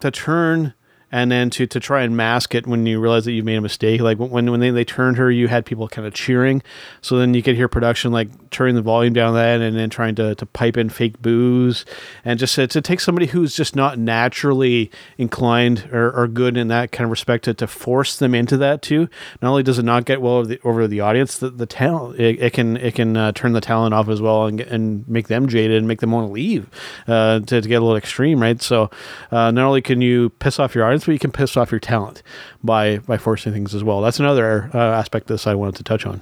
to 0.00 0.10
turn 0.10 0.74
and 1.12 1.30
then 1.30 1.50
to, 1.50 1.66
to 1.66 1.80
try 1.80 2.02
and 2.02 2.16
mask 2.16 2.54
it 2.54 2.66
when 2.66 2.86
you 2.86 3.00
realize 3.00 3.24
that 3.24 3.32
you've 3.32 3.44
made 3.44 3.56
a 3.56 3.60
mistake. 3.60 4.00
Like 4.00 4.18
when 4.18 4.50
when 4.50 4.60
they, 4.60 4.70
they 4.70 4.84
turned 4.84 5.16
her, 5.16 5.30
you 5.30 5.48
had 5.48 5.66
people 5.66 5.88
kind 5.88 6.06
of 6.06 6.14
cheering. 6.14 6.62
So 7.00 7.18
then 7.18 7.34
you 7.34 7.42
could 7.42 7.56
hear 7.56 7.68
production 7.68 8.12
like 8.12 8.50
turning 8.50 8.74
the 8.74 8.82
volume 8.82 9.12
down 9.12 9.34
that 9.34 9.60
and 9.60 9.76
then 9.76 9.90
trying 9.90 10.14
to, 10.16 10.34
to 10.34 10.46
pipe 10.46 10.76
in 10.76 10.88
fake 10.88 11.20
boos 11.22 11.84
and 12.24 12.38
just 12.38 12.54
to, 12.56 12.66
to 12.66 12.80
take 12.80 13.00
somebody 13.00 13.26
who's 13.26 13.54
just 13.54 13.76
not 13.76 13.98
naturally 13.98 14.90
inclined 15.18 15.88
or, 15.92 16.10
or 16.12 16.26
good 16.28 16.56
in 16.56 16.68
that 16.68 16.92
kind 16.92 17.04
of 17.04 17.10
respect 17.10 17.44
to, 17.44 17.54
to 17.54 17.66
force 17.66 18.18
them 18.18 18.34
into 18.34 18.56
that 18.56 18.82
too. 18.82 19.08
Not 19.40 19.50
only 19.50 19.62
does 19.62 19.78
it 19.78 19.84
not 19.84 20.04
get 20.04 20.20
well 20.20 20.34
over 20.34 20.46
the, 20.46 20.60
over 20.64 20.86
the 20.86 21.00
audience, 21.00 21.38
the, 21.38 21.50
the 21.50 21.66
talent 21.66 22.20
it, 22.20 22.42
it 22.42 22.52
can 22.52 22.76
it 22.76 22.94
can 22.94 23.16
uh, 23.16 23.32
turn 23.32 23.52
the 23.52 23.60
talent 23.60 23.94
off 23.94 24.08
as 24.08 24.20
well 24.20 24.46
and 24.46 24.60
and 24.60 25.08
make 25.08 25.28
them 25.28 25.48
jaded 25.48 25.76
and 25.76 25.88
make 25.88 26.00
them 26.00 26.12
want 26.12 26.28
to 26.28 26.32
leave 26.32 26.68
uh, 27.06 27.40
to, 27.40 27.60
to 27.60 27.68
get 27.68 27.76
a 27.76 27.80
little 27.80 27.96
extreme, 27.96 28.40
right? 28.40 28.60
So 28.62 28.90
uh, 29.30 29.50
not 29.50 29.66
only 29.66 29.82
can 29.82 30.00
you 30.00 30.30
piss 30.30 30.58
off 30.58 30.74
your 30.74 30.84
audience, 30.84 30.99
but 31.06 31.12
you 31.12 31.18
can 31.18 31.32
piss 31.32 31.56
off 31.56 31.70
your 31.70 31.80
talent 31.80 32.22
by 32.62 32.98
by 32.98 33.16
forcing 33.18 33.52
things 33.52 33.74
as 33.74 33.82
well. 33.84 34.00
That's 34.00 34.20
another 34.20 34.70
uh, 34.74 34.78
aspect 34.78 35.24
of 35.24 35.34
this 35.34 35.46
I 35.46 35.54
wanted 35.54 35.76
to 35.76 35.84
touch 35.84 36.06
on. 36.06 36.20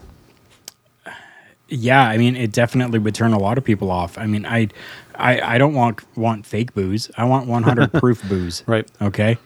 Yeah, 1.71 2.03
I 2.03 2.17
mean, 2.17 2.35
it 2.35 2.53
definitely 2.53 2.99
would 2.99 3.15
turn 3.15 3.33
a 3.35 3.39
lot 3.39 3.59
of 3.59 3.65
people 3.65 3.91
off. 3.91 4.17
I 4.17 4.27
mean, 4.27 4.47
I, 4.47 4.69
I, 5.17 5.41
I 5.57 5.59
don't 5.59 5.75
want 5.75 6.01
want 6.17 6.47
fake 6.47 6.73
booze. 6.75 7.11
I 7.19 7.25
want 7.25 7.47
100 7.47 7.93
proof 8.01 8.27
booze. 8.27 8.63
Right. 8.67 8.89
Okay. 9.03 9.37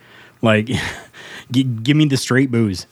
Like, 0.41 0.67
g- 1.51 1.65
give 1.65 1.97
me 1.97 2.05
the 2.05 2.17
straight 2.17 2.51
booze. 2.51 2.87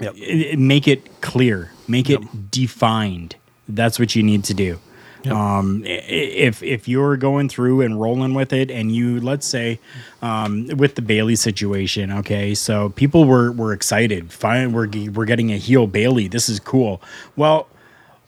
Yep. 0.00 0.58
Make 0.58 0.88
it 0.88 1.20
clear. 1.20 1.70
Make 1.86 2.10
it 2.10 2.50
defined. 2.50 3.36
That's 3.68 3.98
what 4.00 4.16
you 4.16 4.22
need 4.22 4.42
to 4.44 4.54
do. 4.54 4.80
Um, 5.28 5.82
if 5.84 6.62
if 6.62 6.88
you're 6.88 7.16
going 7.16 7.48
through 7.48 7.82
and 7.82 8.00
rolling 8.00 8.34
with 8.34 8.52
it, 8.52 8.70
and 8.70 8.94
you 8.94 9.20
let's 9.20 9.46
say, 9.46 9.78
um, 10.22 10.66
with 10.68 10.94
the 10.94 11.02
Bayley 11.02 11.36
situation, 11.36 12.10
okay, 12.10 12.54
so 12.54 12.90
people 12.90 13.24
were 13.24 13.52
were 13.52 13.72
excited. 13.72 14.32
Fine, 14.32 14.72
we're 14.72 14.88
we're 15.10 15.26
getting 15.26 15.52
a 15.52 15.56
heel 15.56 15.86
Bayley. 15.86 16.28
This 16.28 16.48
is 16.48 16.60
cool. 16.60 17.02
Well, 17.36 17.68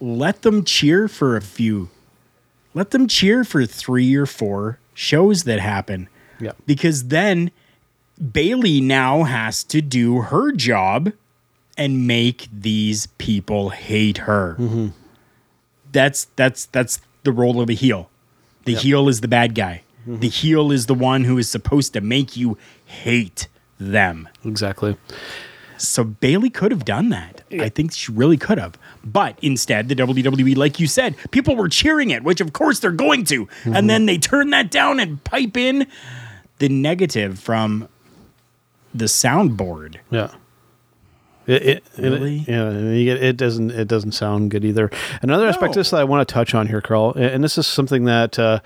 let 0.01 0.43
them 0.43 0.64
cheer 0.64 1.09
for 1.09 1.36
a 1.36 1.43
few. 1.43 1.88
Let 2.74 2.90
them 2.90 3.07
cheer 3.07 3.45
for 3.45 3.64
three 3.66 4.14
or 4.14 4.26
four 4.26 4.78
shows 4.95 5.45
that 5.45 5.61
happen. 5.61 6.09
Yep. 6.40 6.57
Because 6.66 7.05
then 7.09 7.51
Bayley 8.32 8.80
now 8.80 9.24
has 9.24 9.64
to 9.64 9.80
do 9.80 10.22
her 10.22 10.53
job 10.53 11.12
and 11.78 12.07
make 12.07 12.49
these 12.53 13.07
people 13.18 13.70
hate 13.70 14.18
her. 14.18 14.57
That's 15.93 16.26
that's 16.36 16.66
that's 16.66 17.01
the 17.22 17.32
role 17.32 17.61
of 17.61 17.70
a 17.70 17.74
heel. 17.74 18.11
The 18.64 18.74
heel 18.74 19.09
is 19.09 19.20
the 19.20 19.28
bad 19.28 19.55
guy. 19.55 19.82
Mm-hmm. 20.03 20.20
The 20.20 20.28
heel 20.28 20.72
is 20.72 20.86
the 20.86 20.95
one 20.95 21.24
who 21.24 21.38
is 21.38 21.49
supposed 21.49 21.93
to 21.95 22.01
make 22.01 22.36
you 22.36 22.59
hate 22.84 23.49
them. 23.78 24.28
Exactly. 24.45 24.97
So 25.78 26.05
Bayley 26.05 26.51
could 26.51 26.70
have 26.70 26.84
done 26.84 27.09
that. 27.09 27.43
I 27.51 27.68
think 27.68 27.93
she 27.93 28.12
really 28.12 28.36
could 28.36 28.59
have. 28.59 28.78
But 29.05 29.36
instead, 29.43 29.88
the 29.88 29.97
WWE, 29.97 30.57
like 30.57 30.78
you 30.78 30.86
said, 30.86 31.16
people 31.32 31.57
were 31.57 31.68
cheering 31.68 32.11
it, 32.11 32.22
which 32.22 32.40
of 32.40 32.53
course 32.53 32.78
they're 32.78 32.93
going 32.93 33.24
to. 33.24 33.49
And 33.64 33.74
mm-hmm. 33.74 33.86
then 33.88 34.07
they 34.07 34.16
turn 34.16 34.51
that 34.51 34.70
down 34.70 35.01
and 35.01 35.22
pipe 35.24 35.57
in 35.57 35.88
the 36.59 36.68
negative 36.68 37.38
from 37.38 37.88
the 38.95 39.07
soundboard. 39.07 39.97
Yeah. 40.11 40.30
It, 41.47 41.62
it, 41.62 41.84
Really? 41.99 42.38
it, 42.40 42.49
yeah, 42.49 42.70
you 42.70 43.05
get, 43.05 43.22
it 43.22 43.36
doesn't 43.36 43.70
it 43.72 43.88
doesn't 43.88 44.12
sound 44.12 44.51
good 44.51 44.64
either. 44.64 44.90
Another 45.22 45.47
aspect 45.47 45.70
of 45.70 45.74
this 45.76 45.90
that 45.90 46.01
I 46.01 46.05
want 46.05 46.26
to 46.26 46.32
touch 46.32 46.55
on 46.55 46.68
here, 46.68 46.80
Karl, 46.80 47.12
and 47.14 47.43
this 47.43 47.59
is 47.59 47.66
something 47.66 48.05
that 48.05 48.38
uh, 48.38 48.61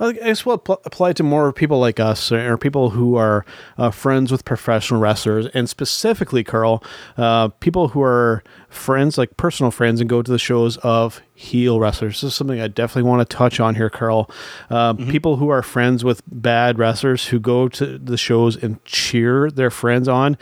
I 0.00 0.12
guess 0.12 0.44
will 0.44 0.58
pl- 0.58 0.80
apply 0.84 1.12
to 1.14 1.22
more 1.22 1.52
people 1.52 1.78
like 1.78 2.00
us 2.00 2.32
or 2.32 2.56
people 2.58 2.90
who 2.90 3.14
are 3.16 3.44
uh, 3.78 3.90
friends 3.90 4.32
with 4.32 4.44
professional 4.44 5.00
wrestlers, 5.00 5.46
and 5.54 5.68
specifically, 5.68 6.42
Karl, 6.42 6.82
uh, 7.16 7.48
people 7.60 7.88
who 7.88 8.00
are 8.02 8.42
friends, 8.68 9.18
like 9.18 9.36
personal 9.36 9.70
friends, 9.70 10.00
and 10.00 10.10
go 10.10 10.20
to 10.22 10.30
the 10.32 10.38
shows 10.38 10.78
of 10.78 11.20
heel 11.34 11.78
wrestlers. 11.78 12.22
This 12.22 12.32
is 12.32 12.34
something 12.34 12.60
I 12.60 12.68
definitely 12.68 13.08
want 13.08 13.28
to 13.28 13.36
touch 13.36 13.60
on 13.60 13.74
here, 13.74 13.90
Karl. 13.90 14.30
Uh, 14.70 14.94
People 14.94 15.36
who 15.36 15.48
are 15.50 15.62
friends 15.62 16.02
with 16.02 16.22
bad 16.26 16.78
wrestlers 16.78 17.26
who 17.28 17.38
go 17.38 17.68
to 17.68 17.98
the 17.98 18.16
shows 18.16 18.56
and 18.56 18.82
cheer 18.84 19.50
their 19.50 19.70
friends 19.70 20.08
on 20.08 20.36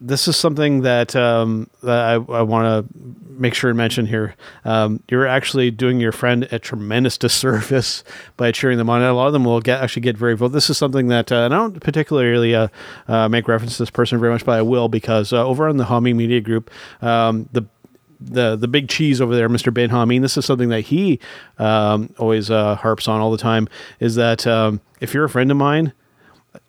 this 0.00 0.28
is 0.28 0.36
something 0.36 0.82
that 0.82 1.16
um, 1.16 1.70
that 1.82 2.04
I, 2.04 2.14
I 2.14 2.42
want 2.42 2.88
to 2.88 2.98
make 3.38 3.54
sure 3.54 3.70
and 3.70 3.76
mention 3.76 4.06
here. 4.06 4.34
Um, 4.64 5.02
you're 5.10 5.26
actually 5.26 5.70
doing 5.70 6.00
your 6.00 6.12
friend 6.12 6.48
a 6.50 6.58
tremendous 6.58 7.18
disservice 7.18 8.04
by 8.36 8.52
cheering 8.52 8.78
them 8.78 8.90
on. 8.90 9.02
And 9.02 9.10
a 9.10 9.14
lot 9.14 9.26
of 9.26 9.32
them 9.32 9.44
will 9.44 9.60
get 9.60 9.80
actually 9.80 10.02
get 10.02 10.16
very 10.16 10.34
vocal. 10.34 10.50
This 10.50 10.70
is 10.70 10.78
something 10.78 11.08
that 11.08 11.32
uh, 11.32 11.44
and 11.44 11.54
I 11.54 11.58
don't 11.58 11.80
particularly 11.80 12.54
uh, 12.54 12.68
uh, 13.08 13.28
make 13.28 13.48
reference 13.48 13.76
to 13.76 13.82
this 13.82 13.90
person 13.90 14.18
very 14.18 14.32
much, 14.32 14.44
but 14.44 14.58
I 14.58 14.62
will 14.62 14.88
because 14.88 15.32
uh, 15.32 15.46
over 15.46 15.68
on 15.68 15.76
the 15.76 15.84
Humming 15.84 16.16
Media 16.16 16.40
Group, 16.40 16.70
um, 17.02 17.48
the 17.52 17.66
the 18.20 18.56
the 18.56 18.68
big 18.68 18.88
cheese 18.88 19.20
over 19.20 19.34
there, 19.34 19.48
Mr. 19.48 19.72
Ben 19.72 19.90
Hameen. 19.90 20.22
This 20.22 20.36
is 20.36 20.44
something 20.44 20.70
that 20.70 20.82
he 20.82 21.20
um, 21.58 22.14
always 22.18 22.50
uh, 22.50 22.76
harps 22.76 23.08
on 23.08 23.20
all 23.20 23.30
the 23.30 23.38
time. 23.38 23.68
Is 24.00 24.14
that 24.16 24.46
um, 24.46 24.80
if 25.00 25.14
you're 25.14 25.24
a 25.24 25.30
friend 25.30 25.50
of 25.50 25.56
mine, 25.56 25.92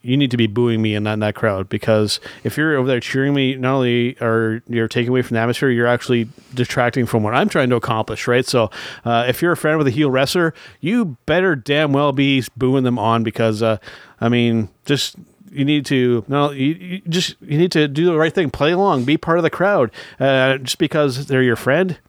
you 0.08 0.16
need 0.16 0.32
to 0.32 0.38
be 0.38 0.48
booing 0.48 0.82
me 0.82 0.96
in 0.96 1.04
that 1.04 1.36
crowd 1.36 1.68
because 1.68 2.22
if 2.46 2.56
you're 2.56 2.78
over 2.78 2.88
there 2.88 3.02
cheering 3.02 3.34
me, 3.34 3.56
not 3.56 3.76
only 3.76 4.18
are 4.22 4.64
you're 4.70 4.88
taking 4.88 5.10
away 5.10 5.22
from 5.22 5.36
the 5.36 5.42
atmosphere, 5.42 5.70
you're 5.70 5.86
actually 5.86 6.30
detracting 6.54 7.06
from 7.06 7.24
what 7.24 7.36
I'm 7.36 7.50
trying 7.50 7.70
to 7.72 7.76
accomplish, 7.76 8.26
right? 8.26 8.46
So 8.46 8.72
uh, 9.04 9.26
if 9.28 9.42
you're 9.42 9.52
a 9.52 9.58
friend 9.58 9.78
with 9.78 9.86
a 9.86 9.92
heel 9.92 10.10
wrestler, 10.10 10.54
you 10.80 11.18
better 11.26 11.58
damn 11.58 11.92
well 11.92 12.14
be 12.14 12.42
booing 12.56 12.86
them 12.86 12.98
on 12.98 13.24
because 13.24 13.62
uh, 13.62 13.80
I 14.22 14.30
mean, 14.30 14.70
just 14.86 15.18
you 15.52 15.66
need 15.66 15.86
to 15.88 16.24
no 16.30 16.52
you, 16.52 16.74
you, 16.74 17.02
just 17.10 17.36
you 17.42 17.58
need 17.58 17.74
to 17.74 17.90
do 17.90 18.06
the 18.06 18.18
right 18.18 18.34
thing. 18.34 18.50
Play 18.50 18.72
along. 18.72 19.04
Be 19.04 19.18
part 19.18 19.40
of 19.40 19.44
the 19.44 19.50
crowd. 19.50 19.92
Uh, 20.22 20.58
just 20.60 20.78
because 20.78 21.28
they're 21.28 21.44
your 21.44 21.58
friend 21.58 22.00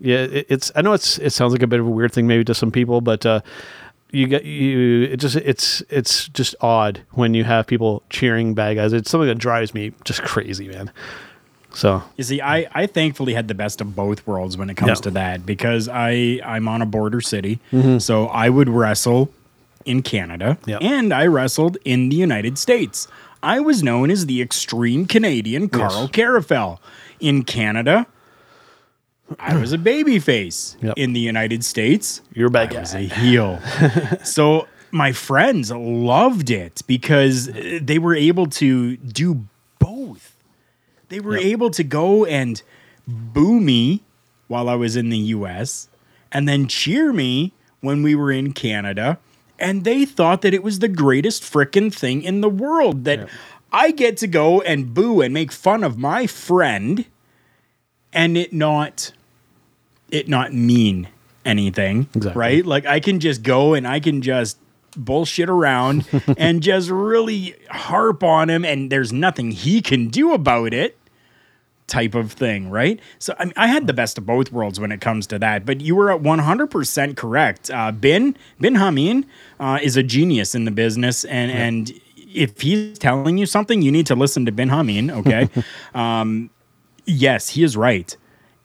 yeah 0.00 0.18
it, 0.18 0.46
it's 0.48 0.70
i 0.76 0.80
know 0.80 0.92
it's 0.92 1.18
it 1.18 1.30
sounds 1.30 1.52
like 1.52 1.60
a 1.60 1.66
bit 1.66 1.80
of 1.80 1.86
a 1.86 1.90
weird 1.90 2.12
thing 2.12 2.28
maybe 2.28 2.44
to 2.44 2.54
some 2.54 2.70
people 2.70 3.00
but 3.00 3.26
uh, 3.26 3.40
you 4.10 4.26
get 4.26 4.44
you 4.44 5.02
it 5.04 5.18
just 5.18 5.36
it's 5.36 5.82
it's 5.90 6.28
just 6.28 6.54
odd 6.60 7.00
when 7.12 7.34
you 7.34 7.44
have 7.44 7.66
people 7.66 8.02
cheering 8.10 8.54
bad 8.54 8.74
guys 8.74 8.92
it's 8.92 9.10
something 9.10 9.28
that 9.28 9.38
drives 9.38 9.74
me 9.74 9.92
just 10.04 10.22
crazy 10.22 10.68
man 10.68 10.90
so 11.70 12.02
You 12.16 12.24
see, 12.24 12.40
I, 12.40 12.66
I 12.72 12.86
thankfully 12.86 13.34
had 13.34 13.46
the 13.46 13.54
best 13.54 13.80
of 13.82 13.94
both 13.94 14.26
worlds 14.26 14.56
when 14.56 14.70
it 14.70 14.76
comes 14.76 14.88
Yeah. 14.88 14.94
to 15.02 15.10
that 15.12 15.44
because 15.46 15.86
I 15.88 16.40
I'm 16.44 16.66
on 16.66 16.80
a 16.82 16.86
border 16.86 17.20
city, 17.20 17.60
Mm-hmm. 17.70 17.98
so 17.98 18.26
I 18.28 18.48
would 18.48 18.68
wrestle 18.70 19.30
in 19.84 20.02
Canada 20.02 20.56
Yeah. 20.66 20.78
and 20.80 21.12
I 21.12 21.26
wrestled 21.26 21.76
in 21.84 22.08
the 22.08 22.16
United 22.16 22.56
States. 22.58 23.06
I 23.42 23.60
was 23.60 23.82
known 23.82 24.10
as 24.10 24.24
the 24.26 24.40
extreme 24.40 25.04
Canadian 25.06 25.68
Karl 25.68 26.08
Karufel. 26.08 26.78
In 27.20 27.44
Canada, 27.44 28.06
I 29.38 29.56
was 29.56 29.72
a 29.72 29.78
baby 29.78 30.18
face. 30.18 30.76
Yep. 30.80 30.94
In 30.96 31.12
the 31.12 31.20
United 31.20 31.64
States, 31.64 32.22
you're 32.32 32.48
bad 32.48 32.74
I 32.74 32.80
was 32.80 32.94
a 32.94 33.00
heel. 33.00 33.60
so 34.24 34.66
my 34.90 35.12
friends 35.12 35.70
loved 35.70 36.50
it 36.50 36.82
because 36.86 37.48
uh, 37.48 37.78
they 37.80 37.98
were 37.98 38.14
able 38.14 38.46
to 38.46 38.96
do 38.96 39.46
both. 39.78 40.36
They 41.08 41.20
were 41.20 41.36
able 41.36 41.70
to 41.70 41.84
go 41.84 42.24
and 42.24 42.62
boo 43.06 43.60
me 43.60 44.02
while 44.46 44.68
I 44.68 44.74
was 44.74 44.96
in 44.96 45.08
the 45.10 45.18
US 45.18 45.88
and 46.32 46.48
then 46.48 46.68
cheer 46.68 47.12
me 47.12 47.52
when 47.80 48.02
we 48.02 48.14
were 48.14 48.32
in 48.32 48.52
Canada. 48.52 49.18
And 49.58 49.84
they 49.84 50.04
thought 50.04 50.42
that 50.42 50.54
it 50.54 50.62
was 50.62 50.78
the 50.78 50.88
greatest 50.88 51.42
frickin' 51.42 51.92
thing 51.92 52.22
in 52.22 52.40
the 52.40 52.48
world 52.48 53.04
that 53.04 53.28
I 53.72 53.90
get 53.90 54.16
to 54.18 54.26
go 54.26 54.60
and 54.60 54.94
boo 54.94 55.20
and 55.20 55.34
make 55.34 55.52
fun 55.52 55.82
of 55.82 55.98
my 55.98 56.26
friend 56.26 57.04
and 58.12 58.36
it 58.36 58.52
not 58.52 59.12
it 60.10 60.28
not 60.28 60.52
mean 60.52 61.08
anything, 61.44 62.08
Exactly. 62.14 62.38
right? 62.40 62.66
Like 62.66 62.86
I 62.86 63.00
can 63.00 63.20
just 63.20 63.42
go 63.42 63.74
and 63.74 63.86
I 63.86 64.00
can 64.00 64.22
just 64.22 64.58
bullshit 64.96 65.48
around 65.48 66.06
and 66.36 66.62
just 66.62 66.90
really 66.90 67.54
harp 67.70 68.22
on 68.22 68.50
him 68.50 68.64
and 68.64 68.90
there's 68.90 69.12
nothing 69.12 69.50
he 69.50 69.80
can 69.80 70.08
do 70.08 70.32
about 70.32 70.74
it 70.74 70.98
type 71.86 72.14
of 72.14 72.32
thing, 72.32 72.68
right? 72.70 73.00
So 73.18 73.34
I, 73.38 73.46
mean, 73.46 73.54
I 73.56 73.66
had 73.66 73.86
the 73.86 73.94
best 73.94 74.18
of 74.18 74.26
both 74.26 74.52
worlds 74.52 74.78
when 74.78 74.92
it 74.92 75.00
comes 75.00 75.26
to 75.28 75.38
that. 75.38 75.64
But 75.64 75.80
you 75.80 75.96
were 75.96 76.12
at 76.12 76.20
100% 76.20 77.16
correct. 77.16 77.70
Uh, 77.70 77.90
bin 77.92 78.36
Bin 78.60 78.74
Hameen 78.74 79.24
uh, 79.58 79.78
is 79.82 79.96
a 79.96 80.02
genius 80.02 80.54
in 80.54 80.64
the 80.66 80.70
business, 80.70 81.24
and 81.24 81.50
and 81.50 81.92
if 82.16 82.60
he's 82.60 82.98
telling 82.98 83.38
you 83.38 83.46
something, 83.46 83.80
you 83.80 83.90
need 83.90 84.06
to 84.06 84.14
listen 84.14 84.44
to 84.44 84.52
Bin 84.52 84.68
Hameen. 84.68 85.10
Okay, 85.10 85.48
um, 85.94 86.50
yes, 87.06 87.50
he 87.50 87.64
is 87.64 87.74
right. 87.76 88.14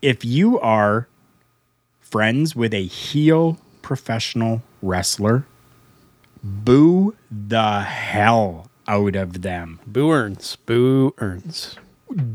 If 0.02 0.26
you 0.26 0.60
are 0.60 1.08
friends 2.14 2.56
with 2.56 2.76
a 2.76 2.86
heel 2.86 3.58
professional 3.82 4.62
wrestler, 4.84 5.48
boo 6.44 7.16
the 7.32 7.82
hell 7.82 8.70
out 8.88 9.16
of 9.16 9.42
them. 9.42 9.80
boo 9.88 10.12
earns 10.12 10.56
boo 10.68 11.16
earns 11.18 11.76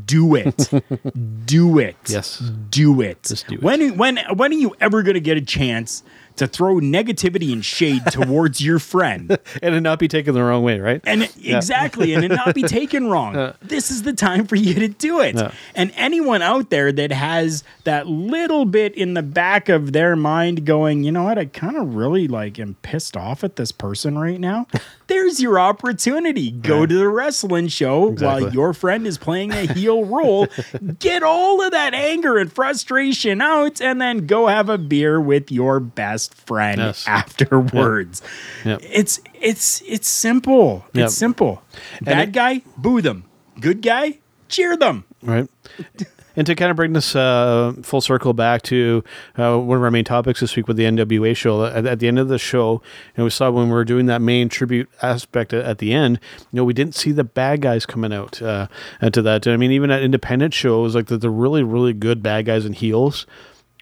Do 0.05 0.35
it. 0.35 0.69
do 1.45 1.79
it. 1.79 1.95
Yes. 2.07 2.39
Do 2.69 2.99
it. 2.99 3.23
Just 3.23 3.47
do 3.47 3.55
it. 3.55 3.61
When 3.61 3.95
when 3.95 4.17
when 4.35 4.51
are 4.51 4.57
you 4.65 4.75
ever 4.81 5.01
going 5.01 5.13
to 5.13 5.21
get 5.21 5.37
a 5.37 5.41
chance 5.41 6.03
to 6.39 6.47
throw 6.47 6.75
negativity 6.75 7.53
and 7.53 7.63
shade 7.63 8.01
towards 8.11 8.59
your 8.61 8.79
friend? 8.79 9.37
and 9.61 9.75
it 9.75 9.81
not 9.81 9.99
be 9.99 10.07
taken 10.07 10.33
the 10.33 10.43
wrong 10.43 10.63
way 10.63 10.79
right 10.79 11.01
And 11.05 11.23
it- 11.23 11.35
exactly, 11.41 12.13
and 12.13 12.25
it 12.25 12.29
not 12.29 12.53
be 12.55 12.63
taken 12.79 13.09
wrong. 13.09 13.53
this 13.61 13.91
is 13.91 14.03
the 14.03 14.13
time 14.13 14.47
for 14.47 14.55
you 14.55 14.73
to 14.75 14.87
do 14.87 15.21
it. 15.21 15.35
Yeah. 15.35 15.51
And 15.75 15.91
anyone 15.95 16.41
out 16.41 16.69
there 16.69 16.91
that 16.91 17.11
has 17.11 17.63
that 17.83 18.07
little 18.07 18.65
bit 18.65 18.95
in 18.95 19.13
the 19.13 19.23
back 19.23 19.69
of 19.69 19.93
their 19.93 20.15
mind 20.15 20.65
going, 20.65 21.03
you 21.03 21.11
know 21.11 21.23
what, 21.23 21.37
I 21.37 21.45
kind 21.45 21.77
of 21.77 21.95
really 21.95 22.27
like 22.27 22.59
am 22.59 22.75
pissed 22.81 23.15
off 23.15 23.43
at 23.43 23.55
this 23.55 23.71
person 23.71 24.17
right 24.17 24.39
now. 24.39 24.67
There's 25.09 25.41
your 25.41 25.59
opportunity. 25.59 26.51
Go 26.51 26.85
to 26.85 26.93
the 26.97 27.09
wrestling 27.09 27.67
show 27.67 28.07
Exactly. 28.11 28.43
while 28.45 28.53
your 28.53 28.73
friend 28.73 29.05
is 29.05 29.17
playing 29.17 29.51
a 29.51 29.65
heel 29.73 30.05
role. 30.05 30.47
Get 30.99 31.21
all 31.23 31.61
of 31.61 31.71
that 31.71 31.93
anger 31.93 32.37
and 32.37 32.51
frustration 32.51 33.41
out, 33.41 33.81
and 33.81 33.99
then 33.99 34.25
go 34.27 34.47
have 34.47 34.69
a 34.69 34.77
beer 34.77 35.19
with 35.19 35.51
your 35.51 35.79
best 35.81 36.33
friend 36.35 36.77
Yes. 36.79 37.03
afterwards. 37.07 38.21
Yep. 38.63 38.79
It's 38.83 39.19
it's 39.33 39.81
it's 39.85 40.07
simple. 40.07 40.85
Yep. 40.93 41.05
It's 41.07 41.15
simple. 41.15 41.61
Bad 42.01 42.29
it- 42.29 42.31
guy, 42.31 42.61
boo 42.77 43.01
them. 43.01 43.25
Good 43.59 43.81
guy, 43.81 44.19
cheer 44.47 44.77
them. 44.77 45.03
right? 45.21 45.49
And 46.35 46.45
to 46.47 46.55
kind 46.55 46.71
of 46.71 46.77
bring 46.77 46.93
this 46.93 47.15
uh, 47.15 47.73
full 47.81 48.01
circle 48.01 48.33
back 48.33 48.61
to 48.63 49.03
uh, 49.37 49.57
one 49.57 49.77
of 49.77 49.83
our 49.83 49.91
main 49.91 50.05
topics 50.05 50.39
this 50.39 50.55
week 50.55 50.67
with 50.67 50.77
the 50.77 50.83
NWA 50.83 51.35
show, 51.35 51.65
at, 51.65 51.85
at 51.85 51.99
the 51.99 52.07
end 52.07 52.19
of 52.19 52.27
the 52.27 52.37
show, 52.37 52.81
and 53.17 53.23
we 53.23 53.29
saw 53.29 53.49
when 53.49 53.65
we 53.65 53.73
were 53.73 53.83
doing 53.83 54.05
that 54.05 54.21
main 54.21 54.47
tribute 54.47 54.89
aspect 55.01 55.53
at, 55.53 55.65
at 55.65 55.79
the 55.79 55.93
end, 55.93 56.19
you 56.39 56.57
know, 56.57 56.63
we 56.63 56.73
didn't 56.73 56.95
see 56.95 57.11
the 57.11 57.23
bad 57.23 57.61
guys 57.61 57.85
coming 57.85 58.13
out 58.13 58.41
uh, 58.41 58.67
to 59.11 59.21
that. 59.21 59.47
I 59.47 59.57
mean, 59.57 59.71
even 59.71 59.91
at 59.91 60.03
independent 60.03 60.53
shows, 60.53 60.95
like 60.95 61.07
the, 61.07 61.17
the 61.17 61.29
really, 61.29 61.63
really 61.63 61.93
good 61.93 62.21
bad 62.21 62.45
guys 62.45 62.65
and 62.65 62.75
heels 62.75 63.25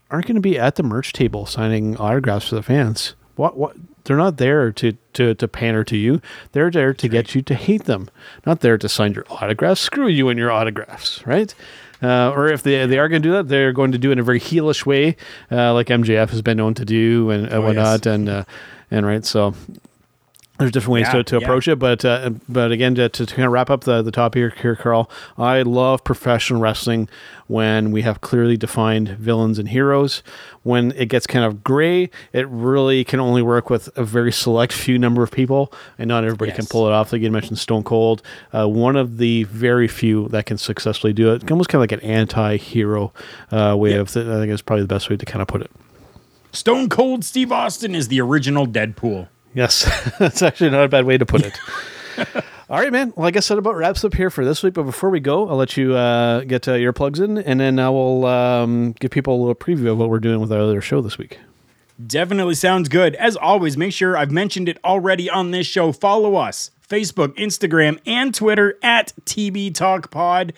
aren't 0.09 0.25
going 0.25 0.35
to 0.35 0.41
be 0.41 0.57
at 0.57 0.75
the 0.75 0.83
merch 0.83 1.13
table 1.13 1.45
signing 1.45 1.97
autographs 1.97 2.49
for 2.49 2.55
the 2.55 2.63
fans. 2.63 3.15
What? 3.35 3.57
What? 3.57 3.75
They're 4.03 4.15
not 4.15 4.37
there 4.37 4.71
to, 4.71 4.93
to, 5.13 5.35
to 5.35 5.47
pander 5.49 5.83
to 5.83 5.97
you. 5.97 6.21
They're 6.53 6.71
there 6.71 6.93
to 6.93 7.07
get 7.09 7.35
you 7.35 7.41
to 7.41 7.53
hate 7.53 7.83
them, 7.83 8.09
not 8.45 8.61
there 8.61 8.77
to 8.77 8.87
sign 8.87 9.13
your 9.13 9.25
autographs. 9.29 9.81
Screw 9.81 10.07
you 10.07 10.29
and 10.29 10.39
your 10.39 10.49
autographs, 10.49 11.27
right? 11.27 11.53
Uh, 12.01 12.31
or 12.31 12.47
if 12.47 12.63
they, 12.63 12.85
they 12.85 12.99
are 12.99 13.09
going 13.09 13.21
to 13.21 13.27
do 13.27 13.33
that, 13.33 13.47
they're 13.47 13.73
going 13.73 13.91
to 13.91 13.97
do 13.97 14.09
it 14.09 14.13
in 14.13 14.19
a 14.19 14.23
very 14.23 14.39
heelish 14.39 14.85
way, 14.85 15.15
uh, 15.51 15.73
like 15.73 15.87
MJF 15.87 16.29
has 16.29 16.41
been 16.41 16.57
known 16.57 16.73
to 16.75 16.85
do 16.85 17.29
and, 17.31 17.47
and 17.47 17.63
whatnot. 17.63 18.05
And 18.05 18.29
uh, 18.29 18.43
and 18.91 19.05
right, 19.05 19.25
so 19.25 19.53
there's 20.59 20.71
different 20.71 20.93
ways 20.93 21.07
Yeah, 21.07 21.13
to, 21.13 21.23
to 21.23 21.35
yeah. 21.37 21.43
approach 21.43 21.67
it, 21.67 21.77
but 21.77 22.03
uh, 22.03 22.31
but 22.49 22.71
again, 22.71 22.95
to, 22.95 23.09
to 23.09 23.25
kind 23.25 23.45
of 23.45 23.51
wrap 23.51 23.69
up 23.69 23.83
the, 23.83 24.01
the 24.01 24.11
top 24.11 24.33
here, 24.35 24.49
here, 24.61 24.75
Karl, 24.75 25.09
I 25.37 25.61
love 25.61 26.03
professional 26.03 26.59
wrestling 26.59 27.07
when 27.47 27.91
we 27.91 28.01
have 28.01 28.19
clearly 28.21 28.57
defined 28.57 29.09
villains 29.09 29.59
and 29.59 29.69
heroes. 29.69 30.23
When 30.63 30.91
it 30.93 31.05
gets 31.07 31.27
kind 31.27 31.45
of 31.45 31.63
gray, 31.63 32.09
it 32.33 32.47
really 32.49 33.03
can 33.03 33.19
only 33.19 33.41
work 33.41 33.69
with 33.69 33.89
a 33.95 34.03
very 34.03 34.31
select 34.31 34.73
few 34.83 34.97
number 34.99 35.23
of 35.23 35.31
people, 35.31 35.71
and 35.97 36.07
not 36.07 36.23
everybody 36.23 36.51
can 36.51 36.65
pull 36.65 36.87
it 36.87 36.91
off. 36.91 37.13
Like 37.13 37.21
you 37.21 37.31
mentioned, 37.31 37.59
Stone 37.59 37.83
Cold, 37.83 38.21
uh, 38.53 38.67
one 38.67 38.95
of 38.95 39.17
the 39.17 39.43
very 39.43 39.87
few 39.87 40.27
that 40.29 40.45
can 40.45 40.57
successfully 40.57 41.13
do 41.13 41.31
it. 41.33 41.49
Almost 41.51 41.69
kind 41.69 41.79
of 41.79 41.83
like 41.83 41.91
an 42.03 42.09
anti-hero 42.09 43.13
uh, 43.51 43.75
way 43.77 43.93
of. 43.93 44.11
Th- 44.11 44.25
I 44.25 44.39
think 44.39 44.51
it's 44.51 44.61
probably 44.61 44.83
the 44.83 44.87
best 44.87 45.09
way 45.09 45.17
to 45.17 45.25
kind 45.25 45.41
of 45.41 45.47
put 45.47 45.61
it. 45.61 45.71
Stone 46.51 46.89
Cold 46.89 47.23
Steve 47.23 47.51
Austin 47.51 47.93
is 47.93 48.07
the 48.07 48.19
original 48.21 48.65
Deadpool. 48.65 49.27
Yes, 49.57 49.89
that's 50.19 50.43
actually 50.43 50.69
not 50.69 50.83
a 50.83 50.87
bad 50.87 51.05
way 51.05 51.17
to 51.17 51.25
put 51.25 51.41
it. 51.43 51.57
All 52.69 52.79
right, 52.79 52.91
man. 52.91 53.11
Well, 53.15 53.25
I 53.25 53.31
guess 53.31 53.47
that 53.47 53.57
about 53.57 53.75
wraps 53.75 54.05
up 54.05 54.13
here 54.13 54.29
for 54.29 54.45
this 54.45 54.61
week. 54.61 54.75
But 54.75 54.83
before 54.83 55.09
we 55.09 55.19
go, 55.19 55.49
I'll 55.49 55.55
let 55.55 55.75
you 55.75 55.95
uh, 55.95 56.41
get 56.41 56.67
uh, 56.67 56.73
your 56.73 56.93
plugs 56.93 57.19
in, 57.19 57.39
and 57.39 57.59
then 57.59 57.79
I 57.79 57.89
will 57.89 58.27
um, 58.27 58.91
give 58.99 59.09
people 59.09 59.35
a 59.35 59.39
little 59.39 59.55
preview 59.55 59.91
of 59.91 59.97
what 59.97 60.09
we're 60.09 60.19
doing 60.19 60.41
with 60.41 60.51
our 60.51 60.59
other 60.59 60.79
show 60.79 61.01
this 61.01 61.17
week. 61.17 61.39
Definitely 62.05 62.55
sounds 62.55 62.89
good. 62.89 63.15
As 63.15 63.35
always, 63.35 63.75
make 63.75 63.93
sure 63.93 64.15
I've 64.15 64.31
mentioned 64.31 64.69
it 64.69 64.77
already 64.83 65.29
on 65.29 65.51
this 65.51 65.65
show. 65.65 65.91
Follow 65.91 66.35
us. 66.35 66.71
Facebook, 66.87 67.35
Instagram, 67.35 67.99
and 68.05 68.33
Twitter 68.33 68.77
at 68.81 69.11
TB 69.25 69.73
Talk 69.73 70.09
Pod. 70.09 70.53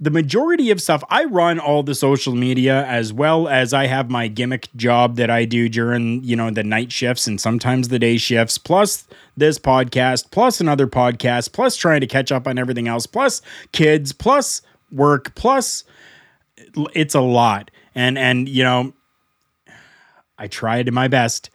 The 0.00 0.10
majority 0.10 0.70
of 0.70 0.80
stuff, 0.80 1.04
I 1.10 1.24
run 1.24 1.58
all 1.58 1.82
the 1.82 1.94
social 1.94 2.34
media 2.34 2.86
as 2.86 3.12
well 3.12 3.46
as 3.46 3.74
I 3.74 3.86
have 3.86 4.08
my 4.10 4.28
gimmick 4.28 4.68
job 4.74 5.16
that 5.16 5.28
I 5.28 5.44
do 5.44 5.68
during, 5.68 6.24
you 6.24 6.34
know, 6.34 6.50
the 6.50 6.64
night 6.64 6.92
shifts 6.92 7.26
and 7.26 7.38
sometimes 7.38 7.88
the 7.88 7.98
day 7.98 8.16
shifts, 8.16 8.56
plus 8.56 9.06
this 9.36 9.58
podcast, 9.58 10.30
plus 10.30 10.60
another 10.60 10.86
podcast, 10.86 11.52
plus 11.52 11.76
trying 11.76 12.00
to 12.00 12.06
catch 12.06 12.32
up 12.32 12.46
on 12.46 12.58
everything 12.58 12.88
else, 12.88 13.06
plus 13.06 13.42
kids, 13.72 14.12
plus 14.12 14.62
work, 14.90 15.34
plus 15.34 15.84
it's 16.94 17.14
a 17.14 17.20
lot. 17.20 17.70
And 17.94 18.16
and 18.16 18.48
you 18.48 18.62
know, 18.62 18.94
I 20.38 20.46
tried 20.48 20.92
my 20.92 21.08
best 21.08 21.50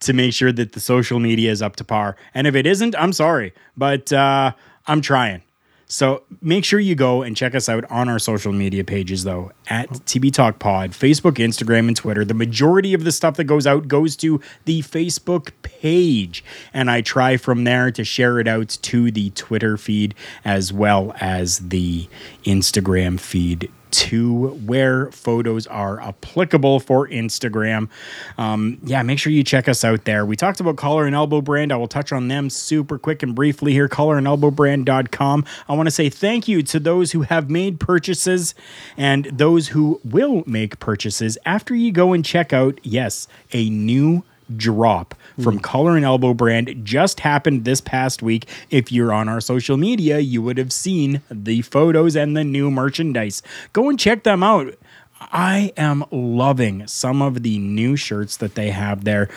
to 0.00 0.12
make 0.12 0.32
sure 0.34 0.52
that 0.52 0.72
the 0.72 0.80
social 0.80 1.18
media 1.18 1.50
is 1.50 1.62
up 1.62 1.76
to 1.76 1.84
par. 1.84 2.16
And 2.34 2.46
if 2.46 2.54
it 2.54 2.66
isn't, 2.66 2.94
I'm 2.96 3.12
sorry, 3.12 3.54
but 3.76 4.12
uh, 4.12 4.52
I'm 4.86 5.00
trying. 5.00 5.42
So 5.86 6.24
make 6.42 6.64
sure 6.64 6.80
you 6.80 6.94
go 6.94 7.22
and 7.22 7.36
check 7.36 7.54
us 7.54 7.68
out 7.68 7.84
on 7.90 8.08
our 8.08 8.18
social 8.18 8.52
media 8.52 8.84
pages, 8.84 9.24
though, 9.24 9.52
at 9.68 9.88
TB 9.90 10.32
Talk 10.32 10.58
Pod, 10.58 10.92
Facebook, 10.92 11.34
Instagram, 11.34 11.88
and 11.88 11.96
Twitter. 11.96 12.24
The 12.24 12.34
majority 12.34 12.94
of 12.94 13.04
the 13.04 13.12
stuff 13.12 13.36
that 13.36 13.44
goes 13.44 13.66
out 13.66 13.88
goes 13.88 14.16
to 14.16 14.40
the 14.64 14.82
Facebook 14.82 15.50
page. 15.62 16.44
And 16.72 16.90
I 16.90 17.00
try 17.00 17.36
from 17.36 17.64
there 17.64 17.90
to 17.90 18.04
share 18.04 18.38
it 18.38 18.48
out 18.48 18.68
to 18.82 19.10
the 19.10 19.30
Twitter 19.30 19.76
feed 19.76 20.14
as 20.44 20.72
well 20.72 21.14
as 21.20 21.58
the 21.58 22.08
Instagram 22.44 23.18
feed 23.18 23.70
to 23.96 24.48
where 24.66 25.10
photos 25.10 25.66
are 25.66 26.02
applicable 26.02 26.80
for 26.80 27.08
Instagram. 27.08 27.88
Um, 28.36 28.78
yeah, 28.84 29.02
make 29.02 29.18
sure 29.18 29.32
you 29.32 29.42
check 29.42 29.70
us 29.70 29.84
out 29.84 30.04
there. 30.04 30.26
We 30.26 30.36
talked 30.36 30.60
about 30.60 30.76
Collar 30.76 31.06
and 31.06 31.16
Elbow 31.16 31.40
Brand. 31.40 31.72
I 31.72 31.76
will 31.76 31.88
touch 31.88 32.12
on 32.12 32.28
them 32.28 32.50
super 32.50 32.98
quick 32.98 33.22
and 33.22 33.34
briefly 33.34 33.72
here. 33.72 33.88
Collarandelbowbrand.com. 33.88 35.46
I 35.66 35.72
want 35.72 35.86
to 35.86 35.90
say 35.90 36.10
thank 36.10 36.46
you 36.46 36.62
to 36.64 36.78
those 36.78 37.12
who 37.12 37.22
have 37.22 37.48
made 37.48 37.80
purchases 37.80 38.54
and 38.98 39.24
those 39.32 39.55
who 39.68 40.00
will 40.04 40.42
make 40.46 40.78
purchases 40.78 41.38
after 41.44 41.74
you 41.74 41.92
go 41.92 42.12
and 42.12 42.24
check 42.24 42.52
out, 42.52 42.78
yes, 42.82 43.28
a 43.52 43.68
new 43.70 44.22
drop 44.54 45.14
from 45.42 45.56
hmm. 45.56 45.60
Collar 45.60 45.96
and 45.96 46.04
Elbow 46.04 46.34
brand 46.34 46.84
just 46.84 47.20
happened 47.20 47.64
this 47.64 47.80
past 47.80 48.22
week. 48.22 48.48
If 48.70 48.92
you're 48.92 49.12
on 49.12 49.28
our 49.28 49.40
social 49.40 49.76
media, 49.76 50.18
you 50.18 50.42
would 50.42 50.58
have 50.58 50.72
seen 50.72 51.22
the 51.30 51.62
photos 51.62 52.16
and 52.16 52.36
the 52.36 52.44
new 52.44 52.70
merchandise. 52.70 53.42
Go 53.72 53.88
and 53.88 53.98
check 53.98 54.22
them 54.22 54.42
out. 54.42 54.74
I 55.20 55.72
am 55.76 56.04
loving 56.10 56.86
some 56.86 57.22
of 57.22 57.42
the 57.42 57.58
new 57.58 57.96
shirts 57.96 58.36
that 58.36 58.54
they 58.54 58.70
have 58.70 59.04
there. 59.04 59.28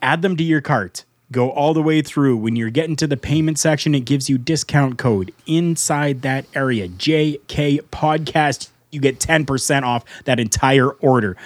Add 0.00 0.22
them 0.22 0.36
to 0.36 0.44
your 0.44 0.60
cart. 0.60 1.04
Go 1.30 1.50
all 1.50 1.74
the 1.74 1.82
way 1.82 2.00
through. 2.00 2.38
When 2.38 2.56
you're 2.56 2.70
getting 2.70 2.96
to 2.96 3.06
the 3.06 3.16
payment 3.16 3.58
section, 3.58 3.94
it 3.94 4.06
gives 4.06 4.30
you 4.30 4.38
discount 4.38 4.96
code 4.96 5.32
inside 5.46 6.22
that 6.22 6.46
area. 6.54 6.88
JK 6.88 7.82
Podcast. 7.90 8.70
You 8.90 9.00
get 9.00 9.20
10% 9.20 9.82
off 9.82 10.04
that 10.24 10.40
entire 10.40 10.90
order 10.90 11.36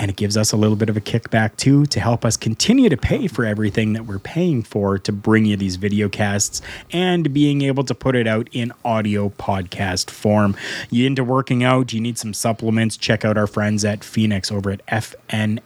and 0.00 0.10
it 0.10 0.16
gives 0.16 0.36
us 0.38 0.50
a 0.50 0.56
little 0.56 0.76
bit 0.76 0.88
of 0.88 0.96
a 0.96 1.00
kickback 1.00 1.54
too 1.56 1.84
to 1.86 2.00
help 2.00 2.24
us 2.24 2.38
continue 2.38 2.88
to 2.88 2.96
pay 2.96 3.26
for 3.28 3.44
everything 3.44 3.92
that 3.92 4.06
we're 4.06 4.18
paying 4.18 4.62
for 4.62 4.98
to 4.98 5.12
bring 5.12 5.44
you 5.44 5.58
these 5.58 5.76
video 5.76 6.08
casts 6.08 6.62
and 6.90 7.34
being 7.34 7.60
able 7.60 7.84
to 7.84 7.94
put 7.94 8.16
it 8.16 8.26
out 8.26 8.48
in 8.52 8.72
audio 8.82 9.28
podcast 9.28 10.08
form. 10.08 10.56
You 10.88 11.06
into 11.06 11.22
working 11.22 11.62
out, 11.62 11.92
you 11.92 12.00
need 12.00 12.16
some 12.16 12.32
supplements, 12.32 12.96
check 12.96 13.26
out 13.26 13.36
our 13.36 13.46
friends 13.46 13.84
at 13.84 14.02
Fenix 14.02 14.50
over 14.50 14.70
at 14.70 14.84
fnxfit.com. 14.86 15.60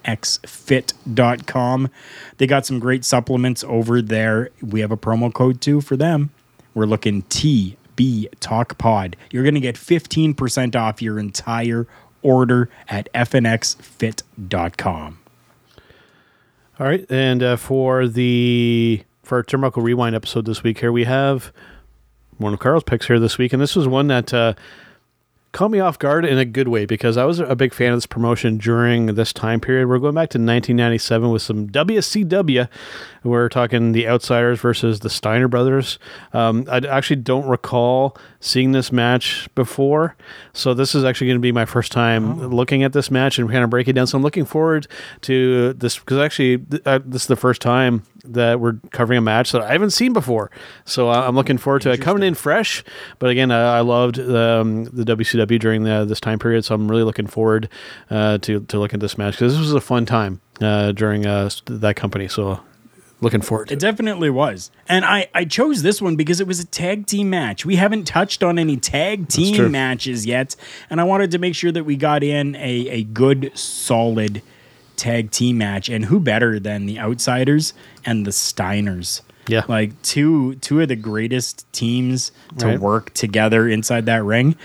They 2.39 2.47
got 2.49 2.67
some 2.67 2.81
great 2.81 3.05
supplements 3.05 3.63
over 3.63 4.03
there. 4.03 4.51
We 4.61 4.81
have 4.81 4.91
a 4.91 4.97
promo 4.97 5.33
code 5.33 5.61
too 5.61 5.81
for 5.81 5.97
them. 5.97 6.31
We're 6.75 6.87
looking 6.87 7.23
T 7.23 7.77
B 7.97 8.29
Talk 8.41 8.79
Pod. 8.79 9.17
You're 9.31 9.43
going 9.43 9.55
to 9.55 9.61
get 9.61 9.77
15% 9.77 10.77
off 10.77 11.03
your 11.03 11.19
entire 11.19 11.87
order 12.23 12.71
at 12.89 13.13
fnxfit.com. 13.13 15.19
All 16.81 16.87
right, 16.87 17.07
and 17.09 17.43
uh, 17.43 17.57
for 17.57 18.09
the 18.09 19.05
for 19.23 19.39
our 19.39 19.45
Turnbuckle 19.45 19.83
Rewind 19.83 20.17
episode 20.17 20.45
this 20.45 20.65
week 20.65 20.81
here, 20.81 20.91
we 20.91 21.05
have 21.05 21.53
one 22.39 22.53
of 22.53 22.59
Karl's 22.59 22.83
picks 22.83 23.07
here 23.07 23.21
this 23.21 23.39
week, 23.39 23.53
and 23.53 23.63
this 23.63 23.77
was 23.77 23.87
one 23.87 24.09
that 24.09 24.35
uh, 24.35 24.55
caught 25.55 25.71
me 25.71 25.79
off 25.81 25.99
guard 25.99 26.27
in 26.27 26.37
a 26.37 26.45
good 26.45 26.69
way 26.69 26.85
because 26.85 27.17
I 27.17 27.25
was 27.25 27.39
a 27.39 27.55
big 27.57 27.73
fan 27.73 27.93
of 27.93 27.97
this 27.97 28.07
promotion 28.07 28.59
during 28.59 29.07
this 29.15 29.33
time 29.33 29.61
period. 29.61 29.89
We're 29.89 29.99
going 30.01 30.15
back 30.15 30.29
to 30.31 30.39
1997 30.39 31.31
with 31.31 31.41
some 31.43 31.69
WCW. 31.69 32.69
We're 33.23 33.49
talking 33.49 33.93
the 33.93 34.07
Outsiders 34.07 34.61
versus 34.61 35.01
the 35.01 35.09
Steiner 35.09 35.49
Brothers. 35.49 35.99
Um, 36.35 36.67
I 36.71 36.79
actually 36.79 37.17
don't 37.17 37.47
recall 37.47 38.17
seeing 38.41 38.73
this 38.73 38.93
match 38.93 39.49
before, 39.55 40.15
so 40.53 40.75
this 40.75 40.95
is 40.95 41.05
actually 41.05 41.29
going 41.29 41.39
to 41.39 41.43
be 41.43 41.53
my 41.53 41.65
first 41.65 41.91
time 41.93 42.43
Oh. 42.43 42.47
looking 42.49 42.83
at 42.83 42.93
this 42.93 43.11
match 43.11 43.39
and 43.39 43.49
kind 43.51 43.65
of 43.65 43.71
breaking 43.71 43.95
down. 43.95 44.07
So 44.07 44.19
I'm 44.19 44.23
looking 44.23 44.45
forward 44.45 44.87
to 45.23 45.73
this 45.75 45.99
because 45.99 46.19
actually 46.19 46.59
th- 46.59 46.83
uh, 46.85 46.99
this 47.05 47.23
is 47.23 47.29
the 47.29 47.37
first 47.37 47.63
time 47.63 48.03
that 48.25 48.59
we're 48.61 48.75
covering 48.91 49.19
a 49.19 49.23
match 49.23 49.53
that 49.53 49.63
I 49.63 49.73
haven't 49.73 49.91
seen 49.91 50.13
before. 50.13 50.51
So 50.85 51.09
uh, 51.11 51.25
I'm 51.27 51.35
looking 51.37 51.59
forward 51.59 51.83
to 51.83 51.93
it 51.93 52.01
coming 52.01 52.23
in 52.23 52.35
fresh. 52.35 52.83
But 53.19 53.31
again, 53.31 53.51
uh, 53.51 53.57
I 53.59 53.81
loved 53.81 54.19
um, 54.19 54.85
the 54.85 55.05
WCW 55.05 55.44
during 55.47 55.85
the, 55.85 56.05
this 56.05 56.21
time 56.21 56.39
period, 56.39 56.65
so 56.65 56.75
I'm 56.75 56.89
really 56.91 57.03
looking 57.05 57.27
forward 57.27 57.69
uh, 58.11 58.39
to 58.39 58.61
to 58.61 58.79
looking 58.79 58.97
at 58.99 59.01
this 59.01 59.17
match 59.19 59.35
because 59.35 59.53
this 59.55 59.61
was 59.61 59.73
a 59.75 59.81
fun 59.81 60.07
time 60.07 60.41
uh, 60.61 60.93
during 60.93 61.27
uh, 61.27 61.51
that 61.67 61.97
company. 61.97 62.29
So 62.29 62.61
looking 63.21 63.41
forward 63.41 63.69
to 63.69 63.75
It 63.75 63.77
it. 63.77 63.81
definitely 63.81 64.29
was. 64.29 64.71
And 64.89 65.05
I, 65.05 65.29
I 65.35 65.45
chose 65.47 65.83
this 65.83 66.03
one 66.03 66.15
because 66.17 66.41
it 66.41 66.47
was 66.47 66.61
a 66.61 66.67
tag 66.67 67.07
team 67.07 67.31
match. 67.31 67.65
We 67.65 67.77
haven't 67.77 68.05
touched 68.05 68.43
on 68.43 68.59
any 68.59 68.77
tag 68.77 69.29
team 69.29 69.71
matches 69.71 70.27
yet. 70.27 70.57
And 70.91 71.01
I 71.01 71.05
wanted 71.05 71.31
to 71.31 71.39
make 71.39 71.55
sure 71.55 71.73
that 71.73 71.85
we 71.85 71.97
got 71.97 72.23
in 72.23 72.55
a, 72.57 72.89
a 72.91 73.05
good, 73.05 73.51
solid 73.57 74.43
tag 74.97 75.31
team 75.31 75.57
match. 75.59 75.89
And 75.89 76.05
who 76.07 76.21
better 76.21 76.61
than 76.61 76.85
the 76.87 76.99
Outsiders 76.99 77.73
and 78.05 78.27
the 78.27 78.31
Steiners? 78.31 79.23
Yeah. 79.49 79.63
Like 79.69 80.01
two 80.03 80.55
two 80.57 80.81
of 80.81 80.89
the 80.89 80.97
greatest 80.97 81.71
teams 81.73 82.33
to 82.59 82.67
Right. 82.67 82.81
work 82.81 83.13
together 83.15 83.69
inside 83.69 84.07
that 84.07 84.25
ring. 84.25 84.57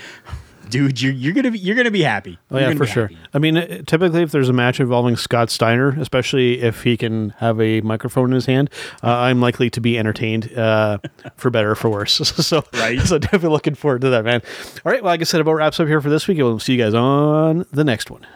Dude, 0.70 1.00
you're, 1.00 1.12
you're 1.12 1.34
gonna 1.34 1.50
be 1.50 1.58
you're 1.58 1.76
gonna 1.76 1.90
be 1.90 2.02
happy. 2.02 2.38
Oh 2.50 2.58
yeah, 2.58 2.72
for 2.74 2.86
sure. 2.86 3.08
happy. 3.08 3.18
I 3.34 3.38
mean, 3.38 3.56
uh, 3.56 3.82
typically 3.86 4.22
if 4.22 4.30
there's 4.30 4.48
a 4.48 4.52
match 4.52 4.80
involving 4.80 5.16
Scott 5.16 5.50
Steiner, 5.50 5.90
especially 6.00 6.60
if 6.60 6.82
he 6.82 6.96
can 6.96 7.30
have 7.38 7.60
a 7.60 7.80
microphone 7.80 8.26
in 8.30 8.34
his 8.34 8.46
hand, 8.46 8.70
uh, 9.02 9.08
I'm 9.08 9.40
likely 9.40 9.70
to 9.70 9.80
be 9.80 9.98
entertained, 9.98 10.56
uh, 10.56 10.98
for 11.36 11.50
better 11.50 11.72
or 11.72 11.74
for 11.74 11.90
worse. 11.90 12.14
so, 12.46 12.64
Right. 12.74 13.00
So 13.00 13.18
definitely 13.18 13.50
looking 13.50 13.74
forward 13.74 14.00
to 14.02 14.10
that, 14.10 14.24
man. 14.24 14.42
All 14.84 14.92
right. 14.92 15.02
Well, 15.02 15.12
like 15.12 15.20
I 15.20 15.24
said, 15.24 15.40
about 15.40 15.52
wraps 15.52 15.80
up 15.80 15.88
here 15.88 16.00
for 16.00 16.10
this 16.10 16.26
week. 16.28 16.38
We'll 16.38 16.58
see 16.58 16.74
you 16.74 16.82
guys 16.82 16.94
on 16.94 17.66
the 17.72 17.84
next 17.84 18.10
one. 18.10 18.26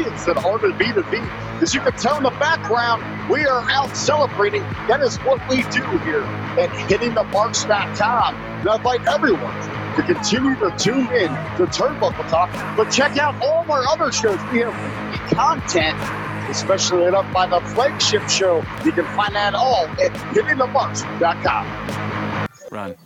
It's 0.00 0.26
an 0.26 0.36
B 0.78 0.92
to 0.92 1.02
V. 1.02 1.18
As 1.60 1.74
you 1.74 1.80
can 1.80 1.92
tell 1.92 2.16
in 2.16 2.22
the 2.22 2.30
background, 2.30 3.30
we 3.30 3.44
are 3.44 3.68
out 3.70 3.96
celebrating. 3.96 4.62
That 4.88 5.00
is 5.00 5.16
what 5.18 5.46
we 5.48 5.62
do 5.64 5.82
here 5.98 6.22
at 6.58 6.70
hittingthemarks.com. 6.70 8.34
And 8.34 8.68
I 8.68 8.76
invite 8.76 9.06
everyone 9.06 9.54
to 9.96 10.02
continue 10.02 10.56
to 10.56 10.74
tune 10.78 11.06
in 11.12 11.28
to 11.56 11.66
Turnbuckle 11.66 12.28
Talk, 12.28 12.50
but 12.76 12.90
check 12.90 13.18
out 13.18 13.40
all 13.42 13.62
of 13.62 13.70
our 13.70 13.86
other 13.86 14.10
shows. 14.10 14.38
We 14.50 14.60
have 14.60 14.74
content, 15.30 15.98
especially 16.50 17.04
lit 17.04 17.14
up 17.14 17.30
by 17.32 17.46
the 17.46 17.60
flagship 17.60 18.28
show. 18.28 18.64
You 18.84 18.92
can 18.92 19.04
find 19.16 19.34
that 19.34 19.54
all 19.54 19.86
at 19.86 20.12
hittingthemarks.com. 20.32 22.48
Run. 22.70 22.96